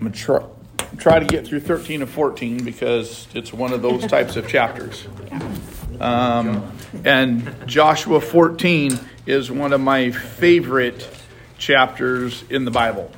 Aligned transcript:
I'm 0.00 0.12
to 0.12 0.18
try, 0.18 0.44
try 0.98 1.18
to 1.18 1.26
get 1.26 1.46
through 1.46 1.60
13 1.60 2.02
and 2.02 2.10
14 2.10 2.64
because 2.64 3.26
it's 3.34 3.52
one 3.52 3.72
of 3.72 3.82
those 3.82 4.06
types 4.06 4.36
of 4.36 4.48
chapters. 4.48 5.06
Um, 6.00 6.72
and 7.04 7.54
Joshua 7.66 8.20
14 8.20 8.98
is 9.26 9.50
one 9.50 9.72
of 9.72 9.80
my 9.80 10.10
favorite 10.10 11.08
chapters 11.58 12.44
in 12.50 12.64
the 12.64 12.70
Bible. 12.70 13.10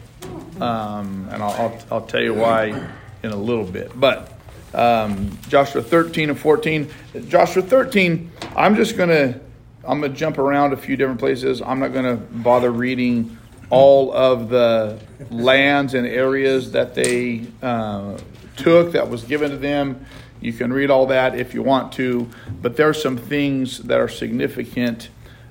Um, 0.61 1.29
and 1.31 1.43
I'll, 1.43 1.53
I'll, 1.53 1.83
I'll, 1.91 2.07
tell 2.07 2.23
you 2.23 2.35
why 2.35 2.88
in 3.22 3.31
a 3.31 3.37
little 3.37 3.65
bit. 3.65 3.99
But 3.99 4.33
um, 4.72 5.37
Joshua 5.49 5.83
13 5.83 6.31
and 6.31 6.38
14. 6.38 6.90
Joshua 7.29 7.63
13, 7.63 8.31
I'm 8.56 8.77
just 8.77 8.97
going 8.97 9.11
to 9.11 9.40
I'm 9.87 10.01
going 10.01 10.13
to 10.13 10.19
jump 10.19 10.38
around 10.38 10.72
a 10.72 10.77
few 10.77 10.97
different 10.97 11.21
places. 11.21 11.63
I'm 11.63 11.79
not 11.79 11.93
going 11.93 12.04
to 12.04 12.17
bother 12.17 12.71
reading 12.72 13.38
all 13.71 14.12
of 14.12 14.48
the 14.48 15.01
lands 15.30 15.94
and 15.94 16.06
areas 16.06 16.73
that 16.73 16.95
they 16.95 17.46
uh, 17.62 18.19
took 18.57 18.93
that 18.93 19.09
was 19.09 19.24
given 19.24 19.51
to 19.51 19.57
them. 19.57 20.07
You 20.41 20.52
can 20.52 20.73
read 20.73 20.91
all 20.91 21.07
that 21.07 21.38
if 21.38 21.55
you 21.55 21.62
want 21.62 21.93
to, 21.95 22.29
but 22.60 22.77
there 22.77 22.88
are 22.88 22.95
some 22.95 23.16
things 23.16 23.79
that 23.79 23.98
are 23.98 24.09
significant 24.09 25.09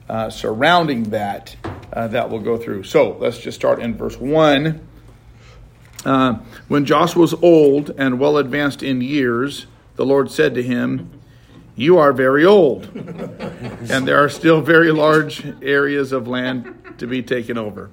uh, 0.08 0.30
surrounding 0.30 1.04
that 1.06 1.56
uh, 1.92 2.08
that 2.08 2.30
we'll 2.30 2.42
go 2.42 2.58
through. 2.58 2.84
So 2.84 3.18
let's 3.18 3.40
just 3.40 3.56
start 3.56 3.80
in 3.80 3.96
verse 3.96 4.18
1. 4.18 4.88
Uh, 6.06 6.36
when 6.68 6.86
Joshua 6.86 7.22
was 7.22 7.34
old 7.36 7.90
and 7.98 8.20
well 8.20 8.38
advanced 8.38 8.84
in 8.84 9.02
years, 9.02 9.66
the 9.96 10.06
Lord 10.06 10.30
said 10.30 10.54
to 10.56 10.62
him, 10.62 11.10
You 11.76 11.98
are 11.98 12.14
very 12.14 12.46
old, 12.46 12.86
and 12.94 14.08
there 14.08 14.24
are 14.24 14.30
still 14.30 14.62
very 14.62 14.92
large 14.92 15.46
areas 15.64 16.12
of 16.12 16.28
land 16.28 16.96
to 17.00 17.08
be 17.08 17.24
taken 17.24 17.58
over. 17.58 17.90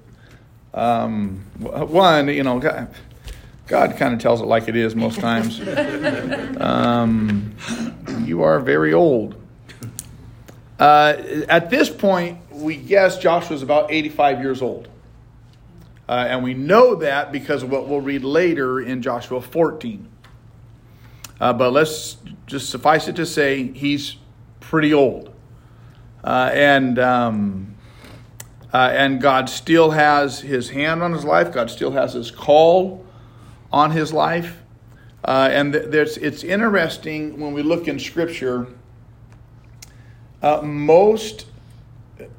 Um, 0.75 1.45
one, 1.59 2.29
you 2.29 2.43
know, 2.43 2.59
God, 2.59 2.95
God 3.67 3.97
kind 3.97 4.15
of 4.15 4.21
tells 4.21 4.41
it 4.41 4.47
like 4.47 4.69
it 4.69 4.77
is 4.77 4.95
most 4.95 5.21
times. 5.21 5.61
Um, 6.63 7.57
you 8.25 8.43
are 8.43 8.61
very 8.61 8.95
old. 8.95 9.35
Uh, 10.79 11.17
at 11.49 11.71
this 11.71 11.91
point, 11.91 12.39
we 12.53 12.77
guess 12.77 13.19
Joshua 13.19 13.55
was 13.55 13.63
about 13.63 13.91
85 13.91 14.41
years 14.41 14.63
old. 14.63 14.89
Uh, 16.09 16.27
and 16.29 16.43
we 16.43 16.55
know 16.55 16.97
that 16.97 17.33
because 17.33 17.63
of 17.63 17.71
what 17.71 17.89
we'll 17.89 18.01
read 18.01 18.23
later 18.25 18.81
in 18.81 19.03
Joshua 19.03 19.41
14. 19.41 20.09
Uh, 21.41 21.53
but 21.53 21.73
let's 21.73 22.17
just 22.47 22.71
suffice 22.71 23.09
it 23.09 23.17
to 23.17 23.27
say 23.27 23.73
he's 23.73 24.17
pretty 24.61 24.93
old. 24.93 25.35
Uh, 26.23 26.51
and 26.53 26.99
um, 26.99 27.72
uh, 28.73 28.91
and 28.93 29.21
God 29.21 29.49
still 29.51 29.91
has 29.91 30.41
his 30.41 30.71
hand 30.71 31.03
on 31.03 31.13
his 31.13 31.25
life. 31.25 31.53
God 31.53 31.71
still 31.71 31.93
has 31.93 32.15
his 32.15 32.31
call 32.31 33.05
on 33.73 33.91
his 33.91 34.13
life. 34.13 34.59
Uh, 35.25 35.49
and 35.53 35.75
there's, 35.75 36.17
it's 36.17 36.43
interesting 36.43 37.39
when 37.39 37.53
we 37.53 37.63
look 37.63 37.87
in 37.87 37.99
Scripture, 37.99 38.67
uh, 40.43 40.61
most 40.63 41.47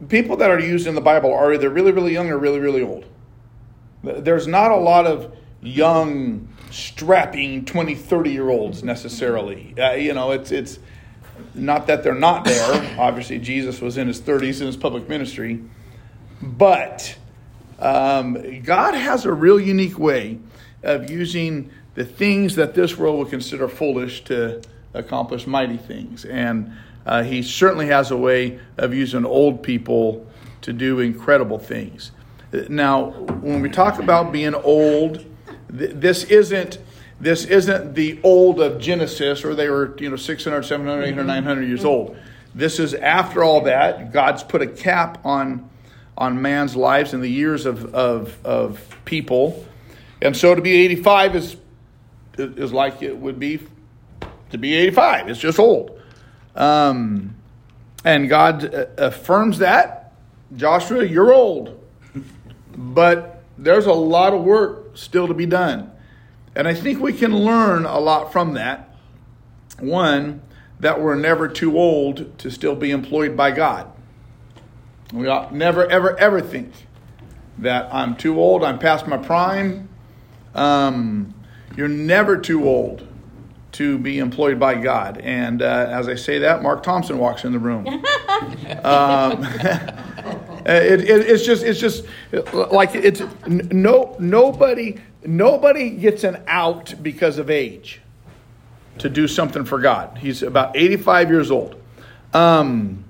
people 0.10 0.36
that 0.38 0.50
are 0.50 0.60
used 0.60 0.88
in 0.88 0.96
the 0.96 1.02
Bible 1.02 1.34
are 1.34 1.54
either 1.54 1.70
really, 1.70 1.92
really 1.92 2.14
young 2.14 2.30
or 2.30 2.38
really, 2.38 2.60
really 2.60 2.82
old. 2.82 3.06
There's 4.04 4.48
not 4.48 4.72
a 4.72 4.76
lot 4.76 5.08
of 5.08 5.34
young, 5.62 6.50
strapping 6.72 7.64
20, 7.64 7.96
30 7.96 8.32
year 8.32 8.50
olds 8.50 8.84
necessarily. 8.84 9.74
Uh, 9.80 9.92
you 9.94 10.14
know, 10.14 10.32
it's, 10.32 10.52
it's 10.52 10.80
not 11.54 11.88
that 11.88 12.04
they're 12.04 12.14
not 12.14 12.44
there. 12.44 12.96
Obviously, 13.00 13.40
Jesus 13.40 13.80
was 13.80 13.98
in 13.98 14.08
his 14.08 14.20
30s 14.20 14.60
in 14.60 14.68
his 14.68 14.76
public 14.76 15.08
ministry. 15.08 15.64
But 16.44 17.16
um, 17.80 18.62
God 18.64 18.96
has 18.96 19.26
a 19.26 19.32
real 19.32 19.60
unique 19.60 19.98
way 19.98 20.40
of 20.84 21.10
using 21.10 21.72
the 21.96 22.04
things 22.04 22.56
that 22.56 22.74
this 22.74 22.98
world 22.98 23.20
would 23.20 23.30
consider 23.30 23.70
foolish 23.70 24.26
to 24.26 24.62
accomplish 24.94 25.48
mighty 25.48 25.78
things. 25.78 26.26
And 26.26 26.74
uh, 27.06 27.24
He 27.24 27.44
certainly 27.44 27.88
has 27.88 28.12
a 28.12 28.18
way 28.18 28.60
of 28.78 28.94
using 28.94 29.26
old 29.26 29.64
people 29.64 30.28
to 30.62 30.74
do 30.74 31.00
incredible 31.00 31.60
things. 31.60 32.12
Now, 32.70 33.12
when 33.12 33.62
we 33.62 33.70
talk 33.70 34.00
about 34.00 34.32
being 34.32 34.54
old, 34.54 35.26
th- 35.76 35.92
this 35.96 36.26
isn't 36.26 36.80
this 37.20 37.46
isn't 37.46 37.94
the 37.94 38.20
old 38.22 38.60
of 38.60 38.82
Genesis, 38.82 39.46
or 39.46 39.56
they 39.56 39.70
were 39.70 39.96
you 39.98 40.10
know 40.10 40.18
600, 40.18 40.64
700, 40.64 41.04
800, 41.04 41.24
900 41.24 41.62
years 41.64 41.86
old. 41.86 42.18
This 42.54 42.80
is 42.80 42.94
after 42.94 43.44
all 43.44 43.62
that, 43.62 44.12
God's 44.12 44.44
put 44.44 44.62
a 44.62 44.68
cap 44.68 45.26
on 45.26 45.70
on 46.18 46.42
man's 46.42 46.76
lives 46.76 47.14
and 47.14 47.24
the 47.24 47.30
years 47.30 47.66
of, 47.66 47.94
of, 47.94 48.38
of 48.46 48.98
people. 49.06 49.66
And 50.22 50.36
so 50.36 50.56
to 50.56 50.62
be 50.62 50.72
85 50.86 51.36
is, 51.36 51.58
is 52.38 52.72
like 52.72 53.02
it 53.02 53.18
would 53.18 53.40
be 53.40 53.60
to 54.52 54.58
be 54.58 54.76
85. 54.76 55.30
It's 55.30 55.40
just 55.40 55.60
old. 55.60 56.00
Um, 56.56 57.36
and 58.06 58.30
God 58.30 58.64
affirms 58.98 59.60
that. 59.60 60.14
Joshua, 60.56 61.06
you're 61.06 61.34
old. 61.34 61.80
But 62.76 63.44
there's 63.58 63.86
a 63.86 63.94
lot 63.94 64.34
of 64.34 64.44
work 64.44 64.96
still 64.98 65.28
to 65.28 65.34
be 65.34 65.46
done. 65.46 65.92
And 66.56 66.68
I 66.68 66.74
think 66.74 67.00
we 67.00 67.14
can 67.14 67.36
learn 67.36 67.86
a 67.86 68.00
lot 68.00 68.32
from 68.32 68.54
that. 68.54 68.96
One, 69.80 70.42
that 70.80 71.02
we're 71.02 71.16
never 71.16 71.48
too 71.48 71.78
old 71.78 72.38
to 72.40 72.52
still 72.52 72.76
be 72.76 72.92
employed 72.92 73.36
by 73.36 73.52
God. 73.52 73.92
We 75.14 75.28
ought 75.28 75.54
never, 75.54 75.86
ever, 75.86 76.18
ever 76.20 76.42
think 76.42 76.74
that 77.60 77.94
I'm 77.94 78.16
too 78.16 78.40
old, 78.40 78.64
I'm 78.64 78.80
past 78.80 79.08
my 79.08 79.18
prime. 79.18 79.88
Um, 80.56 81.36
you're 81.78 81.88
never 81.88 82.38
too 82.38 82.68
old 82.68 83.08
to 83.74 84.00
be 84.00 84.18
employed 84.18 84.60
by 84.60 84.76
God. 84.76 85.20
And 85.20 85.62
uh, 85.62 85.88
as 85.90 86.10
I 86.10 86.16
say 86.16 86.40
that, 86.40 86.64
Mark 86.64 86.82
Thompson 86.82 87.20
walks 87.20 87.46
in 87.46 87.52
the 87.52 87.60
room. 87.60 87.88
um, 88.84 89.44
it, 90.66 91.02
it, 91.02 91.10
it's 91.10 91.46
just, 91.46 91.64
it's 91.64 91.80
just 91.80 92.06
like 92.54 92.96
it's 92.96 93.22
no 93.48 94.16
nobody 94.20 95.00
nobody 95.26 95.92
gets 95.92 96.24
an 96.24 96.44
out 96.48 96.94
because 97.04 97.38
of 97.38 97.50
age 97.50 98.02
to 98.98 99.10
do 99.10 99.28
something 99.28 99.64
for 99.64 99.80
God. 99.80 100.18
He's 100.18 100.42
about 100.42 100.76
85 100.76 101.30
years 101.30 101.52
old. 101.52 101.82
Um, 102.34 103.04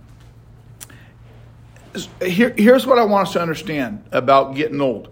here, 2.21 2.53
here's 2.57 2.85
what 2.85 2.97
I 2.97 3.03
want 3.03 3.27
us 3.27 3.33
to 3.33 3.41
understand 3.41 4.03
about 4.11 4.55
getting 4.55 4.81
old 4.81 5.09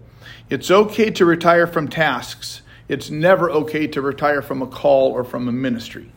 it's 0.50 0.70
okay 0.70 1.10
to 1.12 1.24
retire 1.24 1.66
from 1.66 1.88
tasks, 1.88 2.62
it's 2.88 3.10
never 3.10 3.50
okay 3.50 3.86
to 3.86 4.02
retire 4.02 4.42
from 4.42 4.60
a 4.62 4.66
call 4.66 5.12
or 5.12 5.24
from 5.24 5.48
a 5.48 5.52
ministry. 5.52 6.12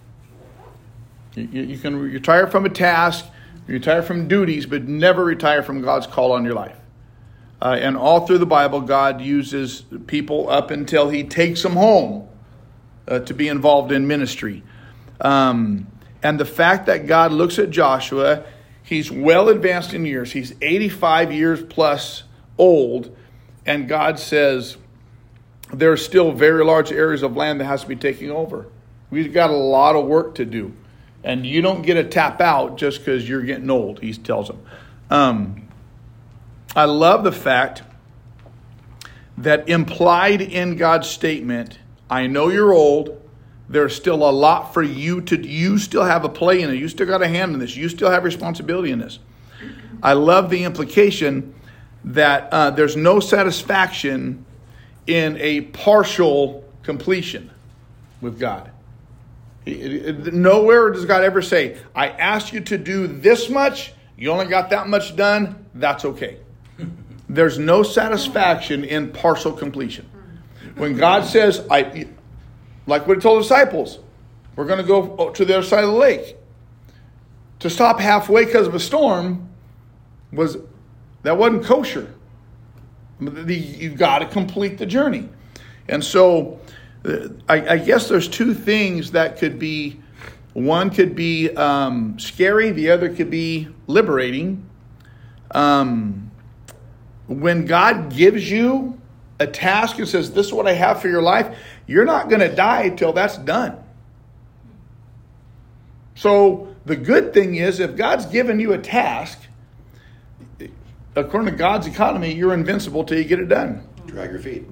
You, 1.35 1.63
you 1.63 1.77
can 1.77 1.97
retire 1.97 2.47
from 2.47 2.65
a 2.65 2.69
task, 2.69 3.25
retire 3.67 4.01
from 4.01 4.27
duties, 4.27 4.65
but 4.65 4.87
never 4.87 5.23
retire 5.23 5.63
from 5.63 5.81
God's 5.81 6.07
call 6.07 6.31
on 6.31 6.43
your 6.43 6.53
life. 6.53 6.77
Uh, 7.61 7.77
and 7.79 7.95
all 7.95 8.27
through 8.27 8.39
the 8.39 8.45
Bible, 8.45 8.81
God 8.81 9.21
uses 9.21 9.83
people 10.07 10.49
up 10.49 10.71
until 10.71 11.09
He 11.09 11.23
takes 11.23 11.63
them 11.63 11.73
home 11.73 12.27
uh, 13.07 13.19
to 13.19 13.33
be 13.33 13.47
involved 13.47 13.91
in 13.91 14.07
ministry. 14.07 14.63
Um, 15.21 15.87
and 16.21 16.39
the 16.39 16.45
fact 16.45 16.87
that 16.87 17.07
God 17.07 17.31
looks 17.31 17.59
at 17.59 17.69
Joshua 17.69 18.43
He's 18.85 19.11
well 19.11 19.49
advanced 19.49 19.93
in 19.93 20.05
years. 20.05 20.31
He's 20.31 20.53
85 20.61 21.31
years 21.31 21.63
plus 21.63 22.23
old. 22.57 23.15
And 23.65 23.87
God 23.87 24.19
says, 24.19 24.77
there 25.73 25.91
are 25.91 25.97
still 25.97 26.31
very 26.31 26.63
large 26.63 26.91
areas 26.91 27.23
of 27.23 27.35
land 27.35 27.59
that 27.59 27.65
has 27.65 27.81
to 27.81 27.87
be 27.87 27.95
taken 27.95 28.29
over. 28.29 28.67
We've 29.09 29.33
got 29.33 29.49
a 29.49 29.55
lot 29.55 29.95
of 29.95 30.05
work 30.05 30.35
to 30.35 30.45
do. 30.45 30.73
And 31.23 31.47
you 31.47 31.63
don't 31.63 31.81
get 31.81 31.97
a 31.97 32.03
tap 32.03 32.39
out 32.39 32.77
just 32.77 32.99
because 32.99 33.27
you're 33.27 33.41
getting 33.41 33.71
old, 33.71 34.01
he 34.01 34.13
tells 34.13 34.47
them. 34.47 34.63
Um, 35.09 35.67
I 36.75 36.85
love 36.85 37.23
the 37.23 37.31
fact 37.31 37.81
that 39.35 39.67
implied 39.67 40.41
in 40.41 40.75
God's 40.75 41.09
statement, 41.09 41.79
I 42.07 42.27
know 42.27 42.49
you're 42.49 42.71
old, 42.71 43.19
there's 43.67 43.95
still 43.95 44.27
a 44.27 44.31
lot 44.31 44.73
for 44.73 44.83
you 44.83 45.21
to 45.21 45.41
you 45.41 45.77
still 45.77 46.03
have 46.03 46.23
a 46.23 46.29
play 46.29 46.61
in 46.61 46.69
it. 46.69 46.75
You 46.75 46.87
still 46.87 47.07
got 47.07 47.21
a 47.21 47.27
hand 47.27 47.53
in 47.53 47.59
this. 47.59 47.75
You 47.75 47.89
still 47.89 48.11
have 48.11 48.23
responsibility 48.23 48.91
in 48.91 48.99
this. 48.99 49.19
I 50.03 50.13
love 50.13 50.49
the 50.49 50.63
implication 50.63 51.55
that 52.03 52.49
uh, 52.51 52.69
there's 52.71 52.95
no 52.95 53.19
satisfaction 53.19 54.45
in 55.07 55.37
a 55.37 55.61
partial 55.61 56.63
completion 56.83 57.51
with 58.21 58.39
god. 58.39 58.71
Nowhere 59.65 60.91
does 60.91 61.05
god 61.05 61.23
ever 61.23 61.41
say 61.41 61.77
i 61.95 62.09
asked 62.09 62.53
you 62.53 62.61
to 62.61 62.77
do 62.77 63.07
this 63.07 63.49
much. 63.49 63.93
You 64.15 64.31
only 64.31 64.45
got 64.45 64.69
that 64.69 64.87
much 64.87 65.15
done. 65.15 65.65
That's 65.73 66.05
okay. 66.05 66.37
There's 67.27 67.57
no 67.57 67.81
satisfaction 67.81 68.83
in 68.83 69.11
partial 69.11 69.51
completion. 69.51 70.07
When 70.75 70.97
god 70.97 71.25
says 71.25 71.65
i 71.71 72.07
like 72.87 73.07
what 73.07 73.17
he 73.17 73.21
told 73.21 73.39
the 73.39 73.43
disciples. 73.43 73.99
We're 74.55 74.65
going 74.65 74.79
to 74.79 74.85
go 74.85 75.31
to 75.31 75.45
the 75.45 75.57
other 75.57 75.67
side 75.67 75.83
of 75.83 75.91
the 75.91 75.97
lake. 75.97 76.37
To 77.59 77.69
stop 77.69 77.99
halfway 77.99 78.45
because 78.45 78.67
of 78.67 78.75
a 78.75 78.79
storm 78.79 79.49
was 80.31 80.57
that 81.23 81.37
wasn't 81.37 81.63
kosher. 81.63 82.13
You've 83.19 83.97
got 83.97 84.19
to 84.19 84.27
complete 84.27 84.77
the 84.77 84.85
journey. 84.85 85.29
And 85.87 86.03
so 86.03 86.59
uh, 87.05 87.29
I, 87.47 87.69
I 87.69 87.77
guess 87.77 88.09
there's 88.09 88.27
two 88.27 88.53
things 88.53 89.11
that 89.11 89.37
could 89.37 89.57
be 89.57 89.99
one 90.53 90.89
could 90.89 91.15
be 91.15 91.49
um, 91.49 92.17
scary, 92.17 92.71
the 92.71 92.91
other 92.91 93.13
could 93.13 93.29
be 93.29 93.67
liberating. 93.87 94.69
Um, 95.51 96.31
when 97.27 97.65
God 97.65 98.13
gives 98.15 98.49
you 98.49 98.99
a 99.39 99.47
task 99.47 99.97
and 99.97 100.07
says, 100.07 100.31
This 100.31 100.47
is 100.47 100.53
what 100.53 100.65
I 100.65 100.71
have 100.71 101.01
for 101.01 101.09
your 101.09 101.21
life, 101.21 101.57
you're 101.87 102.05
not 102.05 102.29
going 102.29 102.41
to 102.41 102.53
die 102.53 102.89
till 102.89 103.13
that's 103.13 103.37
done. 103.37 103.77
So 106.15 106.75
the 106.85 106.95
good 106.95 107.33
thing 107.33 107.55
is, 107.55 107.79
if 107.79 107.95
God's 107.95 108.25
given 108.25 108.59
you 108.59 108.73
a 108.73 108.77
task, 108.77 109.39
according 111.15 111.51
to 111.51 111.57
God's 111.57 111.87
economy, 111.87 112.33
you're 112.33 112.53
invincible 112.53 113.03
till 113.03 113.17
you 113.17 113.23
get 113.25 113.39
it 113.39 113.49
done. 113.49 113.87
Drag 114.07 114.31
your 114.31 114.39
feet. 114.39 114.65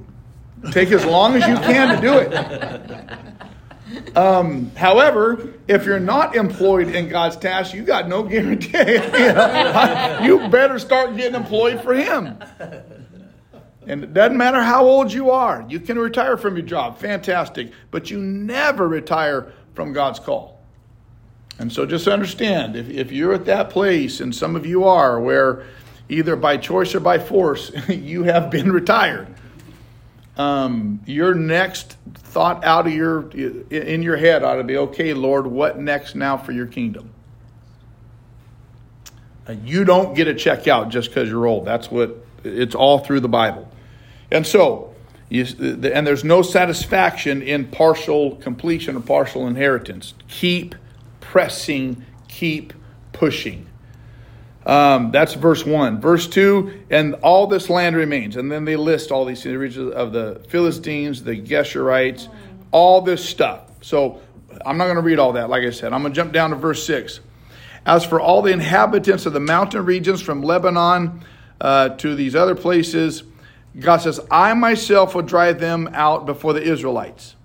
Take 0.72 0.92
as 0.92 1.06
long 1.06 1.36
as 1.36 1.48
you 1.48 1.56
can 1.56 1.96
to 1.96 2.02
do 2.02 2.18
it. 2.20 4.18
Um, 4.18 4.72
however, 4.76 5.54
if 5.68 5.86
you're 5.86 6.00
not 6.00 6.36
employed 6.36 6.96
in 6.96 7.10
God's 7.10 7.36
task, 7.36 7.74
you 7.74 7.84
got 7.84 8.08
no 8.08 8.24
guarantee. 8.24 8.78
you, 8.78 9.00
know, 9.12 10.20
you 10.24 10.48
better 10.48 10.80
start 10.80 11.16
getting 11.18 11.36
employed 11.36 11.82
for 11.82 11.94
Him. 11.94 12.38
And 13.88 14.04
it 14.04 14.14
doesn't 14.14 14.38
matter 14.38 14.62
how 14.62 14.86
old 14.86 15.12
you 15.12 15.32
are, 15.32 15.66
you 15.68 15.80
can 15.80 15.98
retire 15.98 16.38
from 16.38 16.56
your 16.56 16.66
job, 16.66 16.98
fantastic, 16.98 17.72
but 17.92 18.10
you 18.10 18.20
never 18.20 18.88
retire 18.88 19.54
from 19.74 19.94
God's 19.94 20.20
call. 20.20 20.60
And 21.60 21.72
so 21.72 21.86
just 21.86 22.08
understand 22.08 22.76
if, 22.76 22.90
if 22.90 23.12
you're 23.12 23.34
at 23.34 23.46
that 23.46 23.70
place, 23.70 24.20
and 24.20 24.34
some 24.34 24.56
of 24.56 24.66
you 24.66 24.86
are, 24.86 25.20
where 25.20 25.66
either 26.10 26.36
by 26.36 26.58
choice 26.58 26.96
or 26.96 27.00
by 27.00 27.20
force, 27.20 27.72
you 27.88 28.24
have 28.24 28.50
been 28.50 28.72
retired. 28.72 29.28
Um, 30.36 31.02
your 31.06 31.36
next 31.36 31.96
thought 32.16 32.64
out 32.64 32.88
of 32.88 32.94
your 32.94 33.30
in 33.30 34.02
your 34.02 34.18
head 34.18 34.44
ought 34.44 34.56
to 34.56 34.64
be, 34.64 34.78
okay, 34.78 35.14
Lord, 35.14 35.46
what 35.46 35.78
next 35.78 36.16
now 36.16 36.38
for 36.38 36.52
your 36.52 36.66
kingdom? 36.66 37.12
Uh, 39.48 39.56
you 39.64 39.86
don't 39.86 40.16
get 40.16 40.28
a 40.28 40.34
check 40.34 40.68
out 40.68 40.90
just 40.90 41.10
because 41.10 41.30
you're 41.30 41.46
old. 41.46 41.66
That's 41.66 41.92
what 41.92 42.26
it's 42.44 42.74
all 42.74 43.00
through 43.00 43.20
the 43.20 43.30
Bible. 43.30 43.70
And 44.34 44.46
so, 44.46 44.94
you, 45.30 45.46
and 45.60 46.06
there's 46.06 46.24
no 46.24 46.42
satisfaction 46.42 47.42
in 47.42 47.68
partial 47.68 48.36
completion 48.38 48.98
or 48.98 49.02
partial 49.02 49.48
inheritance. 49.48 50.16
Keep 50.28 50.76
pressing, 51.22 52.04
keep 52.28 52.74
pushing. 53.14 53.68
Um, 54.66 55.12
that's 55.12 55.34
verse 55.36 55.66
1. 55.66 56.02
Verse 56.02 56.28
2, 56.28 56.86
and 56.90 57.16
all 57.16 57.48
this 57.48 57.70
land 57.70 57.96
remains. 57.96 58.36
And 58.36 58.52
then 58.52 58.66
they 58.66 58.76
list 58.76 59.12
all 59.12 59.26
these 59.26 59.46
regions 59.46 59.94
of 59.94 60.14
the 60.14 60.44
Philistines, 60.50 61.24
the 61.24 61.40
Geshurites, 61.40 62.28
all 62.72 63.02
this 63.02 63.24
stuff. 63.24 63.70
So 63.82 64.20
I'm 64.66 64.78
not 64.78 64.86
going 64.86 64.96
to 64.96 65.02
read 65.02 65.20
all 65.20 65.34
that, 65.34 65.50
like 65.50 65.64
I 65.64 65.70
said. 65.70 65.94
I'm 65.94 66.02
going 66.02 66.14
to 66.14 66.16
jump 66.16 66.34
down 66.34 66.50
to 66.52 66.56
verse 66.56 66.86
6. 66.86 67.20
As 67.86 68.06
for 68.06 68.20
all 68.20 68.42
the 68.42 68.52
inhabitants 68.52 69.26
of 69.26 69.34
the 69.34 69.42
mountain 69.42 69.86
regions 69.86 70.22
from 70.22 70.42
Lebanon 70.42 71.22
uh, 71.60 71.90
to 71.90 72.16
these 72.16 72.36
other 72.36 72.56
places, 72.56 73.24
God 73.80 73.98
says, 73.98 74.20
I 74.30 74.54
myself 74.54 75.16
will 75.16 75.24
drive 75.24 75.60
them 75.60 75.90
out 75.94 76.26
before 76.26 76.54
the 76.54 76.62
Israelites. 76.62 77.36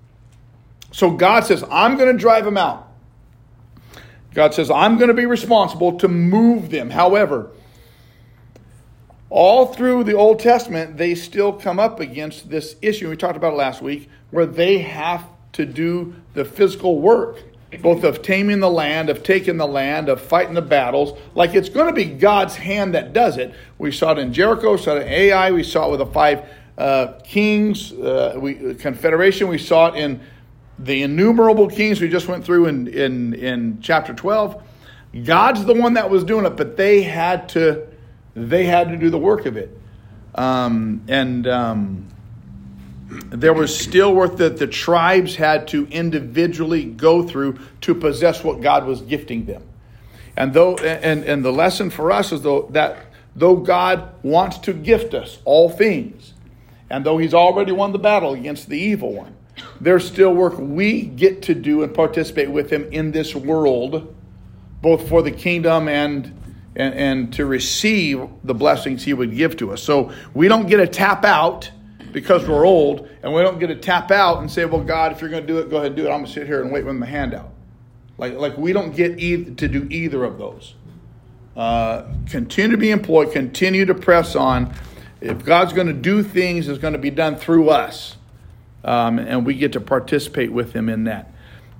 So 0.93 1.11
God 1.11 1.45
says, 1.45 1.65
I'm 1.71 1.97
going 1.97 2.13
to 2.15 2.19
drive 2.19 2.45
them 2.45 2.57
out. 2.57 2.89
God 4.35 4.55
says, 4.55 4.71
I'm 4.71 4.97
going 4.97 5.09
to 5.09 5.15
be 5.15 5.27
responsible 5.27 5.99
to 5.99 6.09
move 6.09 6.71
them. 6.71 6.91
However, 6.91 7.51
all 9.31 9.67
through 9.67 10.05
the 10.05 10.15
Old 10.15 10.39
Testament, 10.39 10.97
they 10.97 11.15
still 11.15 11.53
come 11.53 11.79
up 11.79 12.01
against 12.01 12.51
this 12.51 12.77
issue. 12.81 13.11
We 13.11 13.17
talked 13.17 13.37
about 13.37 13.55
last 13.55 13.83
week, 13.83 14.09
where 14.31 14.47
they 14.47 14.79
have 14.79 15.25
to 15.53 15.67
do 15.67 16.15
the 16.35 16.45
physical 16.45 17.01
work, 17.01 17.43
both 17.83 18.05
of 18.05 18.23
taming 18.23 18.61
the 18.61 18.71
land, 18.71 19.11
of 19.11 19.23
taking 19.23 19.57
the 19.59 19.67
land, 19.67 20.09
of 20.09 20.21
fighting 20.21 20.55
the 20.55 20.63
battles. 20.63 21.19
Like 21.35 21.55
it's 21.55 21.69
going 21.69 21.87
to 21.87 21.93
be 21.93 22.05
God's 22.05 22.57
hand 22.57 22.95
that 22.95 23.13
does 23.13 23.37
it. 23.37 23.55
We 23.77 23.93
saw 23.93 24.13
it 24.13 24.19
in 24.19 24.33
Jericho, 24.33 24.73
we 24.73 24.79
saw 24.79 24.97
it 24.97 25.03
in 25.03 25.09
Ai, 25.09 25.53
we 25.53 25.63
saw 25.63 25.89
it 25.89 25.91
with 25.91 26.01
the 26.01 26.07
five 26.07 26.49
uh, 26.79 27.19
kings, 27.25 27.93
uh, 27.93 28.37
we, 28.39 28.75
confederation, 28.75 29.49
we 29.49 29.59
saw 29.59 29.89
it 29.89 29.97
in 29.97 30.21
the 30.79 31.03
innumerable 31.03 31.69
kings 31.69 32.01
we 32.01 32.09
just 32.09 32.29
went 32.29 32.45
through 32.45 32.67
in, 32.67 32.87
in, 32.89 33.35
in 33.35 33.81
chapter 33.81 34.15
12 34.15 34.63
god's 35.25 35.65
the 35.65 35.75
one 35.75 35.95
that 35.95 36.09
was 36.09 36.23
doing 36.23 36.45
it 36.45 36.57
but 36.57 36.77
they 36.77 37.03
had 37.03 37.49
to 37.49 37.87
they 38.35 38.65
had 38.65 38.89
to 38.89 38.97
do 38.97 39.11
the 39.11 39.19
work 39.19 39.47
of 39.47 39.57
it 39.57 39.77
um, 40.37 41.03
and 41.09 41.49
um, 41.49 42.07
there 43.11 43.55
was 43.55 43.77
still 43.77 44.15
work 44.15 44.37
that 44.37 44.59
the 44.59 44.67
tribes 44.67 45.37
had 45.37 45.67
to 45.69 45.87
individually 45.89 46.85
go 46.85 47.27
through 47.27 47.59
to 47.81 47.95
possess 47.95 48.45
what 48.45 48.61
god 48.61 48.87
was 48.87 49.01
gifting 49.03 49.47
them 49.47 49.63
and 50.37 50.53
though 50.53 50.77
and, 50.77 51.25
and 51.25 51.45
the 51.45 51.53
lesson 51.53 51.91
for 51.91 52.13
us 52.13 52.33
is 52.33 52.43
though 52.43 52.69
that 52.71 52.97
though 53.35 53.57
god 53.57 54.13
wants 54.23 54.59
to 54.59 54.73
gift 54.73 55.15
us 55.15 55.39
all 55.45 55.69
things 55.69 56.35
and 56.91 57.05
though 57.05 57.19
he's 57.19 57.35
already 57.35 57.73
won 57.73 57.93
the 57.93 57.99
battle 57.99 58.35
against 58.35 58.69
the 58.69 58.79
evil 58.79 59.13
one 59.13 59.35
there's 59.81 60.07
still 60.07 60.35
work 60.35 60.55
we 60.59 61.03
get 61.03 61.43
to 61.43 61.55
do 61.55 61.83
and 61.83 61.95
participate 61.95 62.51
with 62.51 62.71
him 62.71 62.89
in 62.93 63.13
this 63.13 63.35
world, 63.35 64.15
both 64.81 65.09
for 65.09 65.23
the 65.23 65.31
kingdom 65.31 65.89
and, 65.89 66.35
and, 66.77 66.95
and 66.95 67.33
to 67.35 67.47
receive 67.47 68.29
the 68.45 68.55
blessings 68.55 69.05
he 69.05 69.15
would 69.15 69.35
give 69.35 69.57
to 69.59 69.73
us. 69.73 69.83
So 69.83 70.13
we 70.35 70.49
don't 70.49 70.67
get 70.67 70.81
a 70.81 70.87
tap 70.87 71.25
out 71.25 71.71
because 72.13 72.47
we're 72.49 72.67
old, 72.67 73.09
and 73.23 73.33
we 73.35 73.43
don't 73.43 73.59
get 73.59 73.69
to 73.69 73.77
tap 73.77 74.11
out 74.11 74.41
and 74.41 74.51
say, 74.51 74.65
Well, 74.65 74.83
God, 74.83 75.13
if 75.13 75.21
you're 75.21 75.31
going 75.31 75.47
to 75.47 75.47
do 75.47 75.59
it, 75.59 75.71
go 75.71 75.77
ahead 75.77 75.89
and 75.89 75.97
do 75.97 76.07
it. 76.07 76.11
I'm 76.11 76.19
going 76.21 76.27
to 76.27 76.33
sit 76.33 76.47
here 76.47 76.63
and 76.63 76.73
wait 76.73 76.85
with 76.85 76.97
my 76.97 77.07
hand 77.07 77.35
out. 77.35 77.51
Like, 78.17 78.35
like 78.35 78.57
we 78.57 78.73
don't 78.73 78.95
get 78.95 79.19
either, 79.19 79.53
to 79.55 79.69
do 79.69 79.87
either 79.91 80.25
of 80.25 80.39
those. 80.39 80.75
Uh, 81.57 82.05
continue 82.29 82.73
to 82.73 82.81
be 82.81 82.91
employed, 82.91 83.33
continue 83.33 83.85
to 83.85 83.95
press 83.95 84.37
on. 84.37 84.75
If 85.21 85.45
God's 85.45 85.73
going 85.73 85.89
to 85.89 85.93
do 85.93 86.23
things, 86.23 86.69
it's 86.69 86.79
going 86.79 86.93
to 86.93 86.99
be 86.99 87.11
done 87.11 87.37
through 87.37 87.71
us 87.71 88.17
um, 88.85 89.19
and 89.19 89.45
we 89.45 89.55
get 89.55 89.73
to 89.73 89.81
participate 89.81 90.53
with 90.53 90.73
him 90.73 90.89
in 90.89 91.05
that. 91.05 91.33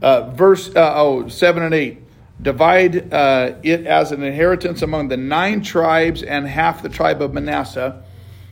Uh, 0.03 0.31
verse 0.31 0.69
uh, 0.75 0.93
oh, 0.95 1.29
7 1.29 1.63
and 1.63 1.75
8 1.75 2.03
divide 2.41 3.13
uh, 3.13 3.55
it 3.65 3.87
as 3.87 4.13
an 4.13 4.23
inheritance 4.23 4.83
among 4.83 5.09
the 5.09 5.17
nine 5.17 5.61
tribes 5.61 6.23
and 6.23 6.47
half 6.47 6.83
the 6.83 6.89
tribe 6.89 7.21
of 7.21 7.33
Manasseh. 7.35 8.03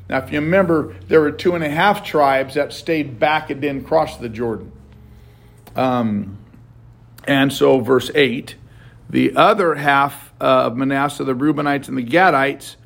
Now, 0.08 0.18
if 0.18 0.32
you 0.32 0.40
remember, 0.40 0.94
there 1.08 1.20
were 1.20 1.32
two 1.32 1.54
and 1.54 1.64
a 1.64 1.68
half 1.68 2.04
tribes 2.04 2.54
that 2.54 2.72
stayed 2.72 3.18
back 3.18 3.50
and 3.50 3.60
didn't 3.60 3.86
cross 3.86 4.16
the 4.18 4.28
Jordan. 4.28 4.72
Um, 5.74 6.38
and 7.24 7.52
so, 7.52 7.80
verse 7.80 8.10
8 8.14 8.54
the 9.08 9.36
other 9.36 9.76
half 9.76 10.32
of 10.40 10.76
Manasseh, 10.76 11.24
the 11.24 11.34
Reubenites 11.34 11.88
and 11.88 11.96
the 11.96 12.04
Gadites, 12.04 12.76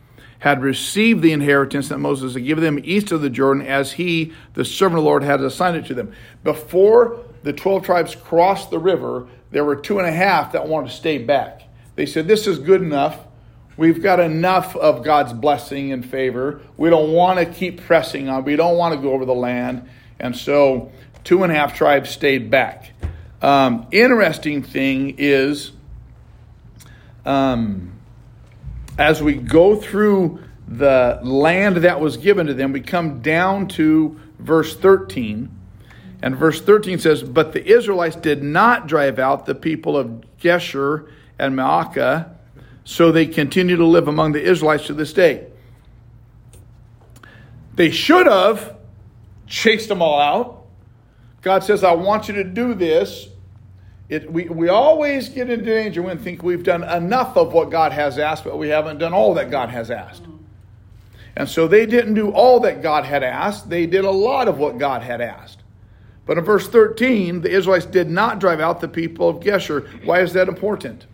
had 0.41 0.63
received 0.63 1.23
the 1.23 1.33
inheritance 1.33 1.89
that 1.89 1.99
Moses 1.99 2.35
had 2.35 2.45
given 2.45 2.65
them 2.65 2.81
east 2.83 3.13
of 3.13 3.21
the 3.21 3.31
Jordan 3.31 3.67
as 3.67 3.93
he, 3.93 4.33
the 4.55 4.65
servant 4.65 4.99
of 4.99 5.05
the 5.05 5.09
Lord, 5.09 5.23
had 5.23 5.41
assigned 5.41 5.77
it 5.77 5.87
to 5.87 5.95
them. 5.95 6.13
Before 6.43 7.21
the 7.43 7.53
12 7.53 7.85
tribes 7.85 8.15
crossed 8.15 8.71
the 8.71 8.79
river, 8.79 9.29
there 9.51 9.65
were 9.65 9.77
two 9.77 9.99
and 9.99 10.09
a 10.09 10.13
half 10.13 10.53
that 10.53 10.67
wanted 10.67 10.91
to 10.91 10.97
stay 10.97 11.19
back. 11.19 11.63
They 11.95 12.07
said, 12.07 12.27
This 12.27 12.47
is 12.47 12.59
good 12.59 12.83
enough. 12.83 13.19
We've 13.81 14.03
got 14.03 14.21
enough 14.21 14.77
of 14.77 15.03
God's 15.03 15.33
blessing 15.33 15.91
and 15.91 16.05
favor. 16.05 16.61
We 16.77 16.91
don't 16.91 17.15
want 17.15 17.39
to 17.39 17.47
keep 17.47 17.83
pressing 17.83 18.29
on. 18.29 18.45
We 18.45 18.55
don't 18.55 18.77
want 18.77 18.95
to 18.95 19.01
go 19.01 19.15
over 19.15 19.25
the 19.25 19.35
land. 19.35 19.89
And 20.19 20.37
so 20.37 20.93
two 21.25 21.45
and 21.45 21.51
a 21.51 21.55
half 21.55 21.75
tribes 21.75 22.11
stayed 22.11 22.51
back. 22.51 22.91
Um, 23.41 23.87
interesting 23.91 24.63
thing 24.63 25.15
is, 25.17 25.73
um, 27.25 27.93
as 28.99 29.23
we 29.23 29.33
go 29.33 29.77
through 29.77 30.45
the 30.69 31.19
land 31.23 31.79
that 31.79 32.03
was 32.03 32.19
given 32.19 32.49
to 32.49 32.53
them, 32.53 32.73
we 32.73 32.83
come 32.83 33.23
down 33.23 33.67
to 33.69 34.21
verse 34.39 34.77
13. 34.77 35.49
And 36.21 36.37
verse 36.37 36.61
13 36.61 36.99
says, 36.99 37.23
But 37.23 37.55
the 37.55 37.67
Israelites 37.67 38.17
did 38.17 38.43
not 38.43 38.89
drive 38.89 39.19
out 39.19 39.47
the 39.47 39.55
people 39.55 39.97
of 39.97 40.23
Geshur 40.39 41.09
and 41.39 41.55
Maacah, 41.55 42.35
so 42.85 43.13
they 43.13 43.27
continue 43.27 43.77
to 43.77 43.85
live 43.85 44.09
among 44.09 44.33
the 44.33 44.43
Israelites 44.43 44.87
to 44.87 44.95
this 44.95 45.13
day. 45.13 45.47
They 47.75 47.91
should 47.91 48.27
have 48.27 48.77
chased 49.47 49.89
them 49.89 50.03
all 50.03 50.21
out. 50.21 50.65
God 51.43 51.65
says, 51.65 51.85
I 51.85 51.93
want 51.93 52.29
you 52.29 52.35
to 52.35 52.45
do 52.45 52.75
this 52.75 53.29
it, 54.11 54.31
we, 54.31 54.49
we 54.49 54.69
always 54.69 55.29
get 55.29 55.49
into 55.49 55.65
danger 55.65 56.03
when 56.03 56.19
think 56.19 56.43
we've 56.43 56.65
done 56.65 56.83
enough 56.83 57.37
of 57.37 57.53
what 57.53 57.71
God 57.71 57.93
has 57.93 58.19
asked, 58.19 58.43
but 58.43 58.59
we 58.59 58.69
haven't 58.69 58.99
done 58.99 59.15
all 59.15 59.35
that 59.35 59.53
God 59.53 59.69
has 59.69 59.89
asked. 59.89 60.25
And 61.37 61.49
so 61.49 61.69
they 61.69 61.87
didn't 61.87 62.15
do 62.15 62.31
all 62.33 62.59
that 62.61 62.83
God 62.83 63.05
had 63.05 63.23
asked, 63.23 63.71
they 63.71 63.87
did 63.87 64.05
a 64.05 64.11
lot 64.11 64.49
of 64.49 64.59
what 64.59 64.79
God 64.79 65.03
had 65.03 65.21
asked. 65.21 65.61
But 66.27 66.39
in 66.39 66.45
verse 66.45 66.69
13, 66.69 67.41
the 67.41 67.51
Israelites 67.51 67.87
did 67.87 68.11
not 68.11 68.41
drive 68.41 68.59
out 68.59 68.81
the 68.81 68.89
people 68.89 69.29
of 69.29 69.39
Geshur. 69.39 70.05
Why 70.05 70.21
is 70.21 70.33
that 70.33 70.49
important? 70.49 71.07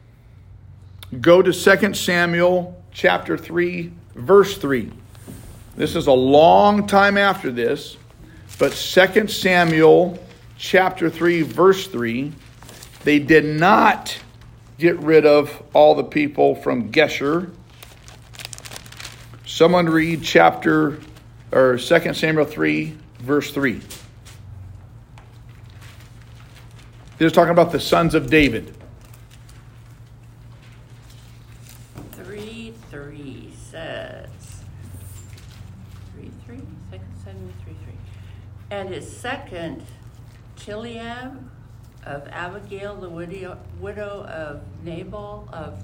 Go 1.20 1.40
to 1.40 1.52
2 1.52 1.94
Samuel 1.94 2.82
chapter 2.92 3.38
3, 3.38 3.92
verse 4.14 4.58
3. 4.58 4.90
This 5.76 5.94
is 5.94 6.06
a 6.06 6.12
long 6.12 6.86
time 6.86 7.16
after 7.16 7.50
this. 7.52 7.96
But 8.58 8.72
2 8.72 9.28
Samuel 9.28 10.18
chapter 10.58 11.08
3, 11.10 11.42
verse 11.42 11.86
3, 11.86 12.32
they 13.04 13.18
did 13.18 13.44
not 13.44 14.18
get 14.78 14.98
rid 14.98 15.26
of 15.26 15.62
all 15.72 15.94
the 15.94 16.04
people 16.04 16.54
from 16.56 16.90
Geshur. 16.90 17.50
Someone 19.46 19.88
read 19.88 20.22
chapter 20.22 20.98
or 21.52 21.78
2 21.78 22.14
Samuel 22.14 22.44
3, 22.44 22.96
verse 23.20 23.52
3. 23.52 23.80
They're 27.18 27.30
talking 27.30 27.52
about 27.52 27.72
the 27.72 27.80
sons 27.80 28.14
of 28.14 28.28
David. 28.28 28.74
3 32.12 32.74
3 32.90 33.52
says, 33.70 34.28
3 36.14 36.30
3, 36.44 36.56
2 36.56 36.64
Samuel 37.24 37.52
3 37.64 37.74
3. 37.84 37.94
And 38.70 38.88
his 38.90 39.15
second, 39.30 39.82
Chileab 40.56 41.36
of 42.04 42.28
Abigail, 42.28 42.94
the 42.94 43.08
widow, 43.08 43.58
widow 43.80 44.22
of 44.24 44.60
Nabal 44.84 45.48
of, 45.52 45.82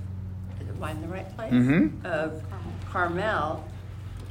am 0.60 0.80
I 0.80 0.92
in 0.92 1.00
the 1.02 1.08
right 1.08 1.36
place? 1.36 1.52
Mhm. 1.52 2.04
Of 2.04 2.40
Carmel. 2.88 3.64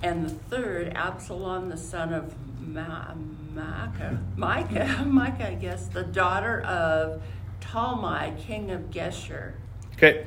And 0.01 0.25
the 0.25 0.29
third, 0.29 0.93
Absalom, 0.95 1.67
the 1.67 1.75
son 1.75 2.13
of 2.13 2.33
Ma- 2.65 3.13
Micah, 3.53 4.17
Micah, 4.37 5.03
Micah, 5.05 5.49
I 5.49 5.55
guess, 5.55 5.87
the 5.87 6.03
daughter 6.03 6.61
of 6.61 7.21
Talmai, 7.59 8.37
king 8.39 8.71
of 8.71 8.91
Geshur. 8.91 9.51
Okay, 9.97 10.25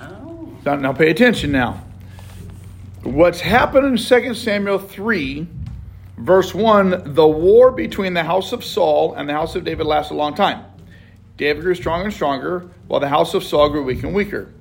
Oh. 0.00 0.48
now, 0.64 0.76
now 0.76 0.92
pay 0.92 1.10
attention 1.10 1.50
now. 1.50 1.82
What's 3.02 3.40
happened 3.40 3.84
in 3.86 3.96
2 3.96 4.32
Samuel 4.34 4.78
3, 4.78 5.48
verse 6.18 6.54
1 6.54 7.14
the 7.14 7.26
war 7.26 7.70
between 7.70 8.14
the 8.14 8.24
house 8.24 8.52
of 8.52 8.64
Saul 8.64 9.14
and 9.14 9.28
the 9.28 9.32
house 9.32 9.54
of 9.54 9.64
David 9.64 9.86
lasted 9.86 10.14
a 10.14 10.16
long 10.16 10.34
time. 10.34 10.64
David 11.36 11.62
grew 11.62 11.74
stronger 11.74 12.06
and 12.06 12.14
stronger, 12.14 12.70
while 12.86 13.00
the 13.00 13.08
house 13.08 13.34
of 13.34 13.44
Saul 13.44 13.68
grew 13.68 13.82
weak 13.82 14.02
and 14.02 14.14
weaker. 14.14 14.52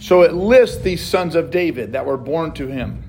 So 0.00 0.22
it 0.22 0.34
lists 0.34 0.78
these 0.78 1.04
sons 1.04 1.34
of 1.34 1.50
David 1.50 1.92
that 1.92 2.06
were 2.06 2.16
born 2.16 2.52
to 2.52 2.68
him. 2.68 3.02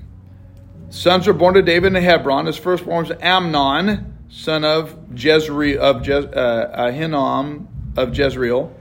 Sons 0.90 1.26
were 1.26 1.34
born 1.34 1.54
to 1.54 1.62
David 1.62 1.94
in 1.94 2.02
Hebron. 2.02 2.46
His 2.46 2.56
firstborn 2.56 3.06
was 3.06 3.16
Amnon, 3.20 4.18
son 4.30 4.64
of 4.64 4.96
Jezreel 5.14 5.80
of 5.80 5.96
uh, 6.08 6.76
Ahinoam 6.76 7.66
of 7.96 8.16
Jezreel. 8.16 8.74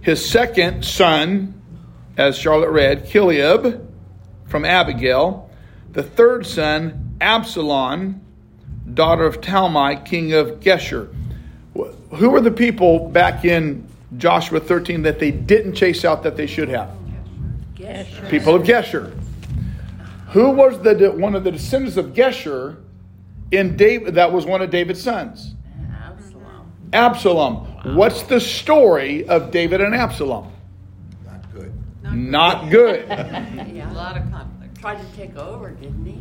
His 0.00 0.28
second 0.28 0.84
son, 0.84 1.60
as 2.16 2.38
Charlotte 2.38 2.70
read, 2.70 3.06
Chileab 3.06 3.86
from 4.46 4.64
Abigail. 4.64 5.50
The 5.92 6.02
third 6.02 6.46
son, 6.46 7.05
Absalom, 7.20 8.20
daughter 8.92 9.24
of 9.24 9.40
Talmai, 9.40 10.04
king 10.04 10.32
of 10.32 10.60
Geshur. 10.60 11.12
Who 12.14 12.30
were 12.30 12.40
the 12.40 12.50
people 12.50 13.08
back 13.08 13.44
in 13.44 13.86
Joshua 14.16 14.60
13 14.60 15.02
that 15.02 15.18
they 15.18 15.30
didn't 15.30 15.74
chase 15.74 16.04
out 16.04 16.22
that 16.22 16.36
they 16.36 16.46
should 16.46 16.68
have? 16.68 16.90
Geshur. 17.74 18.30
People 18.30 18.54
of 18.54 18.62
Geshur. 18.62 19.12
Who 20.28 20.50
was 20.50 20.78
the 20.80 20.94
de- 20.94 21.10
one 21.12 21.34
of 21.34 21.44
the 21.44 21.52
descendants 21.52 21.96
of 21.96 22.06
Geshur 22.14 22.76
in 23.50 23.76
David 23.76 24.14
that 24.14 24.32
was 24.32 24.44
one 24.46 24.62
of 24.62 24.70
David's 24.70 25.02
sons? 25.02 25.54
Absalom. 25.92 26.72
Absalom. 26.92 27.96
What's 27.96 28.22
the 28.24 28.40
story 28.40 29.26
of 29.28 29.50
David 29.50 29.80
and 29.80 29.94
Absalom? 29.94 30.50
Not 31.24 31.52
good. 31.52 31.72
Not 32.02 32.70
good. 32.70 33.06
Yeah. 33.76 33.92
A 33.92 33.94
lot 33.94 34.16
of 34.16 34.30
conflict. 34.30 34.80
Tried 34.80 34.98
to 35.00 35.16
take 35.16 35.36
over, 35.36 35.70
didn't 35.70 36.04
he? 36.04 36.18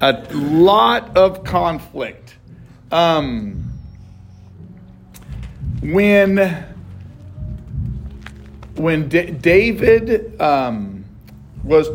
A 0.00 0.12
lot 0.32 1.16
of 1.16 1.44
conflict. 1.44 2.36
Um, 2.92 3.72
when 5.82 6.64
when 8.76 9.08
D- 9.08 9.30
David 9.32 10.40
um, 10.40 11.04
was 11.64 11.88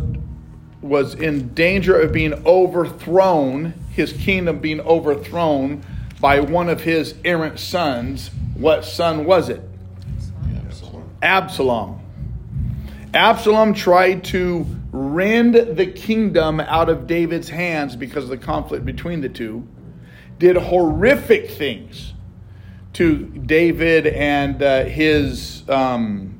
was 0.82 1.16
in 1.16 1.54
danger 1.54 1.98
of 1.98 2.12
being 2.12 2.34
overthrown, 2.46 3.74
his 3.92 4.12
kingdom 4.12 4.60
being 4.60 4.82
overthrown 4.82 5.82
by 6.20 6.42
one 6.42 6.68
of 6.68 6.82
his 6.82 7.16
errant 7.24 7.60
sons. 7.60 8.32
What 8.56 8.84
son 8.84 9.26
was 9.26 9.50
it? 9.50 9.62
Absalom. 11.22 12.00
Absalom 13.14 13.74
tried 13.74 14.26
to 14.26 14.66
rend 14.94 15.56
the 15.56 15.88
kingdom 15.88 16.60
out 16.60 16.88
of 16.88 17.08
David's 17.08 17.50
hands 17.50 17.96
because 17.96 18.26
of 18.26 18.30
the 18.30 18.38
conflict 18.38 18.86
between 18.86 19.22
the 19.22 19.28
two, 19.28 19.68
did 20.38 20.56
horrific 20.56 21.50
things 21.50 22.14
to 22.94 23.26
David 23.26 24.06
and 24.06 24.62
uh, 24.62 24.84
his, 24.86 25.68
um, 25.68 26.40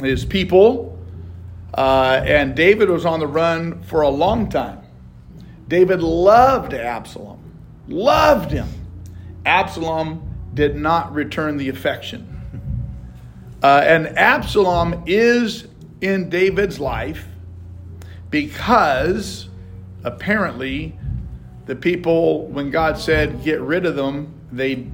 his 0.00 0.24
people. 0.24 0.98
Uh, 1.72 2.22
and 2.26 2.56
David 2.56 2.88
was 2.88 3.06
on 3.06 3.20
the 3.20 3.26
run 3.26 3.82
for 3.84 4.02
a 4.02 4.08
long 4.08 4.48
time. 4.48 4.80
David 5.68 6.02
loved 6.02 6.74
Absalom, 6.74 7.40
loved 7.86 8.50
him. 8.50 8.68
Absalom 9.44 10.34
did 10.54 10.74
not 10.74 11.14
return 11.14 11.56
the 11.56 11.68
affection. 11.68 12.32
Uh, 13.62 13.82
and 13.84 14.06
Absalom 14.18 15.04
is 15.06 15.68
in 16.00 16.30
David's 16.30 16.80
life 16.80 17.26
because 18.36 19.48
apparently 20.04 20.94
the 21.64 21.74
people, 21.74 22.46
when 22.48 22.70
God 22.70 22.98
said 22.98 23.42
get 23.42 23.62
rid 23.62 23.86
of 23.86 23.96
them, 23.96 24.34
they 24.52 24.88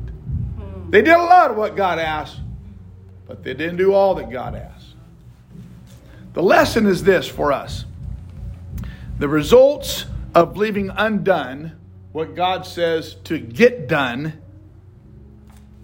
they 0.91 1.03
did 1.03 1.15
a 1.15 1.25
lot 1.25 1.51
of 1.51 1.57
what 1.57 1.75
God 1.75 1.99
asked, 1.99 2.39
but 3.27 3.43
they 3.43 3.53
didn't 3.53 3.79
do 3.79 3.95
all 3.95 4.15
that 4.15 4.31
God 4.31 4.55
asked. 4.55 4.95
The 6.35 6.43
lesson 6.43 6.87
is 6.87 7.03
this 7.03 7.27
for 7.27 7.51
us: 7.51 7.85
the 9.19 9.27
results 9.27 10.05
of 10.37 10.57
leaving 10.57 10.91
undone 10.91 11.73
what 12.13 12.37
God 12.37 12.65
says 12.65 13.17
to 13.25 13.41
get 13.41 13.89
done 13.89 14.35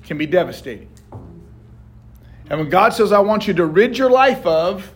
can 0.05 0.17
be 0.17 0.27
devastating. 0.27 0.91
And 2.49 2.61
when 2.61 2.71
God 2.71 2.91
says, 2.95 3.11
I 3.11 3.19
want 3.19 3.49
you 3.49 3.55
to 3.55 3.67
rid 3.67 3.99
your 3.99 4.11
life 4.11 4.47
of, 4.47 4.95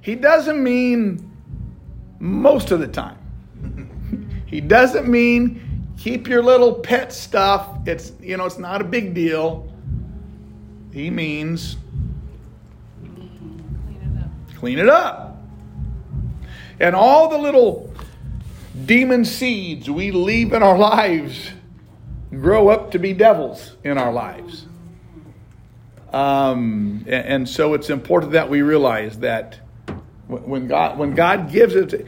He 0.00 0.14
doesn't 0.14 0.62
mean 0.62 1.29
most 2.20 2.70
of 2.70 2.78
the 2.78 2.86
time. 2.86 3.16
he 4.46 4.60
doesn't 4.60 5.08
mean 5.08 5.92
keep 5.98 6.28
your 6.28 6.42
little 6.42 6.74
pet 6.74 7.12
stuff. 7.12 7.68
It's, 7.86 8.12
you 8.20 8.36
know, 8.36 8.46
it's 8.46 8.58
not 8.58 8.80
a 8.80 8.84
big 8.84 9.14
deal. 9.14 9.66
He 10.92 11.10
means 11.10 11.76
Clean 14.60 14.78
it 14.78 14.90
up. 14.90 15.38
And 16.78 16.94
all 16.94 17.30
the 17.30 17.38
little 17.38 17.90
demon 18.84 19.24
seeds 19.24 19.88
we 19.88 20.10
leave 20.10 20.52
in 20.52 20.62
our 20.62 20.76
lives 20.76 21.48
grow 22.30 22.68
up 22.68 22.90
to 22.90 22.98
be 22.98 23.14
devils 23.14 23.76
in 23.84 23.96
our 23.96 24.12
lives. 24.12 24.66
Um, 26.12 27.06
and 27.08 27.48
so 27.48 27.72
it's 27.72 27.88
important 27.88 28.32
that 28.32 28.50
we 28.50 28.60
realize 28.60 29.20
that 29.20 29.60
when 30.30 30.68
God 30.68 30.98
when 30.98 31.14
God 31.14 31.50
gives 31.50 31.74
it, 31.74 32.06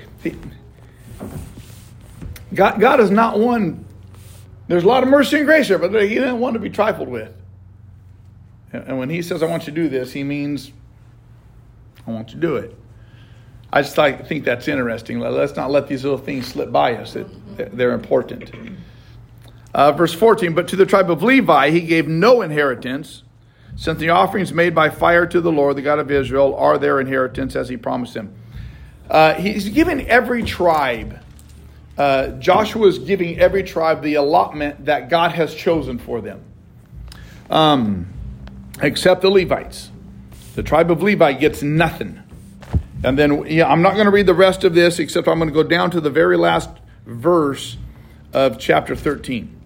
God 2.55 2.81
God 2.81 3.00
is 3.00 3.11
not 3.11 3.38
one. 3.38 3.85
There's 4.69 4.85
a 4.85 4.88
lot 4.88 5.02
of 5.02 5.09
mercy 5.09 5.38
and 5.38 5.47
grace 5.47 5.69
there, 5.69 5.79
but 5.79 5.91
He 6.02 6.14
didn't 6.14 6.38
want 6.38 6.55
to 6.55 6.61
be 6.61 6.71
trifled 6.71 7.09
with. 7.09 7.35
And 8.73 8.99
when 8.99 9.11
He 9.11 9.23
says, 9.23 9.43
"I 9.43 9.47
want 9.47 9.67
you 9.67 9.73
to 9.75 9.83
do 9.83 9.88
this," 9.88 10.12
He 10.12 10.23
means, 10.25 10.73
"I 12.07 12.11
want 12.11 12.29
you 12.31 12.35
to 12.37 12.41
do 12.41 12.57
it." 12.57 12.76
I 13.73 13.81
just 13.83 13.97
like, 13.97 14.26
think 14.26 14.45
that's 14.45 14.69
interesting. 14.69 15.19
Let- 15.19 15.33
Let's 15.33 15.57
not 15.57 15.71
let 15.71 15.88
these 15.88 16.05
little 16.05 16.19
things 16.19 16.47
slip 16.47 16.71
by 16.71 16.95
us. 16.97 17.17
It- 17.17 17.76
They're 17.76 17.93
important. 17.93 18.50
Uh, 19.75 19.93
verse 19.93 20.12
14, 20.12 20.52
but 20.52 20.69
to 20.69 20.76
the 20.76 20.85
tribe 20.85 21.11
of 21.11 21.23
Levi 21.23 21.71
he 21.71 21.81
gave 21.81 22.07
no 22.07 22.43
inheritance, 22.43 23.23
since 23.76 23.99
the 23.99 24.11
offerings 24.11 24.52
made 24.52 24.75
by 24.75 24.91
fire 24.91 25.26
to 25.26 25.41
the 25.41 25.52
Lord, 25.52 25.76
the 25.76 25.83
God 25.83 25.99
of 25.99 26.11
Israel, 26.11 26.55
are 26.57 26.79
their 26.79 27.00
inheritance 27.00 27.57
as 27.57 27.69
he 27.69 27.76
promised 27.76 28.14
them. 28.14 28.35
Uh, 29.11 29.35
he's 29.35 29.69
giving 29.69 30.07
every 30.09 30.43
tribe, 30.43 31.21
uh, 31.99 32.29
Joshua 32.33 32.87
is 32.87 32.99
giving 32.99 33.38
every 33.38 33.62
tribe 33.62 34.02
the 34.02 34.14
allotment 34.14 34.87
that 34.87 35.11
God 35.11 35.33
has 35.33 35.55
chosen 35.55 35.99
for 35.99 36.21
them, 36.21 36.43
um, 37.50 38.07
except 38.81 39.23
the 39.23 39.31
Levites. 39.31 39.91
The 40.55 40.62
tribe 40.62 40.91
of 40.91 41.02
Levi 41.02 41.33
gets 41.35 41.62
nothing. 41.62 42.23
And 43.05 43.19
then, 43.19 43.47
yeah, 43.47 43.69
I'm 43.69 43.83
not 43.83 43.95
going 43.95 44.05
to 44.05 44.11
read 44.12 44.26
the 44.26 44.35
rest 44.35 44.64
of 44.64 44.75
this, 44.75 44.99
except 44.99 45.26
I'm 45.26 45.38
going 45.38 45.49
to 45.49 45.55
go 45.55 45.62
down 45.62 45.91
to 45.91 46.00
the 46.00 46.11
very 46.11 46.37
last 46.37 46.71
verse 47.05 47.76
of 48.33 48.59
chapter 48.59 48.95
13. 48.95 49.61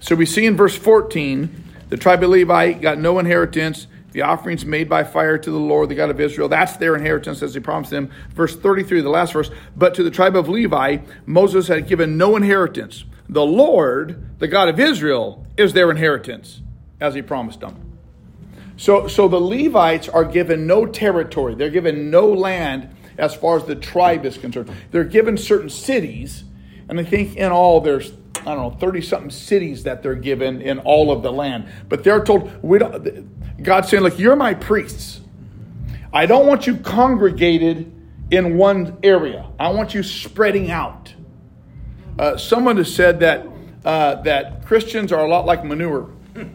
So 0.00 0.14
we 0.14 0.26
see 0.26 0.46
in 0.46 0.56
verse 0.56 0.76
14, 0.76 1.64
the 1.88 1.96
tribe 1.96 2.22
of 2.22 2.30
Levi 2.30 2.72
got 2.72 2.98
no 2.98 3.18
inheritance. 3.18 3.86
The 4.12 4.22
offerings 4.22 4.64
made 4.64 4.88
by 4.88 5.04
fire 5.04 5.36
to 5.36 5.50
the 5.50 5.58
Lord, 5.58 5.90
the 5.90 5.94
God 5.94 6.08
of 6.08 6.20
Israel, 6.20 6.48
that's 6.48 6.78
their 6.78 6.96
inheritance 6.96 7.42
as 7.42 7.52
he 7.52 7.60
promised 7.60 7.90
them. 7.90 8.10
Verse 8.30 8.56
33, 8.56 9.02
the 9.02 9.10
last 9.10 9.34
verse. 9.34 9.50
But 9.76 9.94
to 9.96 10.02
the 10.02 10.10
tribe 10.10 10.36
of 10.36 10.48
Levi, 10.48 10.98
Moses 11.26 11.68
had 11.68 11.86
given 11.86 12.16
no 12.16 12.34
inheritance. 12.34 13.04
the 13.28 13.44
Lord, 13.44 14.38
the 14.38 14.48
God 14.48 14.68
of 14.68 14.80
Israel, 14.80 15.44
is 15.56 15.72
their 15.72 15.90
inheritance, 15.90 16.62
as 17.00 17.14
he 17.14 17.22
promised 17.22 17.60
them. 17.60 17.86
So, 18.76 19.08
so 19.08 19.26
the 19.28 19.40
Levites 19.40 20.08
are 20.08 20.24
given 20.24 20.66
no 20.66 20.86
territory. 20.86 21.54
They're 21.54 21.70
given 21.70 22.10
no 22.10 22.26
land 22.28 22.94
as 23.18 23.34
far 23.34 23.56
as 23.56 23.64
the 23.64 23.74
tribe 23.74 24.26
is 24.26 24.36
concerned. 24.36 24.70
They're 24.90 25.04
given 25.04 25.36
certain 25.36 25.70
cities, 25.70 26.44
and 26.88 27.00
I 27.00 27.04
think 27.04 27.36
in 27.36 27.50
all 27.50 27.80
there's 27.80 28.12
I 28.40 28.54
don't 28.54 28.58
know 28.58 28.78
thirty 28.78 29.02
something 29.02 29.30
cities 29.30 29.84
that 29.84 30.02
they're 30.02 30.14
given 30.14 30.60
in 30.60 30.78
all 30.80 31.10
of 31.10 31.22
the 31.22 31.32
land. 31.32 31.68
But 31.88 32.04
they're 32.04 32.24
told 32.24 32.62
we 32.62 32.78
don't. 32.78 33.62
God's 33.62 33.88
saying, 33.88 34.02
"Look, 34.02 34.18
you're 34.18 34.36
my 34.36 34.54
priests. 34.54 35.20
I 36.12 36.26
don't 36.26 36.46
want 36.46 36.66
you 36.66 36.76
congregated 36.76 37.92
in 38.30 38.56
one 38.56 38.98
area. 39.02 39.46
I 39.58 39.70
want 39.70 39.94
you 39.94 40.02
spreading 40.02 40.70
out." 40.70 41.14
Uh, 42.18 42.36
someone 42.36 42.76
has 42.78 42.92
said 42.94 43.20
that 43.20 43.46
uh, 43.84 44.22
that 44.22 44.66
Christians 44.66 45.12
are 45.12 45.24
a 45.24 45.28
lot 45.28 45.46
like 45.46 45.64
manure. 45.64 46.10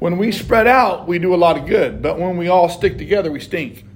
When 0.00 0.16
we 0.16 0.32
spread 0.32 0.66
out, 0.66 1.06
we 1.06 1.18
do 1.18 1.34
a 1.34 1.36
lot 1.36 1.58
of 1.58 1.66
good, 1.66 2.00
but 2.00 2.18
when 2.18 2.38
we 2.38 2.48
all 2.48 2.70
stick 2.70 2.96
together, 2.96 3.30
we 3.30 3.40
stink. 3.40 3.84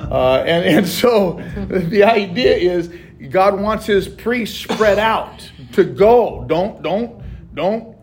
Uh, 0.00 0.42
and, 0.46 0.64
and 0.64 0.88
so 0.88 1.34
the 1.68 2.02
idea 2.02 2.56
is 2.56 2.90
God 3.28 3.60
wants 3.60 3.84
his 3.84 4.08
priests 4.08 4.58
spread 4.58 4.98
out 4.98 5.52
to 5.72 5.84
go. 5.84 6.44
Don't, 6.46 6.82
don't, 6.82 7.22
don't 7.54 7.96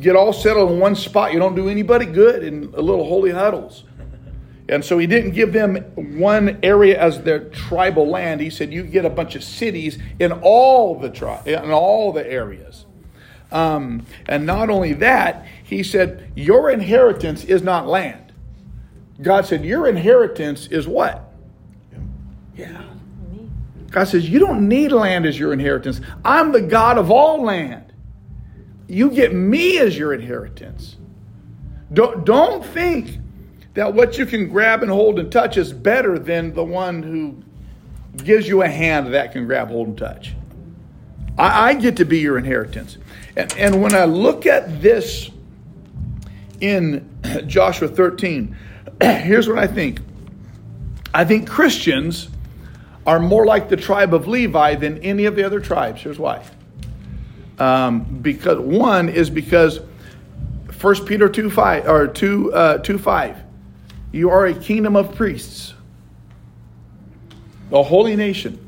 get 0.00 0.16
all 0.16 0.32
settled 0.32 0.72
in 0.72 0.80
one 0.80 0.94
spot. 0.94 1.32
You 1.32 1.38
don't 1.38 1.54
do 1.54 1.68
anybody 1.68 2.06
good 2.06 2.42
in 2.42 2.72
a 2.74 2.82
little 2.82 3.06
holy 3.06 3.30
huddles. 3.30 3.84
And 4.68 4.84
so 4.84 4.98
he 4.98 5.06
didn't 5.06 5.30
give 5.30 5.52
them 5.52 5.76
one 6.18 6.58
area 6.62 7.00
as 7.00 7.22
their 7.22 7.48
tribal 7.50 8.08
land. 8.08 8.40
He 8.40 8.50
said 8.50 8.72
you 8.72 8.82
get 8.82 9.04
a 9.04 9.10
bunch 9.10 9.36
of 9.36 9.44
cities 9.44 9.98
in 10.18 10.32
all 10.32 10.98
the 10.98 11.08
tri- 11.08 11.42
in 11.46 11.70
all 11.70 12.12
the 12.12 12.28
areas. 12.28 12.84
Um, 13.52 14.06
and 14.26 14.44
not 14.44 14.70
only 14.70 14.92
that, 14.94 15.46
he 15.62 15.84
said, 15.84 16.32
Your 16.34 16.68
inheritance 16.68 17.44
is 17.44 17.62
not 17.62 17.86
land. 17.86 18.32
God 19.22 19.46
said, 19.46 19.64
Your 19.64 19.86
inheritance 19.86 20.66
is 20.66 20.88
what? 20.88 21.32
Yeah. 22.56 22.82
God 23.90 24.04
says, 24.04 24.28
You 24.28 24.38
don't 24.38 24.68
need 24.68 24.92
land 24.92 25.26
as 25.26 25.38
your 25.38 25.52
inheritance. 25.52 26.00
I'm 26.24 26.52
the 26.52 26.62
God 26.62 26.98
of 26.98 27.10
all 27.10 27.42
land. 27.42 27.92
You 28.88 29.10
get 29.10 29.34
me 29.34 29.78
as 29.78 29.96
your 29.96 30.12
inheritance. 30.12 30.96
Don't, 31.92 32.24
don't 32.24 32.64
think 32.64 33.18
that 33.74 33.94
what 33.94 34.18
you 34.18 34.26
can 34.26 34.48
grab 34.48 34.82
and 34.82 34.90
hold 34.90 35.18
and 35.18 35.30
touch 35.30 35.56
is 35.56 35.72
better 35.72 36.18
than 36.18 36.54
the 36.54 36.64
one 36.64 37.02
who 37.02 37.42
gives 38.24 38.48
you 38.48 38.62
a 38.62 38.68
hand 38.68 39.12
that 39.14 39.32
can 39.32 39.46
grab, 39.46 39.68
hold, 39.68 39.88
and 39.88 39.98
touch. 39.98 40.34
I, 41.38 41.70
I 41.70 41.74
get 41.74 41.96
to 41.96 42.04
be 42.04 42.18
your 42.18 42.38
inheritance. 42.38 42.98
And, 43.36 43.52
and 43.56 43.82
when 43.82 43.94
I 43.94 44.04
look 44.04 44.46
at 44.46 44.80
this 44.80 45.30
in 46.60 47.08
Joshua 47.46 47.88
13, 47.88 48.56
here's 49.02 49.48
what 49.48 49.58
I 49.58 49.66
think. 49.66 50.00
I 51.12 51.24
think 51.24 51.48
Christians 51.48 52.28
are 53.06 53.20
more 53.20 53.46
like 53.46 53.68
the 53.68 53.76
tribe 53.76 54.12
of 54.12 54.26
Levi 54.26 54.74
than 54.74 54.98
any 54.98 55.24
of 55.24 55.36
the 55.36 55.44
other 55.44 55.60
tribes. 55.60 56.02
Here's 56.02 56.18
why. 56.18 56.44
Um, 57.58 58.00
because 58.20 58.58
one 58.58 59.08
is 59.08 59.30
because 59.30 59.80
1 60.80 61.06
Peter 61.06 61.28
2 61.28 61.50
5 61.50 61.88
or 61.88 62.08
2, 62.08 62.52
uh, 62.52 62.78
2 62.78 62.98
5. 62.98 63.42
You 64.12 64.30
are 64.30 64.46
a 64.46 64.54
kingdom 64.54 64.96
of 64.96 65.14
priests, 65.14 65.74
a 67.72 67.82
holy 67.82 68.16
nation. 68.16 68.62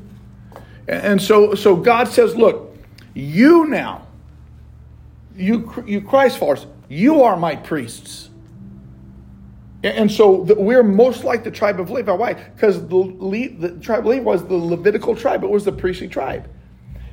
And 0.87 1.21
so, 1.21 1.53
so 1.53 1.75
God 1.75 2.07
says, 2.07 2.35
look, 2.35 2.75
you 3.13 3.65
now 3.65 4.07
you, 5.39 5.83
you 5.87 6.01
Christ 6.01 6.37
followers, 6.37 6.67
you 6.89 7.23
are 7.23 7.37
my 7.37 7.55
priests. 7.55 8.28
And 9.81 10.11
so 10.11 10.41
we're 10.57 10.83
most 10.83 11.23
like 11.23 11.43
the 11.43 11.51
tribe 11.51 11.79
of 11.79 11.89
Levi. 11.89 12.11
Why? 12.11 12.33
Because 12.33 12.85
the, 12.87 12.95
Le, 12.95 13.49
the 13.49 13.79
tribe 13.79 13.99
of 13.99 14.07
Levi 14.07 14.23
was 14.23 14.43
the 14.45 14.55
Levitical 14.55 15.15
tribe, 15.15 15.43
it 15.43 15.49
was 15.49 15.63
the 15.63 15.71
priestly 15.71 16.07
tribe. 16.07 16.49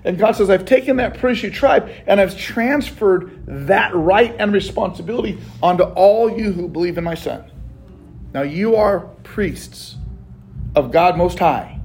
And 0.05 0.19
God 0.19 0.37
says, 0.37 0.51
I've 0.51 0.65
taken 0.65 0.97
that 0.99 1.19
priestly 1.19 1.51
tribe 1.51 1.91
and 2.07 2.21
I've 2.21 2.39
transferred 2.39 3.45
that 3.47 3.95
right 3.95 4.35
and 4.39 4.53
responsibility 4.53 5.39
onto 5.63 5.83
all 5.83 6.31
you 6.31 6.53
who 6.53 6.69
believe 6.69 6.97
in 6.97 7.05
my 7.05 7.15
Son. 7.15 7.45
Now 8.33 8.43
you 8.43 8.77
are 8.77 9.01
priests 9.25 9.97
of 10.77 10.93
God 10.93 11.17
Most 11.17 11.39
High. 11.39 11.81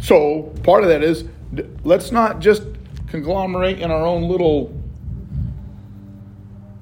So 0.00 0.54
part 0.62 0.82
of 0.82 0.88
that 0.88 1.02
is 1.02 1.24
let's 1.84 2.10
not 2.10 2.40
just 2.40 2.62
conglomerate 3.08 3.78
in 3.78 3.90
our 3.90 4.06
own 4.06 4.28
little 4.28 4.79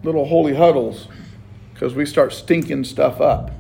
little 0.09 0.25
holy 0.25 0.55
huddles 0.55 1.07
because 1.75 1.94
we 1.94 2.07
start 2.07 2.33
stinking 2.33 2.83
stuff 2.83 3.21
up. 3.21 3.51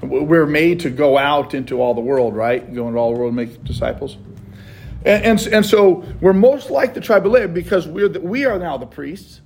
We're 0.00 0.46
made 0.46 0.80
to 0.80 0.90
go 0.90 1.18
out 1.18 1.54
into 1.54 1.80
all 1.80 1.92
the 1.92 2.00
world, 2.00 2.36
right? 2.36 2.72
Go 2.72 2.86
into 2.86 3.00
all 3.00 3.12
the 3.12 3.18
world 3.18 3.30
and 3.30 3.36
make 3.36 3.64
disciples. 3.64 4.16
And, 5.04 5.24
and, 5.24 5.46
and 5.48 5.66
so 5.66 6.04
we're 6.20 6.32
most 6.32 6.70
like 6.70 6.94
the 6.94 7.00
tribe 7.00 7.26
of 7.26 7.32
Levi 7.32 7.48
because 7.48 7.88
we're 7.88 8.08
the, 8.08 8.20
we 8.20 8.44
are 8.44 8.60
now 8.60 8.76
the 8.76 8.86
priests. 8.86 9.40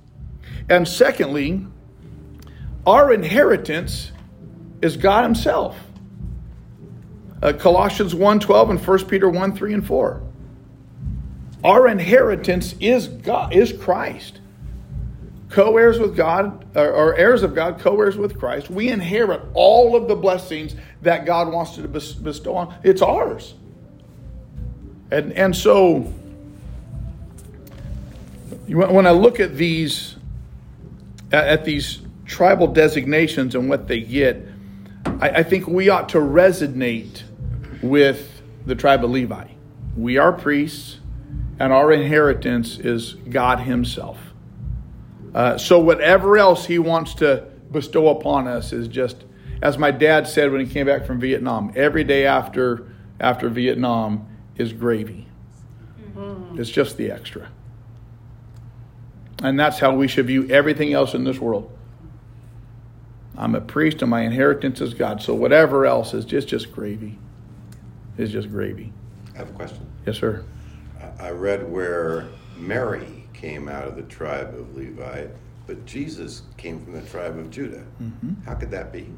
And 0.69 0.87
secondly, 0.87 1.65
our 2.85 3.11
inheritance 3.11 4.11
is 4.83 4.97
God 4.97 5.23
Himself. 5.23 5.75
Uh, 7.41 7.53
Colossians 7.53 8.13
1 8.13 8.39
12 8.39 8.69
and 8.69 8.87
1 8.87 9.05
Peter 9.05 9.27
1 9.27 9.55
3 9.55 9.73
and 9.73 9.87
4. 9.87 10.21
Our 11.63 11.87
inheritance 11.87 12.75
is 12.79 13.07
God, 13.07 13.53
is 13.53 13.73
Christ. 13.73 14.40
Co-heirs 15.51 15.99
with 15.99 16.15
God, 16.15 16.65
or 16.75 17.13
heirs 17.15 17.43
of 17.43 17.53
God, 17.53 17.79
co-heirs 17.79 18.17
with 18.17 18.39
Christ. 18.39 18.69
We 18.69 18.89
inherit 18.89 19.41
all 19.53 19.95
of 19.95 20.07
the 20.07 20.15
blessings 20.15 20.75
that 21.01 21.25
God 21.25 21.51
wants 21.51 21.75
to 21.75 21.87
bestow 21.87 22.55
on. 22.55 22.75
It's 22.83 23.01
ours. 23.01 23.53
And 25.11 25.33
and 25.33 25.53
so 25.53 25.99
when 28.67 29.05
I 29.05 29.11
look 29.11 29.41
at 29.41 29.57
these 29.57 30.15
at 31.31 31.65
these 31.65 31.99
tribal 32.25 32.67
designations 32.67 33.55
and 33.55 33.69
what 33.69 33.89
they 33.89 33.99
get, 33.99 34.41
I, 35.05 35.29
I 35.29 35.43
think 35.43 35.67
we 35.67 35.89
ought 35.89 36.09
to 36.09 36.19
resonate 36.19 37.23
with 37.81 38.41
the 38.65 38.75
tribe 38.75 39.03
of 39.03 39.11
Levi. 39.11 39.47
We 39.97 40.17
are 40.17 40.31
priests 40.31 40.99
and 41.59 41.73
our 41.73 41.91
inheritance 41.91 42.79
is 42.79 43.13
God 43.13 43.59
Himself. 43.59 44.17
Uh, 45.33 45.57
so, 45.57 45.79
whatever 45.79 46.37
else 46.37 46.65
He 46.65 46.79
wants 46.79 47.13
to 47.15 47.47
bestow 47.71 48.09
upon 48.09 48.47
us 48.47 48.73
is 48.73 48.87
just, 48.87 49.23
as 49.61 49.77
my 49.77 49.91
dad 49.91 50.27
said 50.27 50.51
when 50.51 50.65
he 50.65 50.71
came 50.71 50.85
back 50.85 51.05
from 51.05 51.19
Vietnam, 51.19 51.71
every 51.75 52.03
day 52.03 52.25
after, 52.25 52.87
after 53.19 53.49
Vietnam 53.49 54.27
is 54.57 54.73
gravy. 54.73 55.27
Mm-hmm. 56.15 56.59
It's 56.59 56.69
just 56.69 56.97
the 56.97 57.11
extra. 57.11 57.49
And 59.43 59.59
that's 59.59 59.79
how 59.79 59.95
we 59.95 60.07
should 60.07 60.27
view 60.27 60.47
everything 60.49 60.93
else 60.93 61.13
in 61.13 61.23
this 61.23 61.39
world. 61.39 61.75
I'm 63.37 63.55
a 63.55 63.61
priest 63.61 64.01
and 64.01 64.11
my 64.11 64.21
inheritance 64.21 64.81
is 64.81 64.93
God. 64.93 65.21
So 65.21 65.33
whatever 65.33 65.85
else 65.85 66.13
is 66.13 66.25
just 66.25 66.47
just 66.47 66.71
gravy. 66.71 67.17
Is 68.17 68.31
just 68.31 68.51
gravy. 68.51 68.91
I 69.33 69.39
have 69.39 69.49
a 69.49 69.53
question. 69.53 69.87
Yes, 70.05 70.17
sir. 70.17 70.43
I 71.19 71.29
read 71.31 71.71
where 71.71 72.27
Mary 72.57 73.20
came 73.41 73.67
out 73.67 73.87
of 73.87 73.95
the 73.95 74.03
tribe 74.03 74.53
of 74.53 74.77
Levi, 74.77 75.25
but 75.65 75.85
Jesus 75.85 76.43
came 76.57 76.79
from 76.83 76.93
the 76.93 77.01
tribe 77.01 77.37
of 77.39 77.49
Judah. 77.49 77.83
Mm-hmm. 78.01 78.43
How 78.45 78.53
could 78.53 78.69
that 78.69 78.93
be? 78.93 79.09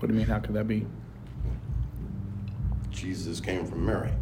What 0.00 0.08
do 0.08 0.14
you 0.14 0.18
mean, 0.18 0.28
how 0.28 0.40
could 0.40 0.54
that 0.54 0.66
be? 0.66 0.84
Jesus 2.90 3.40
came 3.40 3.64
from 3.64 3.86
Mary. 3.86 4.12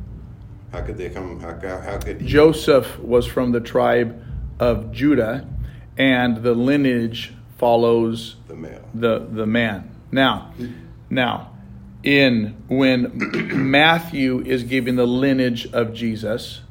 How 0.70 0.82
could 0.82 0.96
they 0.96 1.10
come? 1.10 1.40
How, 1.40 1.58
how 1.80 1.98
could 1.98 2.20
he? 2.20 2.26
Joseph 2.26 2.98
was 2.98 3.26
from 3.26 3.52
the 3.52 3.60
tribe 3.60 4.24
of 4.58 4.92
Judah, 4.92 5.46
and 5.98 6.42
the 6.42 6.54
lineage 6.54 7.34
follows 7.58 8.36
the 8.48 8.56
male, 8.56 8.82
the 8.94 9.26
the 9.30 9.46
man. 9.46 9.94
Now, 10.10 10.52
now, 11.10 11.52
in 12.02 12.56
when 12.68 13.12
Matthew 13.70 14.40
is 14.40 14.62
giving 14.62 14.96
the 14.96 15.06
lineage 15.06 15.70
of 15.72 15.92
Jesus, 15.92 16.61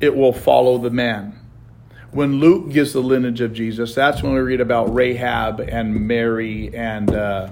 it 0.00 0.14
will 0.14 0.32
follow 0.32 0.78
the 0.78 0.90
man. 0.90 1.38
When 2.10 2.38
Luke 2.38 2.70
gives 2.70 2.92
the 2.92 3.00
lineage 3.00 3.40
of 3.40 3.52
Jesus, 3.52 3.94
that's 3.94 4.22
when 4.22 4.34
we 4.34 4.40
read 4.40 4.60
about 4.60 4.94
Rahab 4.94 5.60
and 5.60 6.06
Mary 6.06 6.74
and 6.74 7.12
uh, 7.12 7.50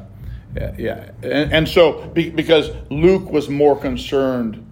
yeah, 0.55 1.11
and, 1.23 1.53
and 1.53 1.69
so 1.69 2.07
be, 2.09 2.31
because 2.31 2.71
Luke 2.91 3.31
was 3.31 3.49
more 3.49 3.79
concerned. 3.79 4.65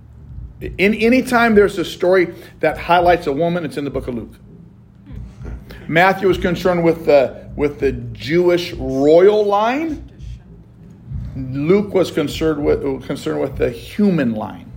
In 0.60 0.94
any 0.94 1.22
time 1.22 1.54
there's 1.54 1.78
a 1.78 1.84
story 1.84 2.34
that 2.60 2.76
highlights 2.76 3.26
a 3.26 3.32
woman, 3.32 3.64
it's 3.64 3.76
in 3.76 3.84
the 3.84 3.90
book 3.90 4.06
of 4.06 4.14
Luke. 4.14 4.34
Matthew 5.88 6.28
was 6.28 6.38
concerned 6.38 6.84
with 6.84 7.06
the 7.06 7.50
with 7.56 7.80
the 7.80 7.92
Jewish 7.92 8.72
royal 8.74 9.44
line. 9.44 10.06
Luke 11.34 11.94
was 11.94 12.10
concerned 12.10 12.64
with 12.64 13.06
concerned 13.06 13.40
with 13.40 13.56
the 13.56 13.70
human 13.70 14.34
line. 14.34 14.69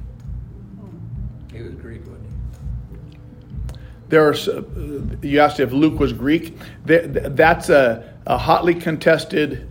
There's, 4.13 4.47
uh, 4.47 4.61
you 5.23 5.39
asked 5.39 5.59
if 5.59 5.71
Luke 5.71 5.99
was 5.99 6.13
Greek. 6.13 6.55
Th- 6.85 7.11
th- 7.11 7.25
That's 7.29 7.69
a, 7.69 8.13
a 8.27 8.37
hotly 8.37 8.75
contested 8.75 9.67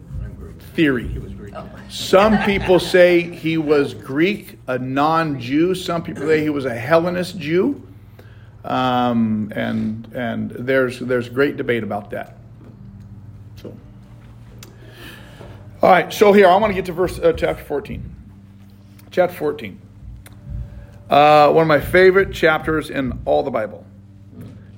theory. 0.75 1.17
Some 1.89 2.37
people 2.43 2.81
say 2.81 3.21
he 3.21 3.57
was 3.57 3.95
Greek, 3.95 4.59
a 4.67 4.81
non 4.81 5.39
Jew. 5.39 5.77
Some 5.77 6.03
people 6.03 6.27
say 6.27 6.43
he 6.43 6.51
was 6.51 6.65
a 6.65 6.75
Hellenist 6.75 7.39
Jew. 7.39 7.87
Um, 8.65 9.53
and 9.55 10.11
and 10.13 10.51
there's, 10.51 10.99
there's 10.99 11.29
great 11.29 11.57
debate 11.57 11.85
about 11.85 12.11
that. 12.11 12.37
So. 13.63 13.73
All 15.83 15.91
right, 15.91 16.13
so 16.13 16.33
here, 16.33 16.49
I 16.49 16.57
want 16.57 16.73
to 16.73 16.75
get 16.75 16.87
to 16.87 16.93
verse 16.93 17.17
uh, 17.21 17.33
chapter 17.33 17.63
14. 17.63 18.17
Chapter 19.13 19.37
14. 19.37 19.81
Uh, 21.09 21.53
one 21.53 21.63
of 21.63 21.69
my 21.69 21.81
favorite 21.81 22.33
chapters 22.33 22.91
in 22.91 23.21
all 23.25 23.45
the 23.45 23.53
Bible. 23.53 23.87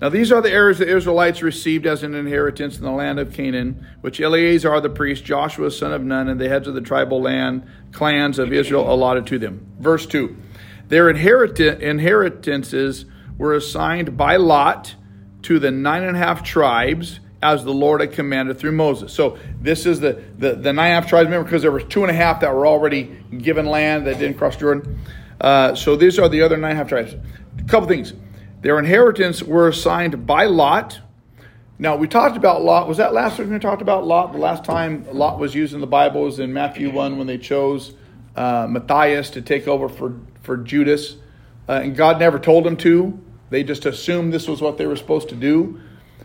Now, 0.05 0.11
these 0.11 0.31
are 0.31 0.43
the 0.43 0.51
areas 0.51 0.81
the 0.81 0.95
Israelites 0.95 1.41
received 1.41 1.87
as 1.87 2.03
an 2.03 2.15
inheritance 2.15 2.77
in 2.77 2.85
the 2.85 2.91
land 2.91 3.19
of 3.19 3.33
Canaan, 3.33 3.87
which 4.03 4.21
Eleazar 4.21 4.79
the 4.83 4.91
priest, 4.91 5.25
Joshua 5.25 5.71
son 5.71 5.95
of 5.95 6.05
Nun, 6.05 6.29
and 6.29 6.39
the 6.39 6.47
heads 6.47 6.69
of 6.69 6.75
the 6.75 6.83
tribal 6.83 7.23
land 7.23 7.67
clans 7.91 8.39
of 8.39 8.53
Israel 8.53 8.93
allotted 8.93 9.27
to 9.29 9.39
them. 9.39 9.67
Verse 9.79 10.05
2 10.05 10.37
Their 10.89 11.09
inherit- 11.09 11.59
inheritances 11.59 13.07
were 13.39 13.55
assigned 13.55 14.15
by 14.15 14.37
lot 14.37 14.95
to 15.45 15.59
the 15.59 15.71
nine 15.71 16.03
and 16.03 16.19
a 16.19 16.21
half 16.21 16.43
tribes 16.43 17.21
as 17.43 17.65
the 17.65 17.73
Lord 17.73 18.03
had 18.03 18.13
commanded 18.13 18.59
through 18.59 18.73
Moses. 18.73 19.11
So 19.11 19.39
this 19.59 19.87
is 19.87 20.01
the, 20.01 20.23
the, 20.37 20.55
the 20.55 20.75
nine 20.75 20.91
and 20.91 20.99
a 20.99 21.01
half 21.01 21.07
tribes, 21.09 21.29
remember, 21.29 21.45
because 21.45 21.63
there 21.63 21.73
were 21.73 21.81
two 21.81 22.03
and 22.03 22.11
a 22.11 22.15
half 22.15 22.41
that 22.41 22.55
were 22.55 22.67
already 22.67 23.05
given 23.39 23.65
land 23.65 24.07
that 24.07 24.19
didn't 24.19 24.37
cross 24.37 24.59
Jordan. 24.59 24.99
Uh, 25.41 25.75
so 25.75 25.97
these 25.97 26.19
are 26.19 26.29
the 26.29 26.43
other 26.43 26.59
nine 26.59 26.73
and 26.73 26.79
a 26.79 26.83
half 26.83 26.89
tribes. 26.91 27.15
A 27.59 27.63
couple 27.63 27.89
things. 27.89 28.13
Their 28.65 28.79
inheritance 28.79 29.43
were 29.43 29.69
assigned 29.69 30.27
by 30.27 30.47
Lot. 30.47 30.99
Now, 31.79 31.97
we 31.97 32.09
talked 32.09 32.39
about 32.39 32.63
Lot. 32.63 32.89
Was 32.89 32.97
that 32.97 33.13
last 33.13 33.39
week 33.39 33.51
we 33.51 33.59
talked 33.59 33.83
about 33.83 34.07
Lot? 34.07 34.33
The 34.33 34.39
last 34.39 34.65
time 34.65 35.05
Lot 35.13 35.39
was 35.39 35.55
used 35.55 35.75
in 35.75 35.83
the 35.83 35.87
Bible 35.87 36.23
was 36.23 36.39
in 36.39 36.51
Matthew 36.51 36.91
1 36.91 37.19
when 37.19 37.27
they 37.27 37.37
chose 37.37 37.93
uh, 38.35 38.67
Matthias 38.67 39.29
to 39.33 39.43
take 39.43 39.69
over 39.69 39.87
for, 39.91 40.19
for 40.41 40.57
Judas. 40.57 41.17
Uh, 41.69 41.83
and 41.85 41.95
God 41.95 42.19
never 42.19 42.39
told 42.39 42.65
them 42.65 42.79
to. 42.79 43.23
They 43.51 43.65
just 43.65 43.85
assumed 43.85 44.33
this 44.33 44.49
was 44.49 44.63
what 44.63 44.79
they 44.79 44.87
were 44.87 44.97
supposed 44.97 45.29
to 45.29 45.35
do. 45.35 45.79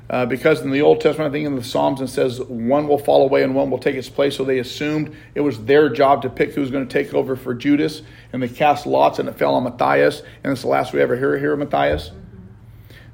Uh, 0.10 0.26
because 0.26 0.62
in 0.62 0.72
the 0.72 0.82
Old 0.82 1.02
Testament, 1.02 1.30
I 1.30 1.34
think 1.34 1.46
in 1.46 1.56
the 1.56 1.64
Psalms, 1.64 2.00
it 2.00 2.08
says 2.08 2.40
one 2.40 2.88
will 2.88 3.00
fall 3.00 3.24
away 3.24 3.44
and 3.44 3.54
one 3.54 3.70
will 3.70 3.80
take 3.80 3.98
its 3.98 4.08
place. 4.08 4.38
So 4.38 4.46
they 4.46 4.60
assumed 4.60 5.14
it 5.36 5.42
was 5.42 5.66
their 5.66 5.90
job 5.90 6.22
to 6.22 6.30
pick 6.30 6.54
who's 6.54 6.72
going 6.72 6.88
to 6.88 7.04
take 7.04 7.14
over 7.14 7.36
for 7.36 7.54
Judas. 7.54 8.02
And 8.32 8.42
they 8.42 8.48
cast 8.48 8.88
lots 8.88 9.20
and 9.20 9.28
it 9.28 9.38
fell 9.38 9.56
on 9.56 9.66
Matthias. 9.66 10.24
And 10.42 10.54
it's 10.54 10.62
the 10.62 10.70
last 10.70 10.94
we 10.94 11.02
ever 11.02 11.18
hear, 11.18 11.38
hear 11.38 11.52
of 11.52 11.60
Matthias. 11.60 12.12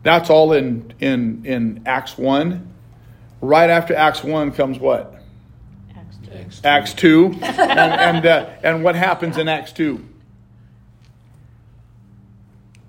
That's 0.05 0.29
all 0.29 0.53
in, 0.53 0.93
in, 0.99 1.43
in 1.47 1.81
Acts 1.87 2.15
1. 2.15 2.73
Right 3.41 3.71
after 3.71 3.95
Acts 3.95 4.23
1 4.23 4.51
comes 4.51 4.77
what? 4.77 5.15
Acts 5.95 6.59
2. 6.59 6.67
Acts 6.67 6.93
2. 6.93 7.25
and, 7.41 7.79
and, 7.79 8.25
uh, 8.27 8.49
and 8.61 8.83
what 8.83 8.93
happens 8.93 9.39
in 9.39 9.47
Acts 9.47 9.71
2? 9.71 10.05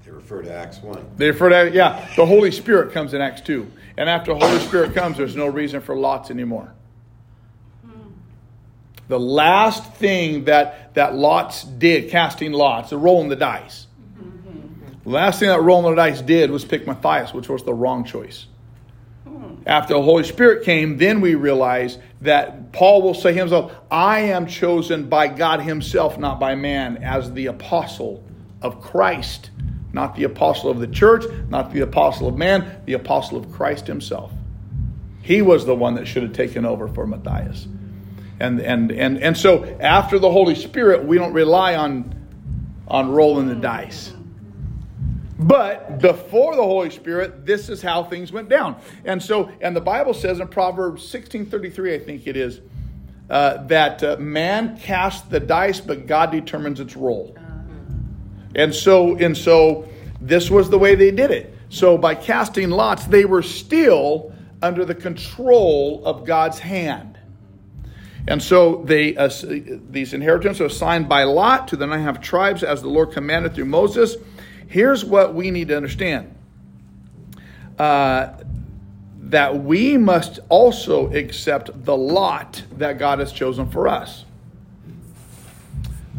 They 0.05 0.11
refer 0.11 0.43
to 0.43 0.53
Acts 0.53 0.77
1. 0.83 1.13
They 1.17 1.29
refer 1.29 1.49
to, 1.49 1.75
yeah, 1.75 2.07
the 2.17 2.27
Holy 2.27 2.51
Spirit 2.51 2.93
comes 2.93 3.15
in 3.15 3.23
Acts 3.23 3.41
2. 3.41 3.67
And 3.97 4.11
after 4.11 4.35
the 4.35 4.47
Holy 4.47 4.61
Spirit 4.61 4.93
comes, 4.93 5.17
there's 5.17 5.37
no 5.37 5.47
reason 5.47 5.81
for 5.81 5.97
lots 5.97 6.31
anymore. 6.31 6.75
The 9.09 9.19
last 9.19 9.95
thing 9.95 10.45
that, 10.45 10.93
that 10.93 11.15
lots 11.15 11.65
did, 11.65 12.11
casting 12.11 12.53
lots, 12.53 12.91
the 12.91 12.99
rolling 12.99 13.31
the 13.31 13.37
dice. 13.37 13.86
The 15.07 15.13
last 15.13 15.39
thing 15.39 15.49
that 15.51 15.63
rolling 15.63 15.95
the 15.95 16.03
dice 16.03 16.21
did 16.21 16.51
was 16.51 16.65
pick 16.65 16.85
Matthias, 16.85 17.33
which 17.33 17.49
was 17.49 17.63
the 17.63 17.73
wrong 17.73 18.05
choice. 18.05 18.47
Hmm. 19.23 19.55
After 19.65 19.95
the 19.95 20.03
Holy 20.03 20.25
Spirit 20.25 20.65
came, 20.65 20.97
then 20.97 21.21
we 21.21 21.37
realize 21.37 21.99
that 22.23 22.73
Paul 22.73 23.03
will 23.03 23.15
say 23.15 23.33
himself, 23.33 23.73
I 23.89 24.19
am 24.19 24.49
chosen 24.49 25.09
by 25.09 25.29
God 25.29 25.61
Himself, 25.61 26.19
not 26.19 26.41
by 26.41 26.57
man, 26.57 26.97
as 27.05 27.33
the 27.33 27.47
apostle 27.47 28.25
of 28.61 28.81
Christ. 28.81 29.51
Not 29.93 30.17
the 30.17 30.25
apostle 30.25 30.71
of 30.71 30.81
the 30.81 30.89
church, 30.89 31.25
not 31.51 31.73
the 31.73 31.83
apostle 31.83 32.27
of 32.27 32.37
man, 32.37 32.83
the 32.85 32.95
apostle 32.95 33.39
of 33.39 33.53
Christ 33.53 33.87
Himself. 33.87 34.33
He 35.23 35.41
was 35.41 35.67
the 35.67 35.77
one 35.77 35.95
that 35.95 36.07
should 36.09 36.25
have 36.25 36.33
taken 36.33 36.67
over 36.67 36.89
for 36.89 37.07
Matthias. 37.07 37.69
And, 38.41 38.61
and, 38.61 38.91
and, 38.91 39.19
and 39.23 39.37
so 39.37 39.65
after 39.79 40.19
the 40.19 40.33
Holy 40.33 40.57
Spirit, 40.57 41.05
we 41.05 41.17
don't 41.17 41.33
rely 41.33 41.77
on, 41.77 42.13
on 42.89 43.13
rolling 43.13 43.47
the 43.47 43.55
dice. 43.55 44.13
But 45.39 46.01
before 46.01 46.57
the 46.57 46.63
Holy 46.63 46.91
Spirit, 46.91 47.45
this 47.45 47.69
is 47.69 47.83
how 47.83 48.05
things 48.05 48.33
went 48.33 48.49
down. 48.49 48.81
And 49.05 49.23
so, 49.23 49.51
and 49.61 49.77
the 49.77 49.81
Bible 49.83 50.15
says 50.15 50.41
in 50.41 50.49
Proverbs 50.49 51.03
16:33, 51.11 51.95
I 51.95 51.99
think 51.99 52.27
it 52.27 52.37
is, 52.37 52.61
uh, 53.29 53.65
that 53.67 54.03
uh, 54.03 54.17
man 54.19 54.79
casts 54.79 55.29
the 55.29 55.41
dice, 55.41 55.81
but 55.81 56.07
God 56.07 56.31
determines 56.31 56.81
its 56.81 56.97
roll. 56.97 57.37
And 58.55 58.75
so, 58.75 59.17
and 59.17 59.37
so, 59.37 59.87
this 60.21 60.51
was 60.51 60.71
the 60.71 60.79
way 60.79 60.95
they 60.95 61.11
did 61.11 61.31
it. 61.31 61.55
So, 61.69 61.99
by 61.99 62.15
casting 62.15 62.71
lots, 62.71 63.05
they 63.05 63.27
were 63.27 63.43
still 63.43 64.33
under 64.63 64.87
the 64.87 64.95
control 64.95 66.03
of 66.07 66.25
God's 66.25 66.59
hand. 66.59 67.19
And 68.29 68.43
so 68.43 68.83
they 68.85 69.17
uh, 69.17 69.31
these 69.91 70.13
inheritances 70.13 70.61
are 70.61 70.65
assigned 70.65 71.09
by 71.09 71.23
lot 71.23 71.69
to 71.69 71.77
the 71.77 71.87
nine 71.87 71.99
nine 71.99 72.01
and 72.01 72.09
a 72.09 72.13
half 72.13 72.23
tribes 72.23 72.65
as 72.65 72.83
the 72.83 72.89
Lord 72.89 73.13
commanded 73.13 73.55
through 73.55 73.67
Moses. 73.67 74.17
Here's 74.67 75.05
what 75.05 75.35
we 75.35 75.51
need 75.51 75.69
to 75.69 75.77
understand 75.77 76.35
uh, 77.79 78.33
that 79.21 79.63
we 79.63 79.97
must 79.97 80.39
also 80.49 81.13
accept 81.13 81.85
the 81.85 81.97
lot 81.97 82.63
that 82.79 82.99
God 82.99 83.19
has 83.19 83.33
chosen 83.33 83.71
for 83.71 83.89
us. 83.89 84.25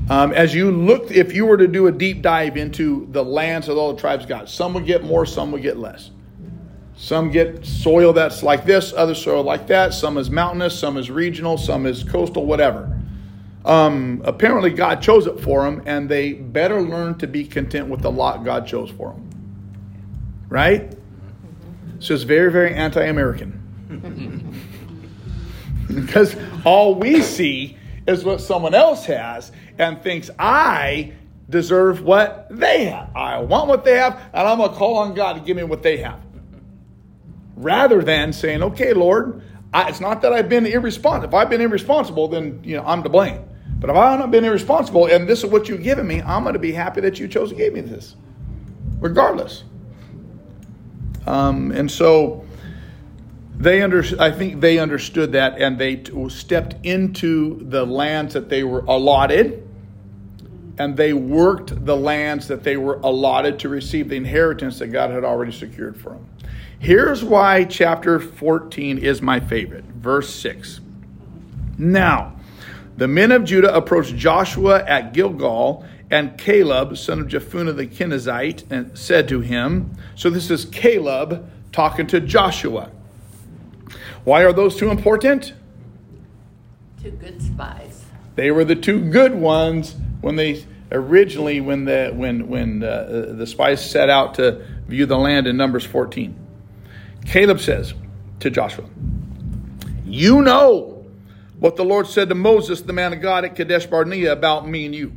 Um, 0.10 0.32
as 0.32 0.56
you 0.56 0.72
look, 0.72 1.12
if 1.12 1.34
you 1.34 1.46
were 1.46 1.58
to 1.58 1.68
do 1.68 1.88
a 1.88 1.92
deep 1.92 2.22
dive 2.22 2.56
into 2.56 3.08
the 3.12 3.24
lands 3.24 3.68
that 3.68 3.74
all 3.74 3.94
the 3.94 4.00
tribes 4.00 4.26
got, 4.26 4.50
some 4.50 4.74
would 4.74 4.86
get 4.86 5.04
more, 5.04 5.26
some 5.26 5.52
would 5.52 5.62
get 5.62 5.78
less. 5.78 6.12
Some 6.96 7.30
get 7.30 7.66
soil 7.66 8.14
that's 8.14 8.42
like 8.42 8.66
this, 8.66 8.94
other 8.94 9.14
soil 9.14 9.44
like 9.44 9.68
that. 9.68 9.94
Some 9.94 10.18
is 10.18 10.32
mountainous, 10.32 10.78
some 10.78 10.98
is 10.98 11.12
regional, 11.12 11.58
some 11.58 11.86
is 11.86 12.04
coastal, 12.04 12.46
whatever. 12.46 12.97
Um, 13.68 14.22
apparently, 14.24 14.70
God 14.70 15.02
chose 15.02 15.28
it 15.28 15.42
for 15.42 15.64
them, 15.64 15.84
and 15.86 16.08
they 16.08 16.32
better 16.32 16.82
learn 16.82 17.18
to 17.18 17.28
be 17.28 17.44
content 17.44 17.90
with 17.90 18.02
the 18.02 18.10
lot 18.10 18.46
God 18.46 18.66
chose 18.66 18.90
for 18.90 19.12
them. 19.12 19.30
Right? 20.48 20.98
So 22.00 22.14
it's 22.14 22.24
very, 22.24 22.50
very 22.50 22.74
anti 22.74 23.04
American. 23.04 23.64
because 25.94 26.38
all 26.64 26.96
we 26.96 27.22
see 27.22 27.78
is 28.08 28.24
what 28.24 28.40
someone 28.40 28.74
else 28.74 29.06
has 29.06 29.52
and 29.78 30.02
thinks, 30.02 30.30
I 30.40 31.12
deserve 31.50 32.02
what 32.02 32.48
they 32.50 32.86
have. 32.86 33.10
I 33.16 33.40
want 33.40 33.68
what 33.68 33.84
they 33.84 33.98
have, 33.98 34.14
and 34.34 34.48
I'm 34.48 34.60
going 34.60 34.70
to 34.70 34.76
call 34.78 35.00
on 35.00 35.14
God 35.14 35.34
to 35.34 35.40
give 35.42 35.58
me 35.58 35.64
what 35.64 35.84
they 35.84 35.98
have. 35.98 36.22
Rather 37.58 38.02
than 38.02 38.32
saying, 38.32 38.64
okay, 38.64 38.94
Lord, 38.94 39.42
I, 39.74 39.90
it's 39.90 40.00
not 40.00 40.22
that 40.22 40.32
I've 40.32 40.48
been 40.48 40.66
irresponsible. 40.66 41.28
If 41.28 41.34
I've 41.34 41.50
been 41.50 41.62
irresponsible, 41.62 42.30
then 42.30 42.62
you 42.64 42.78
know 42.78 42.84
I'm 42.86 43.04
to 43.04 43.10
blame. 43.10 43.44
But 43.80 43.90
if 43.90 43.96
I've 43.96 44.20
not 44.20 44.32
been 44.32 44.44
irresponsible 44.44 45.06
and 45.06 45.28
this 45.28 45.44
is 45.44 45.50
what 45.50 45.70
you've 45.70 45.84
given 45.84 46.08
me, 46.08 46.22
I'm 46.22 46.44
going 46.44 46.54
to 46.54 46.60
be 46.60 46.72
happy 46.72 47.02
that 47.02 47.20
you 47.20 47.28
chose 47.28 47.50
to 47.50 47.56
give 47.56 47.74
me 47.74 47.82
this, 47.82 48.16
regardless. 49.00 49.64
Um, 51.28 51.72
and 51.72 51.92
so 51.92 52.46
they 53.58 53.82
under, 53.82 54.04
I 54.20 54.32
think 54.32 54.62
they 54.62 54.80
understood 54.80 55.32
that, 55.34 55.60
and 55.60 55.78
they 55.78 55.98
t- 55.98 56.30
stepped 56.30 56.86
into 56.86 57.60
the 57.64 57.86
lands 57.86 58.34
that 58.34 58.50
they 58.50 58.64
were 58.64 58.82
allotted, 58.82 59.68
and 60.78 60.96
they 60.96 61.14
worked 61.14 61.86
the 61.86 61.96
lands 61.96 62.48
that 62.48 62.64
they 62.64 62.78
were 62.78 62.96
allotted 63.04 63.60
to 63.60 63.70
receive 63.70 64.10
the 64.10 64.16
inheritance 64.16 64.80
that 64.80 64.88
God 64.88 65.10
had 65.10 65.24
already 65.24 65.52
secured 65.52 66.00
for 66.00 66.12
them. 66.12 66.30
Here's 66.80 67.24
why 67.24 67.64
chapter 67.64 68.20
14 68.20 69.00
is 69.00 69.22
my 69.22 69.40
favorite. 69.40 69.86
Verse 69.86 70.34
6. 70.36 70.80
Now, 71.80 72.37
the 72.98 73.08
men 73.08 73.32
of 73.32 73.46
Judah 73.46 73.74
approached 73.74 74.16
Joshua 74.16 74.84
at 74.86 75.14
Gilgal, 75.14 75.86
and 76.10 76.38
Caleb, 76.38 76.98
son 76.98 77.20
of 77.20 77.28
Jephunneh 77.28 77.76
the 77.76 77.88
Kenizzite, 77.88 78.70
and 78.72 78.98
said 78.98 79.28
to 79.28 79.42
him, 79.42 79.96
So 80.16 80.30
this 80.30 80.50
is 80.50 80.66
Caleb 80.66 81.50
talking 81.72 82.08
to 82.08 82.20
Joshua. 82.20 82.92
Why 84.24 84.44
are 84.44 84.54
those 84.54 84.76
two 84.78 84.90
important? 84.90 85.54
Two 87.02 87.12
good 87.12 87.42
spies. 87.42 88.06
They 88.36 88.52
were 88.52 88.66
the 88.66 88.76
two 88.76 89.10
good 89.10 89.36
ones 89.36 89.96
when 90.22 90.36
they 90.36 90.66
originally 90.92 91.60
when 91.60 91.86
the 91.86 92.12
when 92.14 92.48
when 92.48 92.84
uh, 92.84 93.34
the 93.36 93.48
spies 93.48 93.90
set 93.90 94.10
out 94.10 94.36
to 94.36 94.66
view 94.88 95.06
the 95.06 95.18
land 95.18 95.48
in 95.48 95.58
Numbers 95.58 95.86
14. 95.86 96.36
Caleb 97.26 97.60
says 97.60 97.94
to 98.40 98.50
Joshua, 98.50 98.86
"You 100.06 100.42
know 100.42 100.97
what 101.60 101.76
the 101.76 101.86
Lord 101.86 102.08
said 102.08 102.30
to 102.30 102.36
Moses, 102.36 102.82
the 102.82 102.94
man 102.94 103.14
of 103.14 103.22
God 103.22 103.46
at 103.46 103.56
Kadesh 103.56 103.86
Barnea, 103.86 104.32
about 104.32 104.68
me 104.68 104.86
and 104.86 104.96
you." 104.96 105.14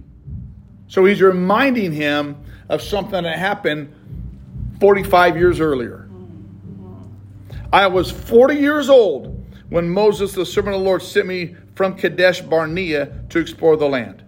So 0.89 1.05
he's 1.05 1.23
reminding 1.23 1.93
him 1.93 2.37
of 2.69 2.83
something 2.83 3.23
that 3.23 3.39
happened 3.39 3.95
45 4.81 5.37
years 5.37 5.61
earlier. 5.61 6.09
I 7.73 7.87
was 7.87 8.11
40 8.11 8.57
years 8.57 8.89
old 8.89 9.47
when 9.69 9.89
Moses, 9.89 10.33
the 10.33 10.45
servant 10.45 10.75
of 10.75 10.81
the 10.81 10.87
Lord, 10.87 11.03
sent 11.03 11.27
me 11.27 11.57
from 11.75 11.97
Kadesh 11.97 12.41
Barnea 12.41 13.25
to 13.31 13.39
explore 13.39 13.77
the 13.77 13.89
land. 13.89 14.25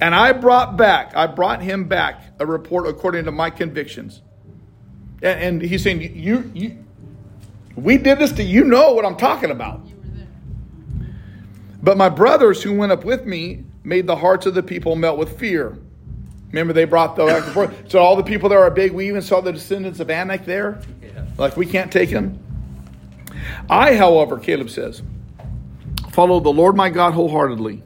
And 0.00 0.14
I 0.14 0.32
brought 0.32 0.76
back, 0.76 1.12
I 1.14 1.26
brought 1.26 1.62
him 1.62 1.84
back 1.84 2.22
a 2.38 2.46
report 2.46 2.86
according 2.86 3.26
to 3.26 3.32
my 3.32 3.50
convictions. 3.50 4.22
And, 5.22 5.62
he's 5.62 5.82
saying, 5.82 6.02
you, 6.16 6.50
you, 6.54 6.84
we 7.76 7.96
did 7.96 8.18
this 8.18 8.32
to 8.32 8.42
you 8.42 8.64
know 8.64 8.92
what 8.92 9.04
I'm 9.04 9.16
talking 9.16 9.50
about. 9.50 9.86
But 11.84 11.98
my 11.98 12.08
brothers 12.08 12.62
who 12.62 12.72
went 12.72 12.92
up 12.92 13.04
with 13.04 13.26
me 13.26 13.62
made 13.84 14.06
the 14.06 14.16
hearts 14.16 14.46
of 14.46 14.54
the 14.54 14.62
people 14.62 14.96
melt 14.96 15.18
with 15.18 15.38
fear. 15.38 15.76
Remember, 16.46 16.72
they 16.72 16.86
brought 16.86 17.14
the 17.14 17.70
so 17.88 17.98
all 17.98 18.16
the 18.16 18.22
people 18.22 18.48
there 18.48 18.62
are 18.62 18.70
big. 18.70 18.92
We 18.92 19.06
even 19.08 19.20
saw 19.20 19.42
the 19.42 19.52
descendants 19.52 20.00
of 20.00 20.08
Anak 20.08 20.46
there. 20.46 20.80
Yeah. 21.02 21.26
Like 21.36 21.58
we 21.58 21.66
can't 21.66 21.92
take 21.92 22.08
them. 22.08 22.38
I, 23.68 23.96
however, 23.96 24.38
Caleb 24.38 24.70
says, 24.70 25.02
follow 26.10 26.40
the 26.40 26.48
Lord 26.48 26.74
my 26.74 26.88
God 26.88 27.12
wholeheartedly. 27.12 27.82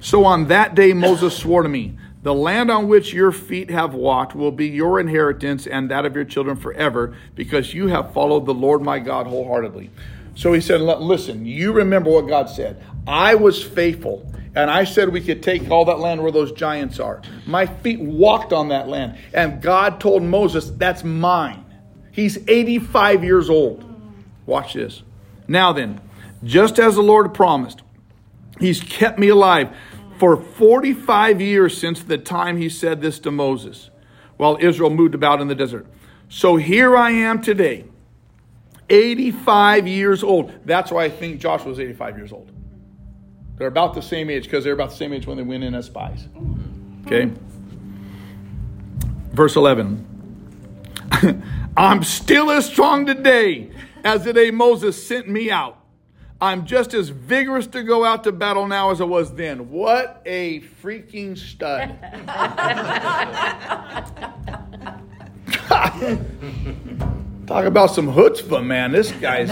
So 0.00 0.24
on 0.24 0.48
that 0.48 0.74
day 0.74 0.94
Moses 0.94 1.36
swore 1.36 1.62
to 1.62 1.68
me, 1.68 1.98
the 2.22 2.32
land 2.32 2.70
on 2.70 2.88
which 2.88 3.12
your 3.12 3.32
feet 3.32 3.70
have 3.70 3.92
walked 3.92 4.34
will 4.34 4.50
be 4.50 4.68
your 4.68 4.98
inheritance 4.98 5.66
and 5.66 5.90
that 5.90 6.06
of 6.06 6.14
your 6.14 6.24
children 6.24 6.56
forever, 6.56 7.14
because 7.34 7.74
you 7.74 7.88
have 7.88 8.14
followed 8.14 8.46
the 8.46 8.54
Lord 8.54 8.80
my 8.80 8.98
God 8.98 9.26
wholeheartedly. 9.26 9.90
So 10.34 10.52
he 10.52 10.60
said, 10.60 10.80
Listen, 10.80 11.44
you 11.44 11.72
remember 11.72 12.10
what 12.10 12.26
God 12.26 12.48
said. 12.48 12.82
I 13.06 13.34
was 13.34 13.62
faithful, 13.62 14.30
and 14.54 14.70
I 14.70 14.84
said 14.84 15.10
we 15.10 15.20
could 15.20 15.42
take 15.42 15.70
all 15.70 15.84
that 15.86 15.98
land 15.98 16.22
where 16.22 16.32
those 16.32 16.52
giants 16.52 16.98
are. 16.98 17.20
My 17.46 17.66
feet 17.66 18.00
walked 18.00 18.52
on 18.52 18.68
that 18.68 18.88
land, 18.88 19.18
and 19.32 19.60
God 19.60 20.00
told 20.00 20.22
Moses, 20.22 20.70
That's 20.70 21.04
mine. 21.04 21.64
He's 22.12 22.38
85 22.48 23.24
years 23.24 23.50
old. 23.50 23.84
Watch 24.46 24.74
this. 24.74 25.02
Now 25.48 25.72
then, 25.72 26.00
just 26.42 26.78
as 26.78 26.94
the 26.94 27.02
Lord 27.02 27.34
promised, 27.34 27.82
He's 28.60 28.80
kept 28.80 29.18
me 29.18 29.28
alive 29.28 29.76
for 30.18 30.36
45 30.36 31.40
years 31.40 31.76
since 31.76 32.02
the 32.02 32.18
time 32.18 32.56
He 32.56 32.68
said 32.68 33.00
this 33.00 33.18
to 33.20 33.30
Moses 33.30 33.90
while 34.36 34.56
Israel 34.60 34.90
moved 34.90 35.14
about 35.14 35.40
in 35.40 35.48
the 35.48 35.54
desert. 35.54 35.86
So 36.28 36.56
here 36.56 36.96
I 36.96 37.10
am 37.10 37.42
today, 37.42 37.84
85 38.88 39.86
years 39.86 40.22
old. 40.22 40.52
That's 40.64 40.90
why 40.90 41.04
I 41.04 41.10
think 41.10 41.40
Joshua 41.40 41.68
was 41.68 41.80
85 41.80 42.16
years 42.16 42.32
old. 42.32 42.50
They're 43.56 43.68
about 43.68 43.94
the 43.94 44.02
same 44.02 44.30
age 44.30 44.44
because 44.44 44.64
they're 44.64 44.72
about 44.72 44.90
the 44.90 44.96
same 44.96 45.12
age 45.12 45.26
when 45.26 45.36
they 45.36 45.42
went 45.42 45.64
in 45.64 45.74
as 45.74 45.86
spies. 45.86 46.28
Okay? 47.06 47.30
Verse 49.32 49.56
11. 49.56 50.06
I'm 51.76 52.02
still 52.02 52.50
as 52.50 52.66
strong 52.66 53.06
today 53.06 53.70
as 54.04 54.24
the 54.24 54.32
day 54.32 54.50
Moses 54.50 55.06
sent 55.06 55.28
me 55.28 55.50
out. 55.50 55.80
I'm 56.40 56.66
just 56.66 56.94
as 56.94 57.08
vigorous 57.08 57.66
to 57.68 57.82
go 57.82 58.04
out 58.04 58.24
to 58.24 58.32
battle 58.32 58.66
now 58.66 58.90
as 58.90 59.00
I 59.00 59.04
was 59.04 59.34
then. 59.34 59.70
What 59.70 60.20
a 60.26 60.60
freaking 60.60 61.38
stud. 61.38 61.98
Talk 67.46 67.66
about 67.66 67.90
some 67.90 68.08
chutzpah, 68.08 68.64
man. 68.64 68.92
This 68.92 69.12
guy's 69.12 69.50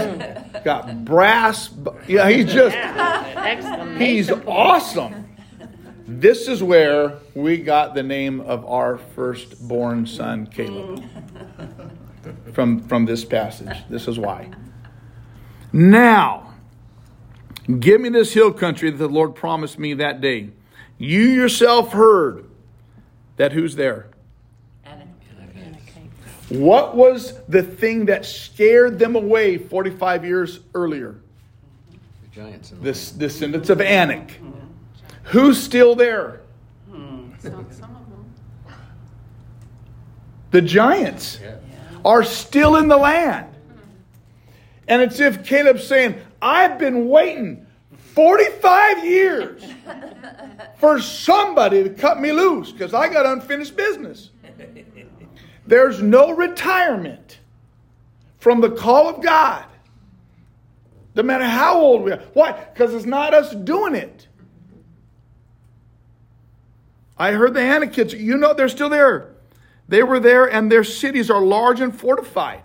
got 0.63 1.05
brass. 1.05 1.69
Yeah, 2.07 2.29
he's 2.29 2.51
just, 2.51 2.75
he's 3.97 4.31
awesome. 4.31 5.29
This 6.07 6.47
is 6.47 6.61
where 6.61 7.19
we 7.33 7.57
got 7.57 7.93
the 7.95 8.03
name 8.03 8.41
of 8.41 8.65
our 8.65 8.97
firstborn 8.97 10.05
son, 10.05 10.47
Caleb, 10.47 10.99
mm. 10.99 12.53
from, 12.53 12.81
from 12.81 13.05
this 13.05 13.23
passage. 13.23 13.77
This 13.89 14.07
is 14.07 14.19
why. 14.19 14.51
Now, 15.71 16.53
give 17.79 18.01
me 18.01 18.09
this 18.09 18.33
hill 18.33 18.51
country 18.51 18.89
that 18.91 18.97
the 18.97 19.07
Lord 19.07 19.35
promised 19.35 19.79
me 19.79 19.93
that 19.95 20.19
day. 20.19 20.49
You 20.97 21.21
yourself 21.21 21.93
heard 21.93 22.49
that 23.37 23.53
who's 23.53 23.75
there? 23.75 24.12
What 26.49 26.95
was 26.95 27.39
the 27.47 27.63
thing 27.63 28.05
that 28.05 28.25
scared 28.25 28.99
them 28.99 29.15
away 29.15 29.57
45 29.57 30.25
years 30.25 30.59
earlier? 30.75 31.15
The 31.91 32.41
giants. 32.41 32.71
in 32.71 32.77
the 32.79 32.83
The 32.85 32.89
s- 32.91 33.11
descendants 33.11 33.69
of 33.69 33.81
Anak. 33.81 34.37
Who's 35.23 35.61
still 35.61 35.95
there? 35.95 36.41
Some 36.91 37.35
of 37.41 38.09
them. 38.09 38.25
The 40.51 40.61
giants 40.61 41.39
Yeah. 41.41 41.55
are 42.05 42.23
still 42.23 42.75
in 42.77 42.87
the 42.87 42.97
land. 42.97 43.47
And 44.87 45.01
it's 45.01 45.19
if 45.19 45.45
Caleb's 45.45 45.85
saying, 45.87 46.15
I've 46.41 46.77
been 46.77 47.07
waiting 47.09 47.65
45 48.13 49.05
years 49.05 49.63
for 50.77 50.99
somebody 50.99 51.83
to 51.83 51.89
cut 51.89 52.19
me 52.21 52.31
loose 52.33 52.71
because 52.71 52.93
I 52.93 53.07
got 53.07 53.25
unfinished 53.25 53.75
business. 53.77 54.29
There's 55.65 56.01
no 56.01 56.31
retirement 56.31 57.39
from 58.39 58.61
the 58.61 58.69
call 58.69 59.07
of 59.07 59.21
God. 59.21 59.65
No 61.15 61.23
matter 61.23 61.45
how 61.45 61.79
old 61.79 62.03
we 62.03 62.11
are. 62.11 62.21
Why? 62.33 62.51
Because 62.51 62.93
it's 62.93 63.05
not 63.05 63.33
us 63.33 63.53
doing 63.53 63.95
it. 63.95 64.27
I 67.17 67.33
heard 67.33 67.53
the 67.53 67.59
Anakites, 67.59 68.17
you 68.19 68.37
know, 68.37 68.53
they're 68.53 68.67
still 68.69 68.89
there. 68.89 69.29
They 69.87 70.01
were 70.01 70.19
there, 70.19 70.45
and 70.51 70.71
their 70.71 70.83
cities 70.83 71.29
are 71.29 71.41
large 71.41 71.79
and 71.79 71.95
fortified. 71.97 72.63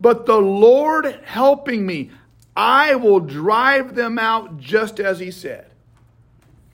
But 0.00 0.26
the 0.26 0.38
Lord 0.38 1.20
helping 1.24 1.84
me, 1.86 2.10
I 2.56 2.94
will 2.94 3.20
drive 3.20 3.94
them 3.94 4.18
out 4.18 4.58
just 4.58 4.98
as 4.98 5.18
He 5.20 5.30
said. 5.30 5.66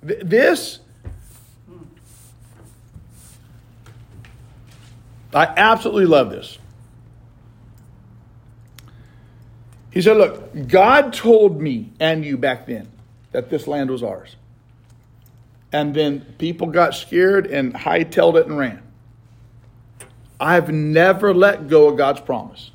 Th- 0.07 0.21
This, 0.23 0.81
I 5.35 5.47
absolutely 5.57 6.07
love 6.07 6.31
this. 6.31 6.59
He 9.91 10.01
said, 10.03 10.17
Look, 10.17 10.69
God 10.69 11.13
told 11.13 11.61
me 11.61 11.93
and 12.01 12.25
you 12.25 12.37
back 12.37 12.67
then 12.67 12.91
that 13.33 13.51
this 13.51 13.67
land 13.67 13.91
was 13.91 14.03
ours. 14.03 14.37
And 15.73 15.95
then 15.95 16.21
people 16.39 16.67
got 16.67 16.95
scared 16.95 17.47
and 17.47 17.73
hightailed 17.73 18.39
it 18.39 18.47
and 18.47 18.59
ran. 18.59 18.83
I've 20.39 20.71
never 20.71 21.33
let 21.33 21.69
go 21.69 21.89
of 21.89 21.97
God's 21.97 22.21
promise. 22.21 22.71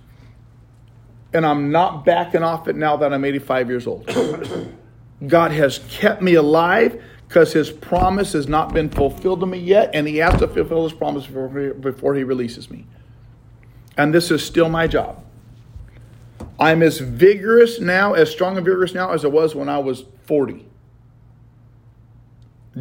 And 1.34 1.46
I'm 1.46 1.72
not 1.72 2.06
backing 2.06 2.42
off 2.42 2.68
it 2.68 2.76
now 2.76 2.98
that 2.98 3.14
I'm 3.14 3.26
85 3.26 3.70
years 3.70 3.86
old. 3.86 4.08
God 5.28 5.52
has 5.52 5.80
kept 5.90 6.22
me 6.22 6.36
alive 6.36 7.04
because 7.28 7.52
his 7.52 7.70
promise 7.70 8.34
has 8.34 8.48
not 8.48 8.74
been 8.74 8.90
fulfilled 8.90 9.42
to 9.42 9.46
me 9.46 9.58
yet, 9.58 9.92
and 9.94 10.08
he 10.08 10.18
has 10.18 10.40
to 10.40 10.48
fulfill 10.48 10.84
his 10.84 10.94
promise 10.94 11.28
before 11.28 12.16
he, 12.16 12.24
releases 12.24 12.70
me. 12.70 12.86
And 13.98 14.14
this 14.14 14.32
is 14.32 14.46
still 14.46 14.70
my 14.70 14.88
job. 14.88 15.24
I'm 16.60 16.82
as 16.82 17.00
vigorous 17.00 17.80
now, 17.80 18.14
as 18.14 18.32
strong 18.32 18.56
and 18.56 18.66
vigorous 18.66 18.94
now 18.94 19.12
as 19.12 19.26
I 19.26 19.28
was 19.28 19.56
when 19.56 19.68
I 19.68 19.80
was 19.80 20.06
40. 20.26 20.66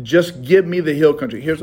Just 0.03 0.43
give 0.43 0.67
me 0.67 0.81
the 0.81 0.95
hill 0.95 1.15
country. 1.15 1.41
Here's 1.41 1.63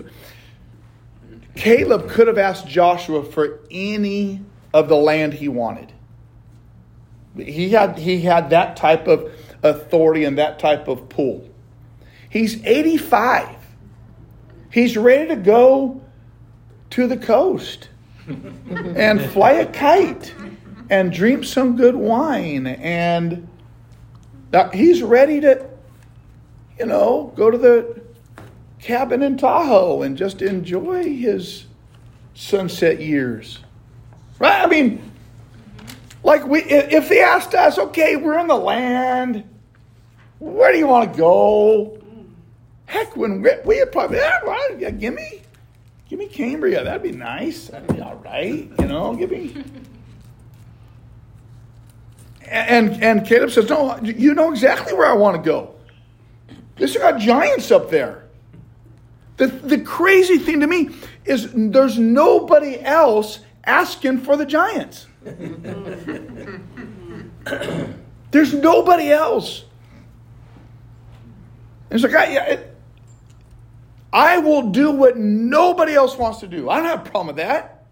Caleb 1.56 2.10
could 2.10 2.28
have 2.28 2.38
asked 2.38 2.68
Joshua 2.68 3.24
for 3.24 3.60
any 3.70 4.42
of 4.74 4.90
the 4.90 4.96
land 4.96 5.36
he 5.36 5.48
wanted. 5.48 5.94
He 7.38 7.70
had 7.70 7.98
he 8.00 8.22
had 8.22 8.50
that 8.50 8.76
type 8.76 9.08
of 9.08 9.32
authority 9.62 10.24
and 10.24 10.38
that 10.38 10.60
type 10.60 10.88
of 10.88 11.10
pull. 11.10 11.48
He's 12.34 12.66
85. 12.66 13.48
He's 14.72 14.98
ready 14.98 15.28
to 15.28 15.36
go 15.36 16.02
to 16.90 17.06
the 17.06 17.16
coast 17.16 17.90
and 18.28 19.22
fly 19.22 19.52
a 19.52 19.72
kite 19.72 20.34
and 20.90 21.14
drink 21.14 21.44
some 21.44 21.78
good 21.78 21.94
wine 21.94 22.66
and 22.66 23.48
uh, 24.52 24.68
he's 24.72 25.04
ready 25.04 25.42
to 25.42 25.64
you 26.80 26.88
know 26.88 27.32
go 27.36 27.52
to 27.52 27.58
the 27.58 28.02
cabin 28.80 29.22
in 29.22 29.38
Tahoe 29.38 30.02
and 30.02 30.18
just 30.18 30.42
enjoy 30.42 31.04
his 31.04 31.68
sunset 32.34 33.00
years. 33.00 33.60
Right? 34.40 34.64
I 34.64 34.66
mean, 34.66 35.12
like 36.24 36.48
we 36.48 36.64
if 36.64 37.10
they 37.10 37.22
asked 37.22 37.54
us, 37.54 37.78
okay, 37.78 38.16
we're 38.16 38.40
in 38.40 38.48
the 38.48 38.56
land, 38.56 39.44
where 40.40 40.72
do 40.72 40.80
you 40.80 40.88
want 40.88 41.14
to 41.14 41.20
go? 41.20 42.03
Heck, 42.94 43.18
when 43.18 43.42
we 43.42 43.50
we'd 43.66 43.92
probably, 43.92 44.18
yeah, 44.18 44.68
yeah, 44.78 44.92
give 44.92 45.16
me, 45.16 45.42
give 46.08 46.20
me 46.20 46.28
Cambria. 46.28 46.84
That'd 46.84 47.02
be 47.02 47.12
nice. 47.12 47.70
That'd 47.70 47.92
be 47.96 48.00
all 48.00 48.18
right. 48.18 48.70
You 48.80 48.86
know, 48.86 49.16
give 49.16 49.32
me. 49.32 49.64
And 52.48 53.02
and 53.02 53.26
Caleb 53.26 53.50
says, 53.50 53.68
no, 53.68 53.98
you 54.04 54.36
know 54.36 54.52
exactly 54.52 54.94
where 54.94 55.08
I 55.08 55.14
want 55.14 55.36
to 55.38 55.42
go. 55.42 55.74
There's 56.76 56.96
got 56.96 57.20
giants 57.20 57.72
up 57.72 57.90
there. 57.90 58.26
The, 59.38 59.48
the 59.48 59.80
crazy 59.80 60.38
thing 60.38 60.60
to 60.60 60.68
me 60.68 60.90
is 61.26 61.52
there's 61.52 61.98
nobody 61.98 62.80
else 62.80 63.40
asking 63.64 64.20
for 64.20 64.38
the 64.38 64.46
giants. 64.46 65.08
There's 68.30 68.54
nobody 68.54 69.12
else. 69.12 69.64
It's 71.90 72.04
like, 72.04 72.14
I, 72.14 72.66
I 74.14 74.38
will 74.38 74.70
do 74.70 74.92
what 74.92 75.18
nobody 75.18 75.94
else 75.94 76.16
wants 76.18 76.40
to 76.42 76.48
do. 76.48 76.70
I 76.70 76.78
don't 76.78 76.86
have 76.86 77.06
a 77.06 77.10
problem 77.10 77.36
with 77.36 77.38
that. 77.38 77.86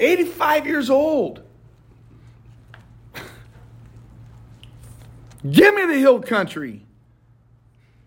85 0.00 0.66
years 0.66 0.88
old. 0.88 1.42
Give 5.50 5.74
me 5.74 5.84
the 5.86 5.98
hill 5.98 6.22
country. 6.22 6.82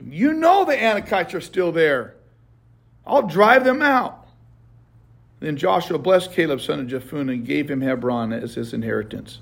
You 0.04 0.34
know 0.34 0.66
the 0.66 0.76
Anakites 0.76 1.34
are 1.36 1.42
still 1.42 1.72
there. 1.72 2.16
I'll 3.06 3.28
drive 3.28 3.64
them 3.66 3.82
out. 3.82 4.28
Then 5.40 5.58
Joshua 5.58 5.98
blessed 5.98 6.34
Caleb, 6.34 6.60
son 6.60 6.80
of 6.80 6.88
Jephunneh, 6.88 7.34
and 7.34 7.46
gave 7.46 7.70
him 7.70 7.82
Hebron 7.82 8.34
as 8.34 8.56
his 8.56 8.74
inheritance. 8.74 9.40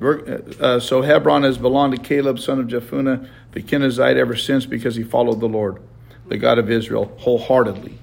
Uh, 0.00 0.78
so 0.78 1.02
Hebron 1.02 1.42
has 1.42 1.58
belonged 1.58 1.96
to 1.96 2.00
Caleb, 2.02 2.38
son 2.38 2.60
of 2.60 2.66
Jephunneh, 2.66 3.28
the 3.52 3.62
Kenizzite, 3.62 4.16
ever 4.16 4.36
since 4.36 4.66
because 4.66 4.94
he 4.94 5.02
followed 5.02 5.40
the 5.40 5.48
Lord, 5.48 5.80
the 6.28 6.36
God 6.38 6.58
of 6.58 6.70
Israel, 6.70 7.14
wholeheartedly. 7.18 7.98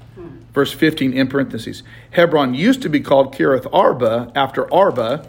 Verse 0.53 0.71
15 0.71 1.13
in 1.13 1.27
parentheses. 1.27 1.81
Hebron 2.11 2.53
used 2.53 2.83
to 2.83 2.89
be 2.89 2.99
called 2.99 3.33
Kiriath 3.35 3.67
Arba 3.73 4.31
after 4.35 4.71
Arba, 4.71 5.27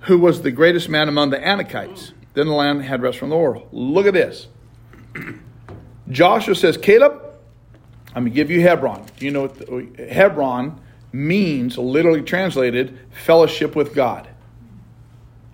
who 0.00 0.18
was 0.18 0.42
the 0.42 0.50
greatest 0.50 0.88
man 0.88 1.08
among 1.08 1.30
the 1.30 1.38
Anakites. 1.38 2.12
Then 2.34 2.46
the 2.46 2.52
land 2.52 2.84
had 2.84 3.02
rest 3.02 3.18
from 3.18 3.30
the 3.30 3.34
Lord. 3.34 3.62
Look 3.72 4.06
at 4.06 4.14
this. 4.14 4.46
Joshua 6.10 6.54
says, 6.54 6.76
Caleb, 6.76 7.22
I'm 8.14 8.24
going 8.24 8.32
to 8.32 8.34
give 8.34 8.50
you 8.50 8.60
Hebron. 8.60 9.06
Do 9.18 9.24
you 9.24 9.30
know 9.30 9.42
what 9.42 9.54
the, 9.56 10.06
Hebron 10.10 10.80
means, 11.12 11.78
literally 11.78 12.22
translated, 12.22 12.98
fellowship 13.10 13.74
with 13.74 13.94
God? 13.94 14.28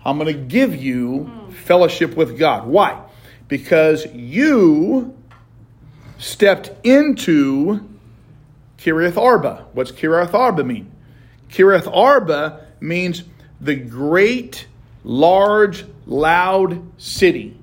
I'm 0.03 0.17
going 0.17 0.33
to 0.33 0.39
give 0.39 0.75
you 0.75 1.49
fellowship 1.63 2.15
with 2.15 2.37
God. 2.37 2.67
Why? 2.67 3.03
Because 3.47 4.05
you 4.13 5.14
stepped 6.17 6.71
into 6.85 7.87
Kiriath 8.77 9.17
Arba. 9.17 9.65
What's 9.73 9.91
Kiriath 9.91 10.33
Arba 10.33 10.63
mean? 10.63 10.91
Kiriath 11.49 11.87
Arba 11.91 12.65
means 12.79 13.23
the 13.61 13.75
great, 13.75 14.67
large, 15.03 15.85
loud 16.05 16.81
city. 16.97 17.57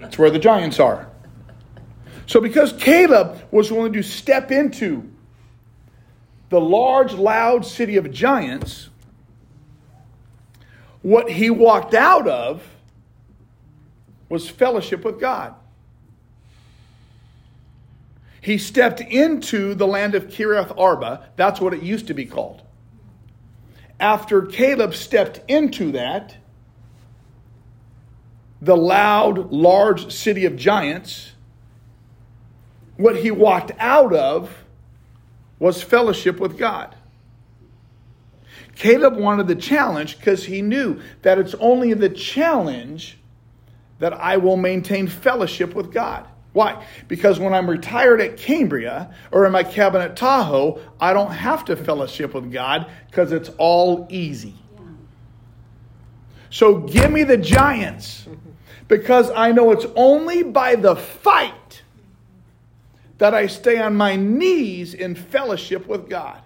That's 0.00 0.18
where 0.18 0.30
the 0.30 0.38
giants 0.38 0.80
are. 0.80 1.08
So, 2.26 2.40
because 2.40 2.72
Caleb 2.72 3.42
was 3.50 3.70
willing 3.70 3.92
to 3.92 4.02
step 4.02 4.50
into 4.50 5.10
the 6.48 6.60
large, 6.60 7.12
loud 7.12 7.66
city 7.66 7.96
of 7.96 8.10
giants, 8.10 8.88
what 11.02 11.30
he 11.30 11.50
walked 11.50 11.94
out 11.94 12.26
of 12.26 12.62
was 14.28 14.48
fellowship 14.48 15.04
with 15.04 15.20
God. 15.20 15.54
He 18.44 18.58
stepped 18.58 19.00
into 19.00 19.74
the 19.74 19.86
land 19.86 20.14
of 20.14 20.28
Kiriath 20.28 20.78
Arba. 20.78 21.30
That's 21.36 21.62
what 21.62 21.72
it 21.72 21.82
used 21.82 22.08
to 22.08 22.14
be 22.14 22.26
called. 22.26 22.60
After 23.98 24.42
Caleb 24.42 24.94
stepped 24.94 25.40
into 25.48 25.92
that, 25.92 26.36
the 28.60 28.76
loud, 28.76 29.50
large 29.50 30.12
city 30.12 30.44
of 30.44 30.56
giants, 30.56 31.32
what 32.98 33.16
he 33.16 33.30
walked 33.30 33.72
out 33.78 34.12
of 34.12 34.66
was 35.58 35.82
fellowship 35.82 36.38
with 36.38 36.58
God. 36.58 36.94
Caleb 38.74 39.16
wanted 39.16 39.46
the 39.46 39.56
challenge 39.56 40.18
because 40.18 40.44
he 40.44 40.60
knew 40.60 41.00
that 41.22 41.38
it's 41.38 41.54
only 41.54 41.92
in 41.92 41.98
the 41.98 42.10
challenge 42.10 43.16
that 44.00 44.12
I 44.12 44.36
will 44.36 44.58
maintain 44.58 45.06
fellowship 45.06 45.74
with 45.74 45.94
God. 45.94 46.28
Why? 46.54 46.86
Because 47.08 47.40
when 47.40 47.52
I'm 47.52 47.68
retired 47.68 48.20
at 48.20 48.36
Cambria 48.36 49.12
or 49.32 49.44
in 49.44 49.50
my 49.50 49.64
cabin 49.64 50.00
at 50.00 50.16
Tahoe, 50.16 50.80
I 51.00 51.12
don't 51.12 51.32
have 51.32 51.64
to 51.64 51.74
fellowship 51.74 52.32
with 52.32 52.52
God 52.52 52.88
because 53.10 53.32
it's 53.32 53.50
all 53.58 54.06
easy. 54.08 54.54
So 56.50 56.78
give 56.78 57.10
me 57.10 57.24
the 57.24 57.36
giants 57.36 58.28
because 58.86 59.32
I 59.32 59.50
know 59.50 59.72
it's 59.72 59.86
only 59.96 60.44
by 60.44 60.76
the 60.76 60.94
fight 60.94 61.82
that 63.18 63.34
I 63.34 63.48
stay 63.48 63.78
on 63.80 63.96
my 63.96 64.14
knees 64.14 64.94
in 64.94 65.16
fellowship 65.16 65.88
with 65.88 66.08
God. 66.08 66.40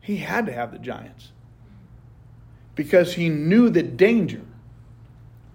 He 0.00 0.18
had 0.18 0.46
to 0.46 0.52
have 0.52 0.70
the 0.70 0.78
giants 0.78 1.32
because 2.76 3.14
he 3.14 3.28
knew 3.30 3.68
the 3.68 3.82
danger 3.82 4.42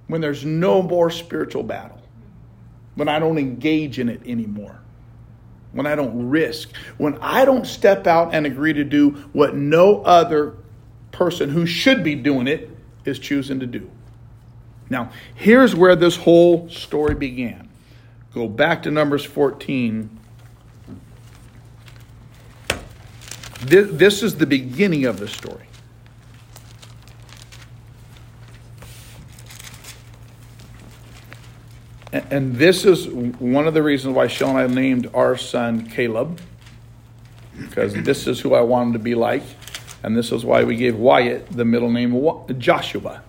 when 0.08 0.20
there's 0.20 0.44
no 0.44 0.82
more 0.82 1.10
spiritual 1.10 1.64
battle 1.64 2.01
when 2.96 3.08
I 3.08 3.20
don't 3.20 3.38
engage 3.38 4.00
in 4.00 4.10
it 4.10 4.22
anymore, 4.26 4.80
when 5.72 5.86
I 5.86 5.96
don't 5.96 6.30
risk, 6.30 6.76
when 6.98 7.18
I 7.22 7.46
don't 7.46 7.66
step 7.66 8.08
out 8.08 8.34
and 8.34 8.46
agree 8.46 8.74
to 8.74 8.84
do 8.84 9.12
what 9.34 9.56
no 9.56 10.02
other 10.04 10.56
person 11.12 11.50
who 11.50 11.66
should 11.66 12.04
be 12.04 12.16
doing 12.16 12.48
it 12.48 12.70
is 13.06 13.20
choosing 13.20 13.60
to 13.60 13.66
do. 13.66 13.90
Now, 14.90 15.12
here's 15.36 15.74
where 15.74 15.96
this 15.96 16.18
whole 16.18 16.70
story 16.70 17.16
began. 17.16 17.70
Go 18.34 18.48
back 18.48 18.84
to 18.84 18.92
Numbers 18.92 19.24
14. 19.24 20.20
This, 23.62 23.90
this 23.92 24.24
is 24.24 24.36
the 24.36 24.46
beginning 24.46 25.06
of 25.06 25.20
the 25.20 25.28
story. 25.28 25.66
And 32.14 32.56
this 32.56 32.84
is 32.84 33.08
one 33.08 33.68
of 33.68 33.74
the 33.74 33.82
reasons 33.82 34.16
why 34.16 34.28
Shell 34.28 34.50
and 34.50 34.58
I 34.58 34.68
named 34.68 35.10
our 35.14 35.38
son 35.38 35.88
Caleb, 35.88 36.42
because 37.58 37.94
this 37.94 38.28
is 38.28 38.42
who 38.42 38.54
I 38.54 38.62
wanted 38.62 38.94
to 38.94 39.00
be 39.00 39.16
like. 39.16 39.44
And 40.04 40.18
this 40.18 40.32
is 40.32 40.44
why 40.44 40.64
we 40.64 40.76
gave 40.76 40.98
Wyatt 40.98 41.50
the 41.52 41.64
middle 41.64 41.90
name 41.90 42.12
Joshua, 42.58 43.22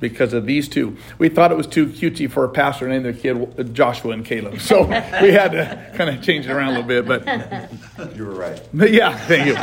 because 0.00 0.32
of 0.32 0.46
these 0.46 0.68
two. 0.68 0.96
We 1.18 1.28
thought 1.28 1.52
it 1.52 1.56
was 1.56 1.68
too 1.68 1.86
cutesy 1.86 2.28
for 2.28 2.44
a 2.44 2.48
pastor 2.48 2.86
to 2.86 2.92
name 2.92 3.02
their 3.04 3.12
kid 3.12 3.74
Joshua 3.74 4.12
and 4.12 4.24
Caleb. 4.24 4.58
So 4.60 4.84
we 4.84 5.30
had 5.30 5.52
to 5.52 5.92
kind 5.94 6.10
of 6.10 6.22
change 6.22 6.46
it 6.46 6.50
around 6.50 6.74
a 6.74 6.80
little 6.80 7.02
bit. 7.02 7.06
But 7.06 8.16
you 8.16 8.24
were 8.24 8.34
right. 8.34 8.60
But 8.74 8.92
yeah, 8.92 9.16
thank 9.16 9.46
you. 9.46 9.56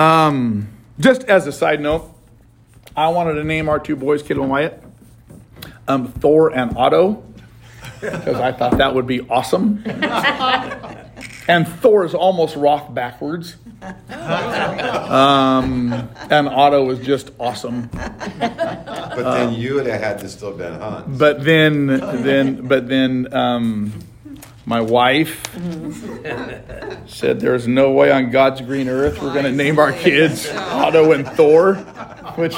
Um, 0.00 0.68
just 1.00 1.24
as 1.24 1.48
a 1.48 1.52
side 1.52 1.80
note, 1.80 2.14
I 2.96 3.08
wanted 3.08 3.34
to 3.34 3.44
name 3.44 3.68
our 3.68 3.80
two 3.80 3.96
boys, 3.96 4.22
Caleb 4.22 4.42
and 4.42 4.50
Wyatt 4.50 4.84
um, 5.88 6.08
Thor 6.08 6.54
and 6.54 6.76
Otto 6.76 7.22
because 8.00 8.36
I 8.36 8.52
thought 8.52 8.78
that 8.78 8.94
would 8.94 9.06
be 9.06 9.20
awesome. 9.22 9.82
and 11.48 11.68
Thor 11.68 12.04
is 12.04 12.14
almost 12.14 12.56
Roth 12.56 12.92
backwards. 12.94 13.56
Um, 14.10 15.92
and 16.30 16.48
Otto 16.48 16.84
was 16.84 17.00
just 17.00 17.30
awesome. 17.38 17.88
But 17.92 19.16
then 19.16 19.54
you 19.54 19.74
would 19.74 19.86
have 19.86 20.00
had 20.00 20.18
to 20.20 20.28
still 20.28 20.52
been 20.52 20.74
Hans. 20.74 21.18
But 21.18 21.44
then, 21.44 21.86
then, 21.86 22.66
but 22.66 22.88
then, 22.88 23.32
um, 23.32 23.92
my 24.66 24.80
wife 24.80 25.42
said, 27.06 27.40
"There's 27.40 27.66
no 27.66 27.90
way 27.90 28.12
on 28.12 28.30
God's 28.30 28.60
green 28.60 28.88
earth 28.88 29.20
we're 29.20 29.32
going 29.32 29.46
to 29.46 29.52
name 29.52 29.78
our 29.78 29.92
kids 29.92 30.48
Otto 30.54 31.12
and 31.12 31.26
Thor," 31.26 31.74
which 32.36 32.54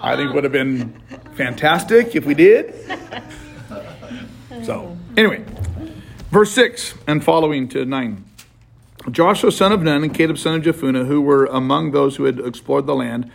I 0.00 0.16
think 0.16 0.32
would 0.34 0.44
have 0.44 0.52
been 0.52 1.00
fantastic 1.34 2.14
if 2.14 2.24
we 2.24 2.34
did. 2.34 2.74
So, 4.64 4.96
anyway, 5.16 5.44
verse 6.30 6.52
6 6.52 6.94
and 7.06 7.22
following 7.22 7.68
to 7.68 7.84
9. 7.84 8.24
Joshua, 9.10 9.52
son 9.52 9.72
of 9.72 9.82
Nun, 9.82 10.04
and 10.04 10.14
Caleb, 10.14 10.38
son 10.38 10.56
of 10.56 10.62
Jephunneh, 10.62 11.06
who 11.06 11.20
were 11.20 11.46
among 11.46 11.92
those 11.92 12.16
who 12.16 12.24
had 12.24 12.38
explored 12.40 12.86
the 12.86 12.94
land, 12.94 13.30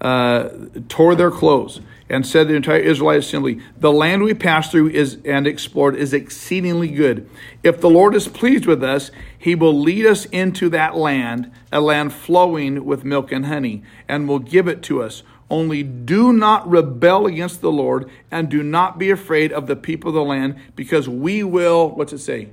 uh, 0.00 0.48
tore 0.88 1.14
their 1.14 1.30
clothes 1.30 1.80
and 2.08 2.26
said 2.26 2.44
to 2.44 2.48
the 2.50 2.56
entire 2.56 2.78
Israelite 2.78 3.18
assembly, 3.18 3.60
The 3.76 3.92
land 3.92 4.22
we 4.22 4.34
passed 4.34 4.70
through 4.70 4.90
is 4.90 5.18
and 5.24 5.46
explored 5.46 5.96
is 5.96 6.12
exceedingly 6.12 6.88
good. 6.88 7.28
If 7.62 7.80
the 7.80 7.90
Lord 7.90 8.14
is 8.14 8.28
pleased 8.28 8.66
with 8.66 8.82
us, 8.82 9.10
he 9.38 9.54
will 9.54 9.78
lead 9.78 10.06
us 10.06 10.26
into 10.26 10.68
that 10.70 10.96
land, 10.96 11.50
a 11.70 11.80
land 11.80 12.12
flowing 12.12 12.84
with 12.84 13.04
milk 13.04 13.32
and 13.32 13.46
honey, 13.46 13.82
and 14.08 14.28
will 14.28 14.38
give 14.38 14.68
it 14.68 14.82
to 14.84 15.02
us. 15.02 15.22
Only 15.52 15.82
do 15.82 16.32
not 16.32 16.68
rebel 16.68 17.26
against 17.26 17.60
the 17.60 17.70
Lord 17.70 18.10
and 18.30 18.48
do 18.48 18.62
not 18.62 18.98
be 18.98 19.10
afraid 19.10 19.52
of 19.52 19.66
the 19.66 19.76
people 19.76 20.08
of 20.08 20.14
the 20.14 20.24
land 20.24 20.56
because 20.74 21.10
we 21.10 21.44
will, 21.44 21.90
what's 21.90 22.14
it 22.14 22.20
say? 22.20 22.48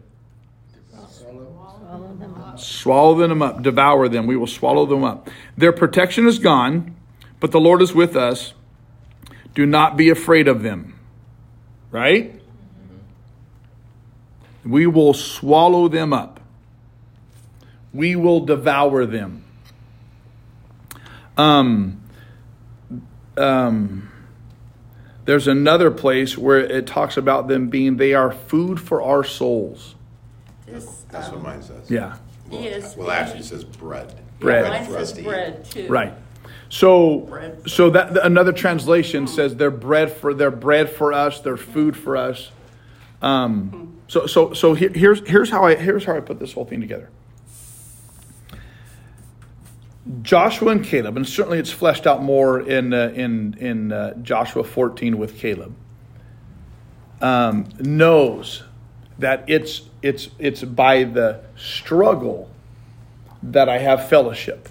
Swallow 1.89 2.13
them 2.15 2.35
up. 2.35 2.59
Swallow 2.59 3.15
them 3.15 3.41
up, 3.41 3.61
devour 3.61 4.09
them. 4.09 4.27
We 4.27 4.35
will 4.35 4.47
swallow 4.47 4.85
them 4.85 5.05
up. 5.05 5.29
Their 5.57 5.71
protection 5.71 6.27
is 6.27 6.39
gone, 6.39 6.93
but 7.39 7.51
the 7.51 7.59
Lord 7.61 7.81
is 7.81 7.95
with 7.95 8.17
us. 8.17 8.53
Do 9.53 9.65
not 9.65 9.97
be 9.97 10.09
afraid 10.09 10.47
of 10.47 10.63
them. 10.63 10.99
Right? 11.91 12.39
We 14.63 14.85
will 14.87 15.13
swallow 15.13 15.87
them 15.87 16.13
up. 16.13 16.39
We 17.93 18.15
will 18.15 18.41
devour 18.41 19.05
them. 19.05 19.43
Um, 21.37 22.01
um, 23.37 24.11
there's 25.25 25.47
another 25.47 25.89
place 25.89 26.37
where 26.37 26.59
it 26.59 26.85
talks 26.85 27.17
about 27.17 27.47
them 27.47 27.69
being, 27.69 27.97
they 27.97 28.13
are 28.13 28.31
food 28.31 28.79
for 28.79 29.01
our 29.01 29.23
souls. 29.23 29.95
This, 30.65 30.85
That's 31.09 31.29
what 31.29 31.37
um, 31.37 31.43
mine 31.43 31.61
says. 31.63 31.89
Yeah, 31.89 32.17
Well, 32.49 32.61
Yes. 32.61 32.97
well, 32.97 33.09
actually, 33.09 33.39
it 33.39 33.45
says 33.45 33.63
bread. 33.63 34.13
Bread. 34.39 34.67
Mine 34.69 34.85
for 34.85 34.97
us 34.97 35.09
says 35.09 35.13
to 35.13 35.21
eat. 35.21 35.23
bread 35.23 35.65
too. 35.65 35.87
right. 35.87 36.13
So, 36.69 37.59
so 37.65 37.89
that 37.89 38.23
another 38.23 38.53
translation 38.53 39.25
says 39.25 39.55
they're 39.55 39.71
bread 39.71 40.11
for 40.11 40.35
they're 40.35 40.51
bread 40.51 40.89
for 40.89 41.11
us, 41.11 41.41
they're 41.41 41.57
food 41.57 41.97
for 41.97 42.15
us. 42.15 42.51
Um, 43.21 43.99
so, 44.07 44.27
so, 44.27 44.53
so 44.53 44.75
here, 44.75 44.91
here's 44.93 45.27
here's 45.27 45.49
how 45.49 45.65
I 45.65 45.75
here's 45.75 46.05
how 46.05 46.15
I 46.15 46.19
put 46.19 46.39
this 46.39 46.53
whole 46.53 46.65
thing 46.65 46.79
together. 46.79 47.09
Joshua 50.21 50.71
and 50.71 50.83
Caleb, 50.83 51.17
and 51.17 51.27
certainly 51.27 51.59
it's 51.59 51.71
fleshed 51.71 52.07
out 52.07 52.23
more 52.23 52.59
in 52.59 52.93
uh, 52.93 53.11
in 53.15 53.55
in 53.59 53.91
uh, 53.91 54.13
Joshua 54.15 54.63
14 54.63 55.17
with 55.17 55.37
Caleb. 55.37 55.75
Um, 57.21 57.67
knows 57.79 58.63
that 59.17 59.43
it's 59.47 59.81
it's 60.01 60.29
it's 60.39 60.63
by 60.63 61.03
the 61.03 61.41
struggle 61.55 62.49
that 63.43 63.69
I 63.69 63.79
have 63.79 64.07
fellowship. 64.09 64.69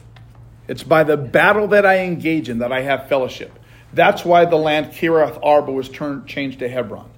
It's 0.69 0.83
by 0.83 1.03
the 1.03 1.17
battle 1.17 1.69
that 1.69 1.87
I 1.87 2.01
engage 2.01 2.49
in 2.49 2.59
that 2.59 2.73
I 2.73 2.83
have 2.83 3.09
fellowship. 3.09 3.59
That's 3.93 4.25
why 4.25 4.45
the 4.45 4.57
land 4.57 4.93
Kiriath 4.93 5.39
Arba 5.43 5.73
was 5.73 5.89
turned 5.89 6.27
changed 6.27 6.59
to 6.59 6.69
Hebron. 6.69 7.11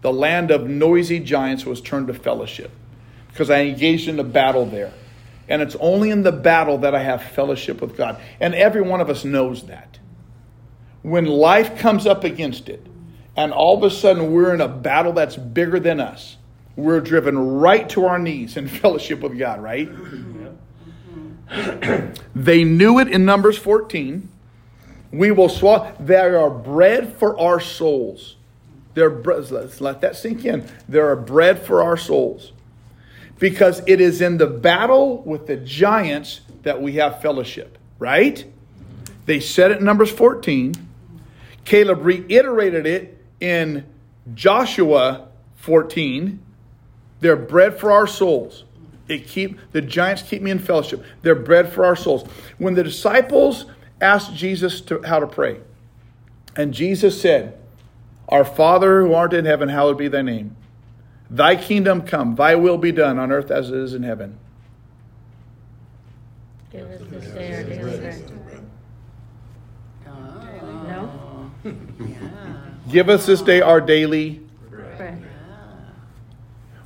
The 0.00 0.12
land 0.12 0.50
of 0.50 0.68
noisy 0.68 1.18
giants 1.18 1.66
was 1.66 1.80
turned 1.80 2.06
to 2.06 2.14
fellowship 2.14 2.70
because 3.28 3.50
I 3.50 3.62
engaged 3.62 4.08
in 4.08 4.20
a 4.20 4.24
battle 4.24 4.64
there. 4.64 4.92
And 5.48 5.60
it's 5.60 5.76
only 5.80 6.10
in 6.10 6.22
the 6.22 6.32
battle 6.32 6.78
that 6.78 6.94
I 6.94 7.02
have 7.02 7.22
fellowship 7.22 7.80
with 7.80 7.96
God. 7.96 8.20
And 8.38 8.54
every 8.54 8.80
one 8.80 9.00
of 9.00 9.10
us 9.10 9.24
knows 9.24 9.66
that. 9.66 9.98
When 11.02 11.26
life 11.26 11.78
comes 11.78 12.06
up 12.06 12.24
against 12.24 12.68
it, 12.68 12.86
and 13.36 13.52
all 13.52 13.76
of 13.76 13.82
a 13.82 13.90
sudden 13.90 14.32
we're 14.32 14.54
in 14.54 14.60
a 14.60 14.68
battle 14.68 15.12
that's 15.12 15.36
bigger 15.36 15.80
than 15.80 16.00
us, 16.00 16.36
we're 16.76 17.00
driven 17.00 17.36
right 17.58 17.88
to 17.90 18.06
our 18.06 18.18
knees 18.18 18.56
in 18.56 18.68
fellowship 18.82 19.20
with 19.20 19.38
God, 19.38 19.62
right? 19.62 19.88
They 22.34 22.64
knew 22.64 22.98
it 22.98 23.08
in 23.08 23.24
Numbers 23.24 23.58
14. 23.58 24.28
We 25.12 25.30
will 25.30 25.48
swallow. 25.48 25.94
They 26.00 26.16
are 26.16 26.50
bread 26.50 27.14
for 27.14 27.38
our 27.38 27.60
souls. 27.60 28.36
They're 28.94 29.10
let's 29.10 29.80
let 29.80 30.00
that 30.00 30.16
sink 30.16 30.44
in. 30.44 30.68
They're 30.88 31.14
bread 31.16 31.62
for 31.62 31.82
our 31.82 31.96
souls. 31.96 32.52
Because 33.38 33.82
it 33.86 34.00
is 34.00 34.20
in 34.20 34.38
the 34.38 34.46
battle 34.46 35.22
with 35.22 35.46
the 35.46 35.56
giants 35.56 36.40
that 36.62 36.80
we 36.80 36.94
have 36.94 37.20
fellowship, 37.20 37.78
right? 37.98 38.44
They 39.26 39.40
said 39.40 39.70
it 39.70 39.78
in 39.78 39.84
Numbers 39.84 40.10
14. 40.10 40.74
Caleb 41.64 42.04
reiterated 42.04 42.86
it 42.86 43.24
in 43.40 43.84
Joshua 44.34 45.28
14. 45.56 46.40
They're 47.20 47.36
bread 47.36 47.78
for 47.78 47.90
our 47.90 48.06
souls. 48.06 48.63
It 49.08 49.28
keep 49.28 49.58
the 49.72 49.82
giants 49.82 50.22
keep 50.22 50.40
me 50.40 50.50
in 50.50 50.58
fellowship. 50.58 51.04
They're 51.22 51.34
bread 51.34 51.72
for 51.72 51.84
our 51.84 51.96
souls. 51.96 52.28
When 52.58 52.74
the 52.74 52.82
disciples 52.82 53.66
asked 54.00 54.34
Jesus 54.34 54.80
to, 54.82 55.02
how 55.02 55.20
to 55.20 55.26
pray, 55.26 55.60
and 56.56 56.72
Jesus 56.72 57.20
said, 57.20 57.58
"Our 58.28 58.44
Father 58.44 59.02
who 59.02 59.12
art 59.12 59.34
in 59.34 59.44
heaven, 59.44 59.68
hallowed 59.68 59.98
be 59.98 60.08
thy 60.08 60.22
name. 60.22 60.56
Thy 61.28 61.56
kingdom 61.56 62.02
come, 62.02 62.36
thy 62.36 62.54
will 62.54 62.78
be 62.78 62.92
done 62.92 63.18
on 63.18 63.30
earth 63.30 63.50
as 63.50 63.70
it 63.70 63.76
is 63.76 63.94
in 63.94 64.04
heaven." 64.04 64.38
Give 66.72 66.90
us 66.90 67.00
this 67.10 67.32
day 67.32 67.54
our 67.54 67.62
daily 67.62 67.98
bread. 67.98 68.30
No? 70.88 71.50
Give 72.90 73.08
us 73.08 73.26
this 73.26 73.42
day 73.42 73.60
our 73.60 73.80
daily. 73.80 74.40
Bread. 74.70 75.22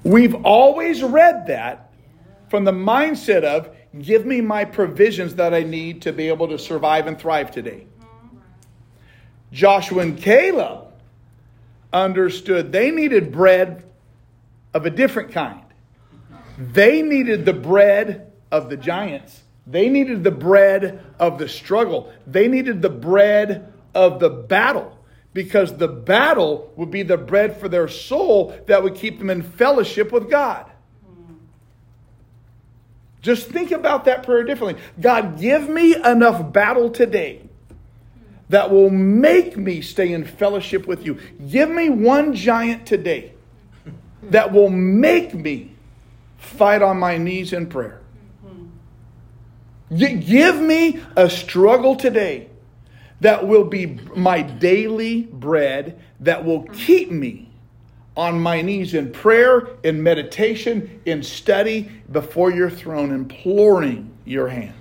We've 0.02 0.34
always 0.44 1.02
read 1.02 1.46
that 1.46 1.87
from 2.48 2.64
the 2.64 2.72
mindset 2.72 3.44
of 3.44 3.74
give 4.00 4.26
me 4.26 4.40
my 4.40 4.64
provisions 4.64 5.34
that 5.36 5.54
I 5.54 5.62
need 5.62 6.02
to 6.02 6.12
be 6.12 6.28
able 6.28 6.48
to 6.48 6.58
survive 6.58 7.06
and 7.06 7.18
thrive 7.18 7.50
today. 7.50 7.86
Joshua 9.52 10.02
and 10.02 10.18
Caleb 10.18 10.88
understood 11.92 12.72
they 12.72 12.90
needed 12.90 13.32
bread 13.32 13.84
of 14.74 14.84
a 14.86 14.90
different 14.90 15.32
kind. 15.32 15.62
They 16.58 17.02
needed 17.02 17.44
the 17.44 17.52
bread 17.52 18.32
of 18.50 18.68
the 18.68 18.76
giants. 18.76 19.42
They 19.66 19.88
needed 19.88 20.24
the 20.24 20.30
bread 20.30 21.04
of 21.18 21.38
the 21.38 21.48
struggle. 21.48 22.12
They 22.26 22.48
needed 22.48 22.82
the 22.82 22.90
bread 22.90 23.72
of 23.94 24.20
the 24.20 24.30
battle 24.30 24.98
because 25.34 25.76
the 25.76 25.88
battle 25.88 26.72
would 26.76 26.90
be 26.90 27.02
the 27.02 27.16
bread 27.16 27.56
for 27.56 27.68
their 27.68 27.88
soul 27.88 28.58
that 28.66 28.82
would 28.82 28.94
keep 28.94 29.18
them 29.18 29.30
in 29.30 29.42
fellowship 29.42 30.10
with 30.10 30.30
God. 30.30 30.70
Just 33.28 33.48
think 33.50 33.72
about 33.72 34.06
that 34.06 34.22
prayer 34.22 34.42
differently. 34.42 34.82
God, 34.98 35.38
give 35.38 35.68
me 35.68 35.94
enough 35.94 36.50
battle 36.50 36.88
today 36.88 37.42
that 38.48 38.70
will 38.70 38.88
make 38.88 39.54
me 39.54 39.82
stay 39.82 40.14
in 40.14 40.24
fellowship 40.24 40.86
with 40.86 41.04
you. 41.04 41.18
Give 41.46 41.68
me 41.68 41.90
one 41.90 42.32
giant 42.32 42.86
today 42.86 43.34
that 44.22 44.50
will 44.50 44.70
make 44.70 45.34
me 45.34 45.74
fight 46.38 46.80
on 46.80 46.98
my 46.98 47.18
knees 47.18 47.52
in 47.52 47.66
prayer. 47.66 48.00
Give 49.94 50.58
me 50.58 50.98
a 51.14 51.28
struggle 51.28 51.96
today 51.96 52.48
that 53.20 53.46
will 53.46 53.64
be 53.64 54.00
my 54.16 54.40
daily 54.40 55.24
bread 55.24 56.02
that 56.20 56.46
will 56.46 56.62
keep 56.62 57.10
me 57.10 57.47
on 58.18 58.40
my 58.40 58.60
knees 58.60 58.94
in 58.94 59.12
prayer, 59.12 59.68
in 59.84 60.02
meditation, 60.02 61.00
in 61.06 61.22
study 61.22 61.88
before 62.10 62.50
your 62.50 62.68
throne, 62.68 63.12
imploring 63.12 64.12
your 64.24 64.48
hand. 64.48 64.74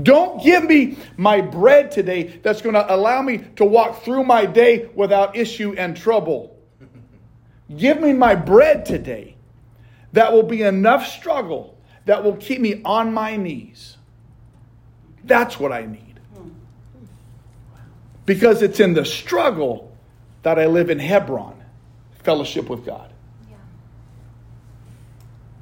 Don't 0.00 0.40
give 0.44 0.64
me 0.64 0.96
my 1.16 1.40
bread 1.40 1.90
today 1.90 2.38
that's 2.44 2.62
going 2.62 2.76
to 2.76 2.94
allow 2.94 3.22
me 3.22 3.38
to 3.56 3.64
walk 3.64 4.04
through 4.04 4.22
my 4.22 4.46
day 4.46 4.88
without 4.94 5.36
issue 5.36 5.74
and 5.76 5.96
trouble. 5.96 6.56
Give 7.76 8.00
me 8.00 8.12
my 8.12 8.36
bread 8.36 8.86
today 8.86 9.34
that 10.12 10.32
will 10.32 10.44
be 10.44 10.62
enough 10.62 11.08
struggle 11.08 11.76
that 12.04 12.22
will 12.22 12.36
keep 12.36 12.60
me 12.60 12.80
on 12.84 13.12
my 13.12 13.36
knees. 13.36 13.96
That's 15.24 15.58
what 15.58 15.72
I 15.72 15.86
need. 15.86 16.20
Because 18.24 18.62
it's 18.62 18.78
in 18.78 18.94
the 18.94 19.04
struggle 19.04 19.87
that 20.48 20.58
I 20.58 20.66
live 20.66 20.88
in 20.88 20.98
Hebron, 20.98 21.62
fellowship 22.24 22.70
with 22.70 22.86
God. 22.86 23.12
Yeah. 23.50 23.56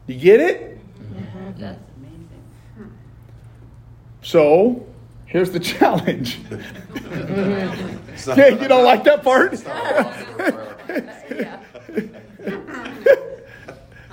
You 0.06 0.14
get 0.14 0.38
it? 0.38 0.78
Mm-hmm. 1.00 1.60
That's 1.60 1.80
amazing. 1.96 2.92
So, 4.22 4.86
here's 5.24 5.50
the 5.50 5.58
challenge. 5.74 6.38
It's 6.94 8.28
Yeah, 8.28 8.48
you 8.48 8.68
don't 8.68 8.84
like 8.84 9.02
that 9.04 9.24
part? 9.24 9.60
I 9.66 10.02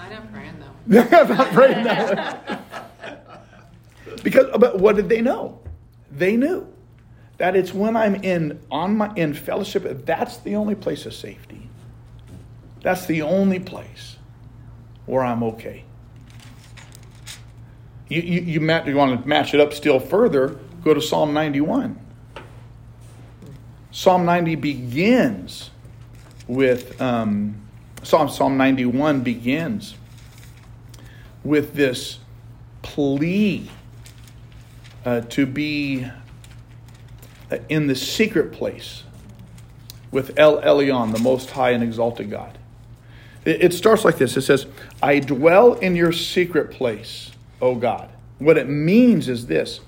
know 0.09 0.21
praying 0.31 0.57
though. 0.59 1.01
I'm 1.17 1.29
not 1.29 1.47
praying 1.53 1.83
that 1.83 2.49
way. 2.49 2.57
Because, 4.23 4.45
but 4.57 4.79
what 4.79 4.95
did 4.95 5.09
they 5.09 5.19
know? 5.19 5.59
They 6.09 6.37
knew 6.37 6.72
that 7.37 7.55
it's 7.55 7.73
when 7.73 7.95
I'm 7.95 8.15
in 8.15 8.59
on 8.71 8.97
my 8.97 9.13
in 9.15 9.33
fellowship. 9.33 10.05
That's 10.05 10.37
the 10.37 10.55
only 10.55 10.75
place 10.75 11.05
of 11.05 11.13
safety. 11.13 11.69
That's 12.81 13.05
the 13.05 13.21
only 13.21 13.59
place 13.59 14.17
where 15.05 15.23
I'm 15.23 15.43
okay. 15.43 15.83
You 18.09 18.21
you 18.21 18.41
you, 18.41 18.61
match, 18.61 18.87
you 18.87 18.95
want 18.95 19.21
to 19.21 19.27
match 19.27 19.53
it 19.53 19.59
up 19.59 19.73
still 19.73 19.99
further? 19.99 20.59
Go 20.83 20.93
to 20.93 21.01
Psalm 21.01 21.33
91. 21.33 21.99
Psalm 23.91 24.25
90 24.25 24.55
begins 24.55 25.69
with 26.47 26.99
um, 27.01 27.55
Psalm 28.03 28.27
Psalm 28.27 28.57
91 28.57 29.21
begins 29.21 29.95
with 31.43 31.73
this 31.73 32.19
plea 32.81 33.69
uh, 35.05 35.21
to 35.21 35.45
be 35.45 36.05
Uh, 37.51 37.57
in 37.69 37.87
the 37.87 37.95
secret 37.95 38.51
place 38.51 39.03
with 40.11 40.37
El 40.37 40.61
Elyon, 40.61 41.13
the 41.13 41.21
Most 41.21 41.51
High 41.51 41.71
and 41.71 41.83
Exalted 41.83 42.29
God. 42.29 42.57
It, 43.45 43.63
it 43.65 43.73
starts 43.73 44.05
like 44.05 44.17
this. 44.17 44.37
It 44.37 44.41
says, 44.43 44.65
"I 45.01 45.19
dwell 45.19 45.73
in 45.73 45.95
your 45.95 46.11
secret 46.11 46.71
place, 46.71 47.31
O 47.61 47.75
God." 47.75 48.09
What 48.39 48.57
it 48.57 48.69
means 48.69 49.29
is 49.29 49.47
this: 49.47 49.81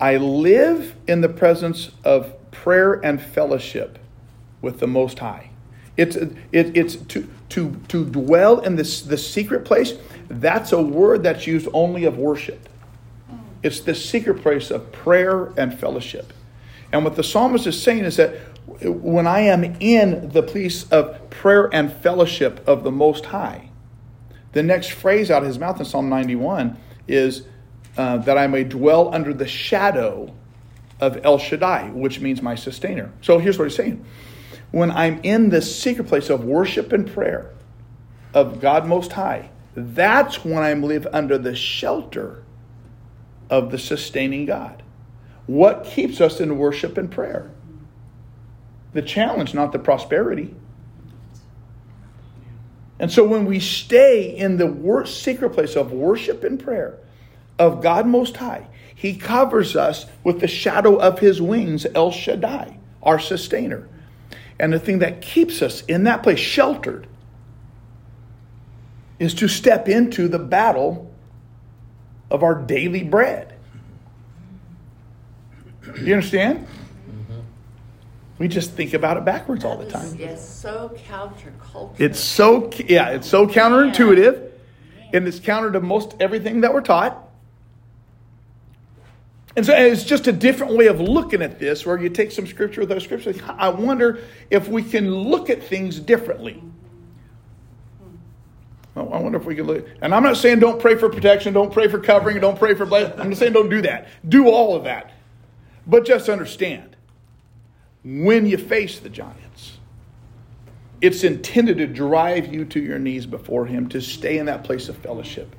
I 0.00 0.16
live 0.16 0.94
in 1.06 1.20
the 1.20 1.28
presence 1.28 1.90
of 2.04 2.32
prayer 2.50 2.94
and 2.94 3.20
fellowship 3.20 3.98
with 4.60 4.80
the 4.80 4.86
Most 4.86 5.18
High. 5.18 5.50
It's, 5.96 6.16
it, 6.16 6.36
it's 6.52 6.96
to, 6.96 7.28
to, 7.50 7.80
to 7.88 8.04
dwell 8.04 8.60
in 8.60 8.76
this, 8.76 9.00
the 9.00 9.16
secret 9.16 9.64
place. 9.64 9.94
that's 10.28 10.72
a 10.72 10.82
word 10.82 11.22
that's 11.22 11.46
used 11.46 11.68
only 11.72 12.04
of 12.04 12.18
worship. 12.18 12.68
It's 13.62 13.80
the 13.80 13.94
secret 13.94 14.42
place 14.42 14.70
of 14.70 14.92
prayer 14.92 15.52
and 15.56 15.78
fellowship. 15.78 16.32
And 16.92 17.04
what 17.04 17.16
the 17.16 17.24
psalmist 17.24 17.66
is 17.66 17.80
saying 17.80 18.04
is 18.04 18.16
that 18.16 18.36
when 18.82 19.26
I 19.26 19.40
am 19.40 19.64
in 19.80 20.28
the 20.30 20.42
place 20.42 20.90
of 20.90 21.30
prayer 21.30 21.68
and 21.72 21.92
fellowship 21.92 22.66
of 22.66 22.84
the 22.84 22.90
Most 22.90 23.26
High, 23.26 23.70
the 24.52 24.62
next 24.62 24.90
phrase 24.90 25.30
out 25.30 25.42
of 25.42 25.48
his 25.48 25.58
mouth 25.58 25.78
in 25.78 25.84
Psalm 25.84 26.08
91 26.08 26.78
is 27.06 27.42
uh, 27.96 28.18
that 28.18 28.38
I 28.38 28.46
may 28.46 28.64
dwell 28.64 29.14
under 29.14 29.32
the 29.32 29.46
shadow 29.46 30.34
of 31.00 31.18
El 31.24 31.38
Shaddai, 31.38 31.90
which 31.90 32.20
means 32.20 32.42
my 32.42 32.54
sustainer. 32.54 33.12
So 33.20 33.38
here's 33.38 33.58
what 33.58 33.68
he's 33.68 33.76
saying. 33.76 34.04
When 34.70 34.90
I'm 34.90 35.20
in 35.22 35.50
the 35.50 35.62
secret 35.62 36.08
place 36.08 36.30
of 36.30 36.44
worship 36.44 36.92
and 36.92 37.10
prayer 37.10 37.50
of 38.34 38.60
God 38.60 38.86
Most 38.86 39.12
High, 39.12 39.50
that's 39.74 40.44
when 40.44 40.62
I 40.62 40.72
live 40.72 41.06
under 41.12 41.38
the 41.38 41.54
shelter 41.54 42.42
of 43.50 43.70
the 43.70 43.78
sustaining 43.78 44.46
God. 44.46 44.82
What 45.46 45.84
keeps 45.84 46.20
us 46.20 46.40
in 46.40 46.58
worship 46.58 46.98
and 46.98 47.10
prayer? 47.10 47.50
The 48.92 49.02
challenge, 49.02 49.54
not 49.54 49.72
the 49.72 49.78
prosperity. 49.78 50.54
And 52.98 53.12
so 53.12 53.24
when 53.24 53.44
we 53.44 53.60
stay 53.60 54.36
in 54.36 54.56
the 54.56 54.66
wor- 54.66 55.06
secret 55.06 55.50
place 55.50 55.76
of 55.76 55.92
worship 55.92 56.42
and 56.44 56.58
prayer 56.58 56.98
of 57.58 57.82
God 57.82 58.06
Most 58.06 58.38
High, 58.38 58.68
He 58.94 59.16
covers 59.16 59.76
us 59.76 60.06
with 60.24 60.40
the 60.40 60.48
shadow 60.48 60.96
of 60.96 61.18
His 61.18 61.40
wings, 61.40 61.86
El 61.94 62.10
Shaddai, 62.10 62.78
our 63.02 63.18
sustainer. 63.18 63.88
And 64.58 64.72
the 64.72 64.78
thing 64.78 65.00
that 65.00 65.20
keeps 65.20 65.60
us 65.60 65.82
in 65.82 66.04
that 66.04 66.22
place, 66.22 66.38
sheltered, 66.38 67.06
is 69.18 69.34
to 69.34 69.48
step 69.48 69.88
into 69.88 70.28
the 70.28 70.38
battle 70.38 71.14
of 72.30 72.42
our 72.42 72.54
daily 72.54 73.02
bread. 73.02 73.55
Do 75.94 76.04
you 76.04 76.14
understand? 76.14 76.66
We 78.38 78.48
just 78.48 78.72
think 78.72 78.92
about 78.92 79.16
it 79.16 79.24
backwards 79.24 79.64
all 79.64 79.78
the 79.78 79.90
time. 79.90 80.14
Yes, 80.18 80.46
so 80.46 80.94
countercultural. 81.08 81.98
It's 81.98 82.20
so 82.20 82.70
yeah, 82.86 83.10
it's 83.10 83.28
so 83.28 83.46
counterintuitive, 83.46 84.50
and 85.14 85.26
it's 85.26 85.40
counter 85.40 85.72
to 85.72 85.80
most 85.80 86.14
everything 86.20 86.60
that 86.60 86.74
we're 86.74 86.82
taught. 86.82 87.22
And 89.56 89.64
so 89.64 89.74
it's 89.74 90.04
just 90.04 90.26
a 90.26 90.32
different 90.32 90.76
way 90.76 90.86
of 90.86 91.00
looking 91.00 91.40
at 91.40 91.58
this, 91.58 91.86
where 91.86 91.98
you 91.98 92.10
take 92.10 92.30
some 92.30 92.46
scripture 92.46 92.82
with 92.82 92.90
other 92.90 93.00
scripture. 93.00 93.34
I 93.48 93.70
wonder 93.70 94.20
if 94.50 94.68
we 94.68 94.82
can 94.82 95.10
look 95.10 95.48
at 95.48 95.62
things 95.62 95.98
differently. 95.98 96.62
Hmm. 98.94 99.00
I 99.00 99.00
I 99.00 99.20
wonder 99.22 99.38
if 99.38 99.46
we 99.46 99.54
can 99.54 99.66
look. 99.66 99.88
And 100.02 100.14
I'm 100.14 100.22
not 100.22 100.36
saying 100.36 100.58
don't 100.58 100.78
pray 100.78 100.94
for 100.94 101.08
protection, 101.08 101.54
don't 101.54 101.72
pray 101.72 101.88
for 101.88 101.98
covering, 101.98 102.38
don't 102.38 102.58
pray 102.58 102.74
for 102.74 102.84
blessing. 102.84 103.18
I'm 103.18 103.30
just 103.30 103.40
saying 103.40 103.54
don't 103.54 103.70
do 103.70 103.80
that. 103.80 104.08
Do 104.28 104.50
all 104.50 104.76
of 104.76 104.84
that, 104.84 105.12
but 105.86 106.04
just 106.04 106.28
understand 106.28 106.96
when 108.04 108.46
you 108.46 108.56
face 108.56 108.98
the 108.98 109.08
giants. 109.08 109.78
It's 111.00 111.24
intended 111.24 111.78
to 111.78 111.86
drive 111.86 112.52
you 112.52 112.64
to 112.66 112.80
your 112.80 112.98
knees 112.98 113.26
before 113.26 113.66
Him 113.66 113.88
to 113.90 114.00
stay 114.00 114.38
in 114.38 114.46
that 114.46 114.64
place 114.64 114.88
of 114.88 114.96
fellowship. 114.96 115.54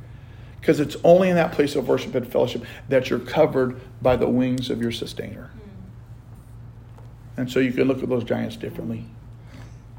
Because 0.60 0.80
it's 0.80 0.98
only 1.04 1.30
in 1.30 1.36
that 1.36 1.52
place 1.52 1.76
of 1.76 1.88
worship 1.88 2.16
and 2.16 2.28
fellowship 2.28 2.66
that 2.90 3.10
you're 3.10 3.20
covered 3.20 3.80
by 4.02 4.16
the 4.16 4.28
wings 4.28 4.70
of 4.70 4.82
your 4.82 4.92
sustainer. 4.92 5.52
And 7.38 7.50
so 7.50 7.60
you 7.60 7.72
can 7.72 7.88
look 7.88 8.02
at 8.02 8.10
those 8.10 8.24
giants 8.24 8.56
differently. 8.56 9.06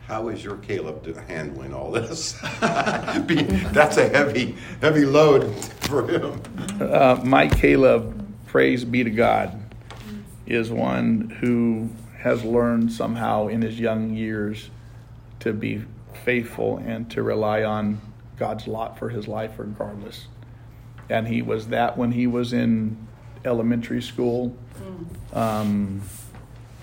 How 0.07 0.29
is 0.29 0.43
your 0.43 0.57
Caleb 0.57 1.05
do- 1.05 1.15
handling 1.29 1.73
all 1.73 1.91
this? 1.93 2.33
That's 2.61 3.99
a 3.99 4.09
heavy, 4.09 4.57
heavy 4.81 5.05
load 5.05 5.55
for 5.83 6.09
him. 6.09 6.43
Uh, 6.81 7.21
my 7.25 7.47
Caleb, 7.47 8.27
praise 8.47 8.85
be 8.85 9.05
to 9.05 9.11
God, 9.11 9.61
is 10.49 10.71
one 10.71 11.29
who 11.41 11.91
has 12.19 12.43
learned 12.43 12.91
somehow 12.91 13.47
in 13.47 13.63
his 13.63 13.79
young 13.79 14.15
years 14.15 14.71
to 15.41 15.53
be 15.53 15.85
faithful 16.25 16.79
and 16.79 17.09
to 17.11 17.23
rely 17.23 17.63
on 17.63 18.01
God's 18.39 18.67
lot 18.67 18.99
for 18.99 19.11
his 19.11 19.29
life 19.29 19.53
regardless. 19.59 20.27
And 21.11 21.29
he 21.29 21.43
was 21.43 21.69
that 21.69 21.97
when 21.97 22.13
he 22.13 22.27
was 22.27 22.53
in 22.53 23.07
elementary 23.45 24.03
school. 24.03 24.57
Um, 25.33 26.03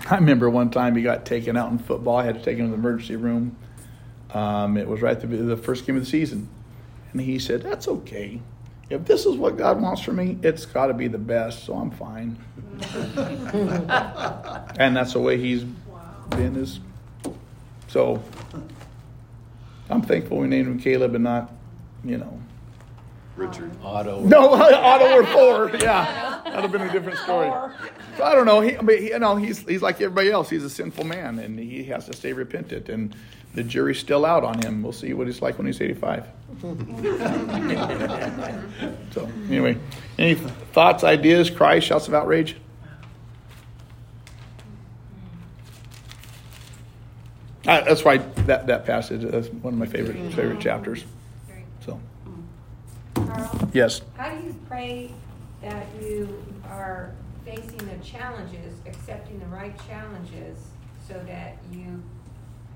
I 0.08 0.14
remember 0.14 0.48
one 0.48 0.70
time 0.70 0.94
he 0.94 1.02
got 1.02 1.26
taken 1.26 1.56
out 1.56 1.70
in 1.70 1.78
football. 1.78 2.16
I 2.16 2.24
had 2.24 2.36
to 2.36 2.42
take 2.42 2.58
him 2.58 2.66
to 2.66 2.70
the 2.70 2.78
emergency 2.78 3.16
room. 3.16 3.56
Um, 4.32 4.76
it 4.76 4.86
was 4.86 5.02
right 5.02 5.16
at 5.16 5.20
the, 5.20 5.36
the 5.36 5.56
first 5.56 5.86
game 5.86 5.96
of 5.96 6.04
the 6.04 6.10
season. 6.10 6.48
And 7.12 7.20
he 7.20 7.38
said, 7.38 7.62
That's 7.62 7.88
okay. 7.88 8.40
If 8.88 9.04
this 9.04 9.26
is 9.26 9.36
what 9.36 9.56
God 9.56 9.80
wants 9.80 10.02
for 10.02 10.12
me, 10.12 10.38
it's 10.42 10.64
got 10.64 10.86
to 10.86 10.94
be 10.94 11.08
the 11.08 11.18
best, 11.18 11.64
so 11.64 11.74
I'm 11.74 11.90
fine. 11.90 12.38
and 14.78 14.96
that's 14.96 15.14
the 15.14 15.20
way 15.20 15.38
he's 15.38 15.64
been. 16.30 16.56
Is 16.56 16.80
so. 17.88 18.22
I'm 19.88 20.02
thankful 20.02 20.38
we 20.38 20.48
named 20.48 20.68
him 20.68 20.80
Caleb 20.80 21.14
and 21.14 21.24
not, 21.24 21.52
you 22.04 22.18
know, 22.18 22.40
Richard. 23.36 23.70
Otto. 23.82 24.20
no 24.20 24.54
Otto 24.54 25.12
or 25.12 25.26
Thor. 25.26 25.70
Yeah, 25.80 26.40
that'd 26.44 26.62
have 26.62 26.72
been 26.72 26.82
a 26.82 26.92
different 26.92 27.18
story. 27.18 27.50
So 28.16 28.24
I 28.24 28.34
don't 28.34 28.46
know. 28.46 28.60
He, 28.60 28.76
I 28.76 28.82
mean, 28.82 29.02
he, 29.02 29.08
you 29.08 29.18
know, 29.18 29.36
he's 29.36 29.60
he's 29.60 29.82
like 29.82 30.00
everybody 30.00 30.30
else. 30.30 30.48
He's 30.48 30.64
a 30.64 30.70
sinful 30.70 31.04
man, 31.04 31.38
and 31.38 31.58
he 31.58 31.84
has 31.84 32.06
to 32.06 32.12
stay 32.12 32.32
repentant. 32.32 32.88
And 32.88 33.14
the 33.56 33.64
jury's 33.64 33.98
still 33.98 34.26
out 34.26 34.44
on 34.44 34.62
him. 34.62 34.82
We'll 34.82 34.92
see 34.92 35.14
what 35.14 35.26
he's 35.26 35.40
like 35.40 35.56
when 35.56 35.66
he's 35.66 35.80
85. 35.80 36.26
so 39.12 39.28
anyway, 39.48 39.78
any 40.18 40.34
thoughts, 40.34 41.02
ideas, 41.02 41.48
cries, 41.48 41.82
shouts 41.82 42.06
of 42.06 42.12
outrage? 42.12 42.56
Uh, 47.66 47.80
that's 47.80 48.04
why 48.04 48.18
that, 48.18 48.66
that 48.66 48.84
passage 48.84 49.24
is 49.24 49.48
one 49.48 49.72
of 49.72 49.80
my 49.80 49.86
favorite 49.86 50.34
favorite 50.34 50.60
chapters. 50.60 51.04
So 51.84 51.98
Carl, 53.14 53.70
yes. 53.72 54.02
how 54.18 54.30
do 54.30 54.46
you 54.46 54.54
pray 54.68 55.10
that 55.62 55.86
you 56.00 56.44
are 56.68 57.12
facing 57.44 57.78
the 57.78 57.96
challenges, 58.04 58.74
accepting 58.84 59.40
the 59.40 59.46
right 59.46 59.74
challenges, 59.88 60.58
so 61.08 61.14
that 61.26 61.56
you 61.72 62.02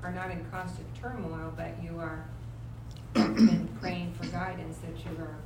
are 0.03 0.13
not 0.13 0.31
in 0.31 0.45
constant 0.51 0.87
turmoil, 0.95 1.53
but 1.57 1.75
you 1.83 1.99
are 1.99 2.25
been 3.15 3.69
praying 3.81 4.13
for 4.15 4.27
guidance, 4.29 4.79
that 4.79 4.97
you 5.05 5.19
are 5.21 5.37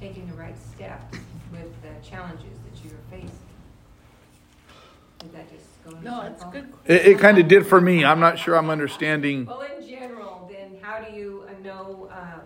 taking 0.00 0.26
the 0.28 0.34
right 0.34 0.56
steps 0.74 1.18
with 1.50 1.70
the 1.82 2.08
challenges 2.08 2.58
that 2.70 2.84
you 2.84 2.90
are 2.90 3.10
facing? 3.10 3.30
Did 5.18 5.32
that 5.32 5.50
just 5.50 5.84
go 5.84 5.90
in 5.90 5.96
a 5.98 6.00
No, 6.02 6.22
it's 6.22 6.44
good. 6.44 6.72
It, 6.84 7.06
it 7.06 7.18
kind 7.18 7.38
of 7.38 7.48
did 7.48 7.66
for 7.66 7.80
me. 7.80 8.04
I'm 8.04 8.20
not 8.20 8.38
sure 8.38 8.56
I'm 8.56 8.70
understanding. 8.70 9.46
Well, 9.46 9.62
in 9.62 9.88
general, 9.88 10.50
then 10.52 10.78
how 10.82 11.00
do 11.00 11.12
you 11.16 11.44
uh, 11.48 11.62
know 11.64 12.08
uh, 12.12 12.40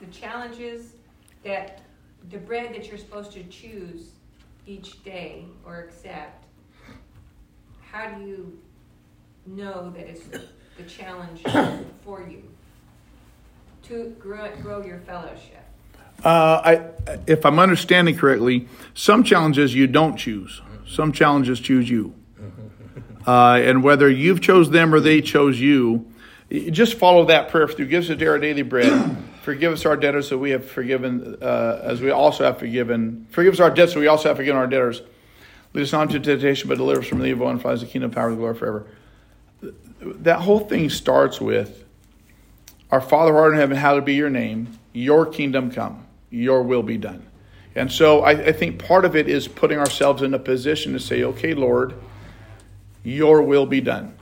the 0.00 0.06
challenges 0.06 0.92
that 1.44 1.80
the 2.30 2.38
bread 2.38 2.72
that 2.74 2.86
you're 2.86 2.98
supposed 2.98 3.32
to 3.32 3.42
choose 3.44 4.10
each 4.66 5.02
day 5.02 5.46
or 5.66 5.80
accept? 5.80 6.46
How 7.80 8.08
do 8.10 8.24
you 8.24 8.56
know 9.46 9.90
that 9.90 10.08
it's 10.08 10.24
the 10.76 10.84
challenge 10.84 11.42
for 12.04 12.26
you 12.28 12.42
to 13.84 14.14
grow, 14.18 14.50
grow 14.62 14.84
your 14.84 14.98
fellowship? 15.00 15.64
Uh, 16.24 16.60
I, 16.64 17.20
if 17.26 17.46
I'm 17.46 17.58
understanding 17.58 18.16
correctly, 18.16 18.68
some 18.94 19.24
challenges 19.24 19.74
you 19.74 19.86
don't 19.86 20.16
choose. 20.16 20.60
Some 20.86 21.12
challenges 21.12 21.60
choose 21.60 21.88
you. 21.88 22.14
Uh, 23.26 23.60
and 23.62 23.84
whether 23.84 24.08
you've 24.08 24.40
chose 24.40 24.70
them 24.70 24.94
or 24.94 24.98
they 24.98 25.20
chose 25.20 25.60
you, 25.60 26.10
just 26.50 26.94
follow 26.94 27.26
that 27.26 27.50
prayer 27.50 27.68
through. 27.68 27.86
Give 27.86 28.02
us 28.02 28.08
a 28.08 28.16
day 28.16 28.26
our 28.26 28.38
daily 28.38 28.62
bread. 28.62 29.16
Forgive 29.42 29.74
us 29.74 29.84
our 29.84 29.96
debtors, 29.96 30.28
so 30.28 30.38
we 30.38 30.50
have 30.50 30.68
forgiven, 30.68 31.36
uh, 31.42 31.80
as 31.82 32.00
we 32.00 32.10
also 32.10 32.44
have 32.44 32.58
forgiven. 32.58 33.26
Forgive 33.30 33.52
us 33.52 33.60
our 33.60 33.70
debts, 33.70 33.92
so 33.92 34.00
we 34.00 34.06
also 34.06 34.28
have 34.28 34.38
forgiven 34.38 34.58
our 34.58 34.66
debtors. 34.66 35.02
Lead 35.74 35.82
us 35.82 35.92
not 35.92 36.02
into 36.14 36.18
temptation, 36.18 36.68
but 36.68 36.78
deliver 36.78 37.00
us 37.00 37.06
from 37.06 37.18
the 37.18 37.26
evil 37.26 37.46
one. 37.46 37.58
Flies 37.58 37.82
the 37.82 37.86
kingdom, 37.86 38.10
power, 38.10 38.28
and 38.28 38.38
glory 38.38 38.54
forever. 38.54 38.86
That 40.00 40.40
whole 40.40 40.60
thing 40.60 40.88
starts 40.90 41.40
with 41.40 41.84
our 42.90 43.00
Father 43.00 43.32
who 43.32 43.38
art 43.38 43.52
in 43.52 43.58
heaven, 43.58 43.76
hallowed 43.76 44.04
be 44.04 44.14
your 44.14 44.30
name. 44.30 44.78
Your 44.92 45.26
kingdom 45.26 45.70
come. 45.70 46.06
Your 46.30 46.62
will 46.62 46.82
be 46.82 46.96
done. 46.96 47.26
And 47.74 47.90
so 47.90 48.20
I, 48.20 48.30
I 48.30 48.52
think 48.52 48.84
part 48.84 49.04
of 49.04 49.14
it 49.14 49.28
is 49.28 49.46
putting 49.46 49.78
ourselves 49.78 50.22
in 50.22 50.34
a 50.34 50.38
position 50.38 50.92
to 50.94 51.00
say, 51.00 51.22
okay, 51.22 51.54
Lord, 51.54 51.94
your 53.04 53.42
will 53.42 53.66
be 53.66 53.80
done. 53.80 54.16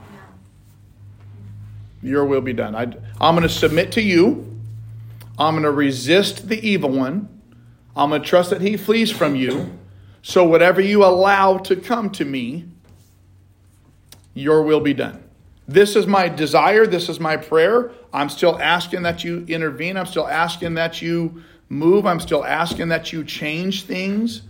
Your 2.02 2.24
will 2.24 2.42
be 2.42 2.52
done. 2.52 2.74
I, 2.74 2.82
I'm 3.20 3.34
going 3.34 3.42
to 3.42 3.48
submit 3.48 3.92
to 3.92 4.02
you. 4.02 4.60
I'm 5.38 5.54
going 5.54 5.64
to 5.64 5.70
resist 5.70 6.48
the 6.48 6.60
evil 6.66 6.90
one. 6.90 7.28
I'm 7.96 8.10
going 8.10 8.22
to 8.22 8.28
trust 8.28 8.50
that 8.50 8.60
he 8.60 8.76
flees 8.76 9.10
from 9.10 9.34
you. 9.34 9.78
So 10.22 10.44
whatever 10.44 10.80
you 10.80 11.04
allow 11.04 11.58
to 11.58 11.74
come 11.74 12.10
to 12.10 12.24
me, 12.24 12.66
your 14.34 14.62
will 14.62 14.80
be 14.80 14.94
done. 14.94 15.24
This 15.68 15.96
is 15.96 16.06
my 16.06 16.30
desire. 16.30 16.86
This 16.86 17.10
is 17.10 17.20
my 17.20 17.36
prayer. 17.36 17.92
I'm 18.10 18.30
still 18.30 18.58
asking 18.58 19.02
that 19.02 19.22
you 19.22 19.44
intervene. 19.48 19.98
I'm 19.98 20.06
still 20.06 20.26
asking 20.26 20.74
that 20.74 21.02
you 21.02 21.42
move. 21.68 22.06
I'm 22.06 22.20
still 22.20 22.42
asking 22.42 22.88
that 22.88 23.12
you 23.12 23.22
change 23.22 23.84
things. 23.84 24.42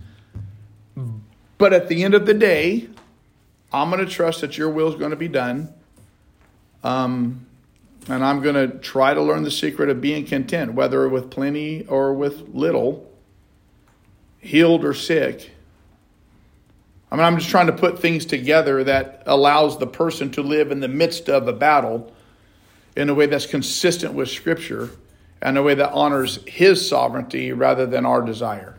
But 1.57 1.73
at 1.73 1.89
the 1.89 2.05
end 2.05 2.13
of 2.13 2.25
the 2.25 2.33
day, 2.33 2.87
I'm 3.73 3.91
going 3.91 4.03
to 4.03 4.09
trust 4.09 4.39
that 4.41 4.57
your 4.57 4.69
will 4.69 4.87
is 4.87 4.95
going 4.95 5.11
to 5.11 5.17
be 5.17 5.27
done. 5.27 5.73
Um, 6.85 7.45
and 8.07 8.23
I'm 8.23 8.41
going 8.41 8.55
to 8.55 8.77
try 8.79 9.13
to 9.13 9.21
learn 9.21 9.43
the 9.43 9.51
secret 9.51 9.89
of 9.89 9.99
being 9.99 10.25
content, 10.25 10.73
whether 10.73 11.07
with 11.09 11.29
plenty 11.29 11.85
or 11.87 12.13
with 12.13 12.47
little, 12.53 13.11
healed 14.39 14.85
or 14.85 14.93
sick. 14.93 15.51
I 17.11 17.15
mean, 17.15 17.25
I'm 17.25 17.37
just 17.37 17.49
trying 17.49 17.67
to 17.67 17.73
put 17.73 17.99
things 17.99 18.25
together 18.25 18.83
that 18.83 19.23
allows 19.25 19.79
the 19.79 19.87
person 19.87 20.29
to 20.31 20.41
live 20.43 20.71
in 20.71 20.79
the 20.79 20.87
midst 20.87 21.27
of 21.27 21.47
a 21.47 21.53
battle 21.53 22.13
in 22.95 23.09
a 23.09 23.13
way 23.13 23.25
that's 23.25 23.47
consistent 23.47 24.13
with 24.13 24.29
Scripture 24.29 24.91
and 25.41 25.57
a 25.57 25.63
way 25.63 25.73
that 25.73 25.91
honors 25.91 26.39
His 26.45 26.87
sovereignty 26.87 27.51
rather 27.51 27.85
than 27.85 28.05
our 28.05 28.21
desire. 28.21 28.75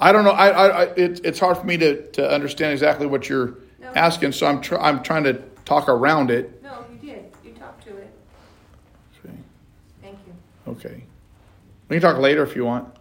I 0.00 0.10
don't 0.10 0.24
know. 0.24 0.30
I, 0.32 0.48
I, 0.48 0.66
I 0.66 0.82
it, 0.94 1.20
it's 1.24 1.38
hard 1.38 1.58
for 1.58 1.64
me 1.64 1.76
to, 1.76 2.10
to 2.12 2.28
understand 2.28 2.72
exactly 2.72 3.06
what 3.06 3.28
you're 3.28 3.54
No. 3.80 3.92
asking, 3.94 4.32
so 4.32 4.46
I'm 4.48 4.60
tr- 4.60 4.78
I'm 4.78 5.00
trying 5.02 5.22
to 5.24 5.34
talk 5.64 5.88
around 5.88 6.32
it. 6.32 6.60
No, 6.60 6.84
you 6.90 7.08
did. 7.08 7.24
You 7.44 7.52
talked 7.52 7.84
to 7.84 7.96
it. 7.98 8.12
Okay. 9.24 9.34
Thank 10.00 10.18
you. 10.26 10.72
Okay. 10.72 11.04
We 11.88 12.00
can 12.00 12.02
talk 12.02 12.18
later 12.20 12.42
if 12.42 12.56
you 12.56 12.64
want. 12.64 12.92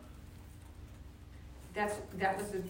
That's, 1.73 1.95
that 2.19 2.37
was 2.37 2.53
a 2.53 2.61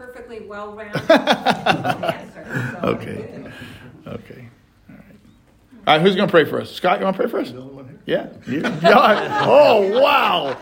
perfectly 0.00 0.40
well-rounded 0.40 1.10
answer. 1.10 2.78
so 2.80 2.88
Okay. 2.88 3.44
Okay. 4.06 4.48
All 4.88 4.96
right. 4.96 5.04
All 5.86 5.94
right. 5.96 6.00
Who's 6.00 6.16
going 6.16 6.26
to 6.26 6.30
pray 6.30 6.44
for 6.46 6.58
us? 6.60 6.72
Scott, 6.72 6.98
you 6.98 7.04
want 7.04 7.16
to 7.18 7.22
pray 7.22 7.30
for 7.30 7.40
us? 7.40 7.52
Yeah. 8.06 8.28
You? 8.46 8.60
Yeah. 8.62 9.44
Oh 9.46 10.00
wow. 10.00 10.56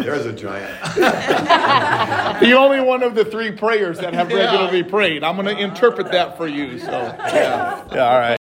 There's 0.00 0.26
a 0.26 0.32
giant. 0.32 0.76
The 2.40 2.52
only 2.52 2.80
one 2.80 3.02
of 3.02 3.14
the 3.16 3.24
three 3.24 3.50
prayers 3.50 3.98
that 3.98 4.14
have 4.14 4.28
regularly 4.28 4.84
prayed. 4.84 5.24
I'm 5.24 5.34
going 5.36 5.54
to 5.56 5.60
interpret 5.60 6.12
that 6.12 6.36
for 6.36 6.46
you. 6.46 6.78
So 6.78 6.90
yeah. 6.90 7.84
Yeah. 7.92 8.08
All 8.08 8.18
right. 8.20 8.36